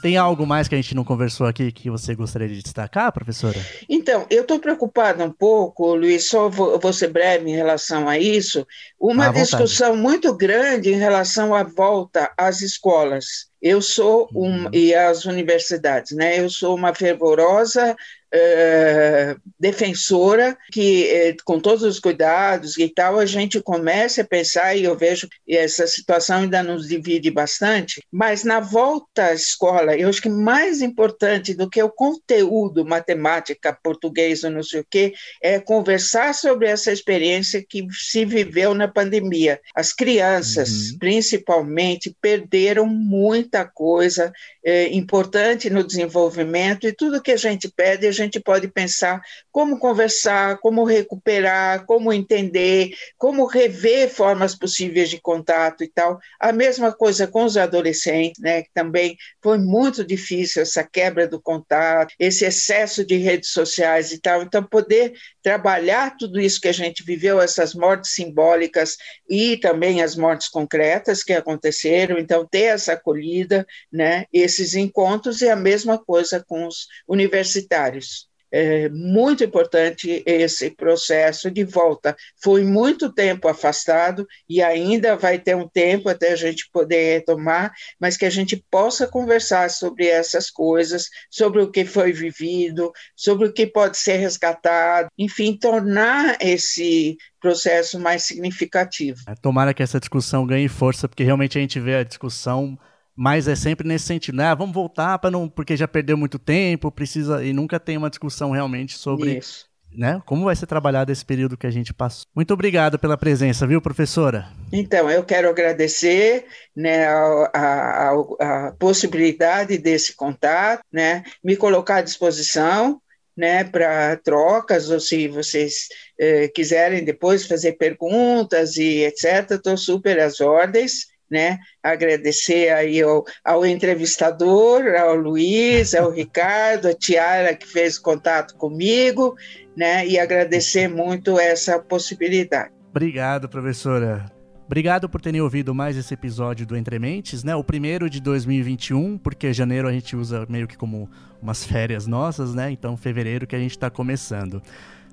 Tem 0.00 0.16
algo 0.16 0.46
mais 0.46 0.68
que 0.68 0.74
a 0.74 0.78
gente 0.78 0.94
não 0.94 1.04
conversou 1.04 1.46
aqui 1.46 1.72
que 1.72 1.90
você 1.90 2.14
gostaria 2.14 2.48
de 2.48 2.62
destacar, 2.62 3.12
professora? 3.12 3.58
Então, 3.88 4.26
eu 4.30 4.42
estou 4.42 4.58
preocupada 4.60 5.24
um 5.24 5.30
pouco, 5.30 5.94
Luiz, 5.94 6.28
só 6.28 6.48
vou, 6.48 6.78
vou, 6.78 6.92
ser 6.92 7.08
breve 7.08 7.50
em 7.50 7.54
relação 7.54 8.08
a 8.08 8.18
isso. 8.18 8.66
Uma 8.98 9.28
ah, 9.28 9.32
discussão 9.32 9.96
muito 9.96 10.34
grande 10.36 10.90
em 10.90 10.96
relação 10.96 11.54
à 11.54 11.64
volta 11.64 12.32
às 12.36 12.60
escolas. 12.60 13.48
Eu 13.60 13.82
sou 13.82 14.28
um, 14.34 14.64
uhum. 14.64 14.70
e 14.72 14.94
às 14.94 15.24
universidades, 15.24 16.16
né? 16.16 16.38
Eu 16.38 16.48
sou 16.48 16.76
uma 16.76 16.94
fervorosa 16.94 17.96
eh, 18.32 19.36
defensora 19.58 20.56
que, 20.70 21.04
eh, 21.06 21.36
com 21.44 21.58
todos 21.58 21.82
os 21.82 21.98
cuidados 21.98 22.76
e 22.78 22.88
tal, 22.88 23.18
a 23.18 23.26
gente 23.26 23.60
começa 23.60 24.22
a 24.22 24.26
pensar, 24.26 24.76
e 24.76 24.84
eu 24.84 24.96
vejo 24.96 25.28
que 25.28 25.56
essa 25.56 25.86
situação 25.86 26.38
ainda 26.38 26.62
nos 26.62 26.88
divide 26.88 27.30
bastante, 27.30 28.02
mas 28.12 28.44
na 28.44 28.60
volta 28.60 29.26
à 29.26 29.34
escola, 29.34 29.96
eu 29.96 30.08
acho 30.08 30.22
que 30.22 30.28
mais 30.28 30.82
importante 30.82 31.54
do 31.54 31.68
que 31.68 31.82
o 31.82 31.90
conteúdo, 31.90 32.84
matemática, 32.84 33.76
português 33.82 34.44
ou 34.44 34.50
não 34.50 34.62
sei 34.62 34.80
o 34.80 34.86
quê, 34.88 35.14
é 35.42 35.58
conversar 35.58 36.34
sobre 36.34 36.68
essa 36.68 36.92
experiência 36.92 37.64
que 37.66 37.86
se 37.90 38.24
viveu 38.24 38.74
na 38.74 38.88
pandemia. 38.88 39.60
As 39.74 39.92
crianças, 39.92 40.90
uhum. 40.90 40.98
principalmente, 40.98 42.14
perderam 42.20 42.86
muita 42.86 43.64
coisa 43.64 44.32
é, 44.64 44.94
importante 44.94 45.70
no 45.70 45.82
desenvolvimento 45.82 46.86
e 46.86 46.92
tudo 46.92 47.22
que 47.22 47.32
a 47.32 47.36
gente 47.36 47.68
pede, 47.68 48.06
a 48.06 48.12
gente 48.24 48.38
pode 48.38 48.68
pensar 48.68 49.20
como 49.50 49.78
conversar, 49.78 50.58
como 50.58 50.84
recuperar, 50.84 51.86
como 51.86 52.12
entender, 52.12 52.90
como 53.16 53.46
rever 53.46 54.10
formas 54.10 54.54
possíveis 54.54 55.08
de 55.08 55.20
contato 55.20 55.82
e 55.82 55.88
tal. 55.88 56.18
A 56.38 56.52
mesma 56.52 56.92
coisa 56.92 57.26
com 57.26 57.44
os 57.44 57.56
adolescentes, 57.56 58.40
né, 58.42 58.62
que 58.62 58.70
também 58.74 59.16
foi 59.42 59.58
muito 59.58 60.04
difícil 60.04 60.62
essa 60.62 60.84
quebra 60.84 61.26
do 61.26 61.40
contato, 61.40 62.14
esse 62.18 62.44
excesso 62.44 63.04
de 63.04 63.16
redes 63.16 63.50
sociais 63.50 64.12
e 64.12 64.20
tal. 64.20 64.42
Então, 64.42 64.62
poder 64.62 65.12
trabalhar 65.42 66.16
tudo 66.18 66.38
isso 66.38 66.60
que 66.60 66.68
a 66.68 66.72
gente 66.72 67.02
viveu, 67.02 67.40
essas 67.40 67.74
mortes 67.74 68.12
simbólicas 68.12 68.96
e 69.28 69.56
também 69.56 70.02
as 70.02 70.14
mortes 70.14 70.48
concretas 70.48 71.22
que 71.22 71.32
aconteceram, 71.32 72.18
então 72.18 72.46
ter 72.46 72.64
essa 72.64 72.92
acolhida, 72.92 73.66
né, 73.90 74.26
esse 74.32 74.58
esses 74.58 74.74
encontros 74.74 75.40
e 75.40 75.48
a 75.48 75.56
mesma 75.56 75.98
coisa 75.98 76.44
com 76.46 76.66
os 76.66 76.88
universitários. 77.06 78.07
É 78.50 78.88
muito 78.88 79.44
importante 79.44 80.22
esse 80.24 80.70
processo 80.70 81.50
de 81.50 81.64
volta. 81.64 82.16
Foi 82.42 82.64
muito 82.64 83.12
tempo 83.12 83.48
afastado 83.48 84.26
e 84.48 84.62
ainda 84.62 85.16
vai 85.16 85.38
ter 85.38 85.54
um 85.54 85.68
tempo 85.68 86.08
até 86.08 86.32
a 86.32 86.36
gente 86.36 86.68
poder 86.72 87.14
retomar, 87.14 87.72
mas 88.00 88.16
que 88.16 88.24
a 88.24 88.30
gente 88.30 88.56
possa 88.70 89.06
conversar 89.06 89.70
sobre 89.70 90.06
essas 90.06 90.50
coisas, 90.50 91.08
sobre 91.30 91.60
o 91.60 91.70
que 91.70 91.84
foi 91.84 92.12
vivido, 92.12 92.92
sobre 93.14 93.48
o 93.48 93.52
que 93.52 93.66
pode 93.66 93.98
ser 93.98 94.16
resgatado, 94.16 95.08
enfim, 95.18 95.56
tornar 95.56 96.38
esse 96.40 97.16
processo 97.40 97.98
mais 97.98 98.24
significativo. 98.24 99.20
É, 99.28 99.34
tomara 99.34 99.74
que 99.74 99.82
essa 99.82 100.00
discussão 100.00 100.46
ganhe 100.46 100.68
força, 100.68 101.08
porque 101.08 101.22
realmente 101.22 101.58
a 101.58 101.60
gente 101.60 101.78
vê 101.78 101.96
a 101.96 102.04
discussão 102.04 102.78
mas 103.18 103.48
é 103.48 103.56
sempre 103.56 103.86
nesse 103.86 104.04
sentido, 104.04 104.36
né? 104.36 104.44
Ah, 104.44 104.54
vamos 104.54 104.72
voltar 104.72 105.18
para 105.18 105.28
não, 105.28 105.48
porque 105.48 105.76
já 105.76 105.88
perdeu 105.88 106.16
muito 106.16 106.38
tempo, 106.38 106.88
precisa 106.92 107.44
e 107.44 107.52
nunca 107.52 107.80
tem 107.80 107.96
uma 107.96 108.08
discussão 108.08 108.52
realmente 108.52 108.96
sobre, 108.96 109.38
Isso. 109.38 109.66
né? 109.90 110.22
Como 110.24 110.44
vai 110.44 110.54
ser 110.54 110.66
trabalhado 110.66 111.10
esse 111.10 111.24
período 111.24 111.56
que 111.56 111.66
a 111.66 111.70
gente 111.70 111.92
passou. 111.92 112.22
Muito 112.32 112.54
obrigado 112.54 112.96
pela 112.96 113.18
presença, 113.18 113.66
viu, 113.66 113.82
professora? 113.82 114.46
Então, 114.72 115.10
eu 115.10 115.24
quero 115.24 115.50
agradecer, 115.50 116.46
né, 116.76 117.08
a, 117.08 117.50
a, 117.52 118.68
a 118.68 118.72
possibilidade 118.78 119.76
desse 119.78 120.14
contato, 120.14 120.80
né? 120.92 121.24
Me 121.42 121.56
colocar 121.56 121.96
à 121.96 122.02
disposição. 122.02 123.02
Né, 123.36 123.62
para 123.62 124.16
trocas, 124.16 124.90
ou 124.90 124.98
se 124.98 125.28
vocês 125.28 125.86
eh, 126.18 126.48
quiserem 126.48 127.04
depois 127.04 127.46
fazer 127.46 127.74
perguntas 127.74 128.76
e 128.76 129.04
etc., 129.04 129.52
estou 129.52 129.76
super 129.76 130.18
às 130.18 130.40
ordens 130.40 131.06
né? 131.30 131.58
Agradecer 131.82 132.70
aí 132.70 133.00
ao, 133.02 133.24
ao, 133.44 133.66
entrevistador, 133.66 134.84
ao 134.94 135.14
Luiz, 135.14 135.94
ao 135.94 136.10
Ricardo, 136.10 136.88
a 136.88 136.94
Tiara 136.94 137.54
que 137.54 137.66
fez 137.66 137.98
contato 137.98 138.54
comigo, 138.56 139.36
né? 139.76 140.06
E 140.06 140.18
agradecer 140.18 140.88
muito 140.88 141.38
essa 141.38 141.78
possibilidade. 141.78 142.70
Obrigado, 142.90 143.48
professora. 143.48 144.38
Obrigado 144.68 145.08
por 145.08 145.18
terem 145.18 145.40
ouvido 145.40 145.74
mais 145.74 145.96
esse 145.96 146.12
episódio 146.12 146.66
do 146.66 146.76
Entre 146.76 146.98
Mentes, 146.98 147.42
né? 147.42 147.56
O 147.56 147.64
primeiro 147.64 148.10
de 148.10 148.20
2021, 148.20 149.16
porque 149.16 149.50
janeiro 149.50 149.88
a 149.88 149.92
gente 149.92 150.14
usa 150.14 150.44
meio 150.46 150.68
que 150.68 150.76
como 150.76 151.08
umas 151.40 151.64
férias 151.64 152.06
nossas, 152.06 152.54
né? 152.54 152.70
Então 152.70 152.94
fevereiro 152.94 153.46
que 153.46 153.56
a 153.56 153.58
gente 153.58 153.70
está 153.70 153.88
começando. 153.88 154.62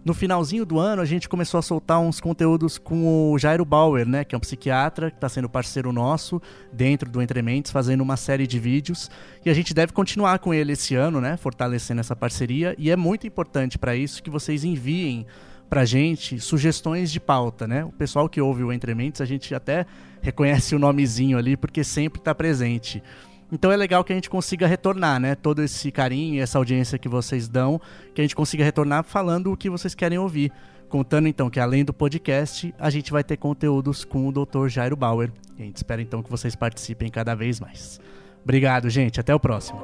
No 0.05 0.13
finalzinho 0.13 0.67
do 0.67 0.77
ano, 0.77 1.01
a 1.01 1.05
gente 1.05 1.27
começou 1.27 1.57
a 1.57 1.63
soltar 1.63 1.99
uns 1.99 2.19
conteúdos 2.19 2.77
com 2.77 3.31
o 3.31 3.39
Jairo 3.39 3.65
Bauer, 3.65 4.07
né? 4.07 4.23
Que 4.23 4.35
é 4.35 4.37
um 4.37 4.39
psiquiatra 4.39 5.09
que 5.09 5.17
está 5.17 5.27
sendo 5.27 5.49
parceiro 5.49 5.91
nosso 5.91 6.39
dentro 6.71 7.09
do 7.09 7.23
Entre 7.23 7.41
Mentes, 7.41 7.71
fazendo 7.71 8.01
uma 8.01 8.15
série 8.15 8.45
de 8.45 8.59
vídeos. 8.59 9.09
E 9.43 9.49
a 9.49 9.53
gente 9.55 9.73
deve 9.73 9.93
continuar 9.93 10.37
com 10.37 10.53
ele 10.53 10.73
esse 10.73 10.93
ano, 10.93 11.19
né? 11.19 11.37
Fortalecendo 11.37 12.01
essa 12.01 12.15
parceria. 12.15 12.75
E 12.77 12.91
é 12.91 12.95
muito 12.95 13.25
importante 13.25 13.79
para 13.79 13.95
isso 13.95 14.21
que 14.21 14.29
vocês 14.29 14.63
enviem 14.63 15.25
pra 15.67 15.85
gente 15.85 16.39
sugestões 16.39 17.11
de 17.11 17.19
pauta, 17.19 17.67
né? 17.67 17.83
O 17.83 17.91
pessoal 17.91 18.29
que 18.29 18.39
ouve 18.39 18.63
o 18.63 18.71
Entre 18.71 18.93
Mentes, 18.93 19.21
a 19.21 19.25
gente 19.25 19.55
até 19.55 19.87
reconhece 20.21 20.75
o 20.75 20.79
nomezinho 20.79 21.35
ali, 21.35 21.57
porque 21.57 21.83
sempre 21.83 22.19
está 22.19 22.35
presente. 22.35 23.01
Então 23.51 23.71
é 23.71 23.77
legal 23.77 24.03
que 24.03 24.11
a 24.11 24.15
gente 24.15 24.29
consiga 24.29 24.67
retornar, 24.67 25.19
né? 25.19 25.35
Todo 25.35 25.61
esse 25.61 25.91
carinho 25.91 26.41
essa 26.41 26.57
audiência 26.57 26.97
que 26.97 27.07
vocês 27.07 27.47
dão, 27.47 27.79
que 28.13 28.21
a 28.21 28.23
gente 28.23 28.35
consiga 28.35 28.63
retornar 28.63 29.03
falando 29.03 29.51
o 29.51 29.57
que 29.57 29.69
vocês 29.69 29.93
querem 29.93 30.17
ouvir. 30.17 30.51
Contando 30.89 31.27
então 31.27 31.49
que 31.49 31.59
além 31.59 31.83
do 31.83 31.93
podcast, 31.93 32.73
a 32.79 32.89
gente 32.89 33.11
vai 33.11 33.23
ter 33.23 33.37
conteúdos 33.37 34.05
com 34.05 34.27
o 34.27 34.31
Dr. 34.31 34.67
Jairo 34.67 34.95
Bauer. 34.95 35.31
E 35.57 35.63
a 35.63 35.65
gente 35.65 35.77
espera 35.77 36.01
então 36.01 36.21
que 36.21 36.29
vocês 36.29 36.55
participem 36.55 37.09
cada 37.09 37.35
vez 37.35 37.59
mais. 37.59 37.99
Obrigado, 38.43 38.89
gente. 38.89 39.19
Até 39.19 39.33
o 39.33 39.39
próximo. 39.39 39.81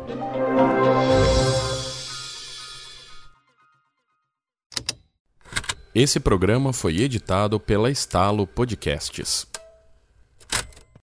Esse 5.94 6.20
programa 6.22 6.72
foi 6.72 7.02
editado 7.02 7.60
pela 7.60 7.92
Estalo 7.92 8.48
Podcasts. 8.48 9.51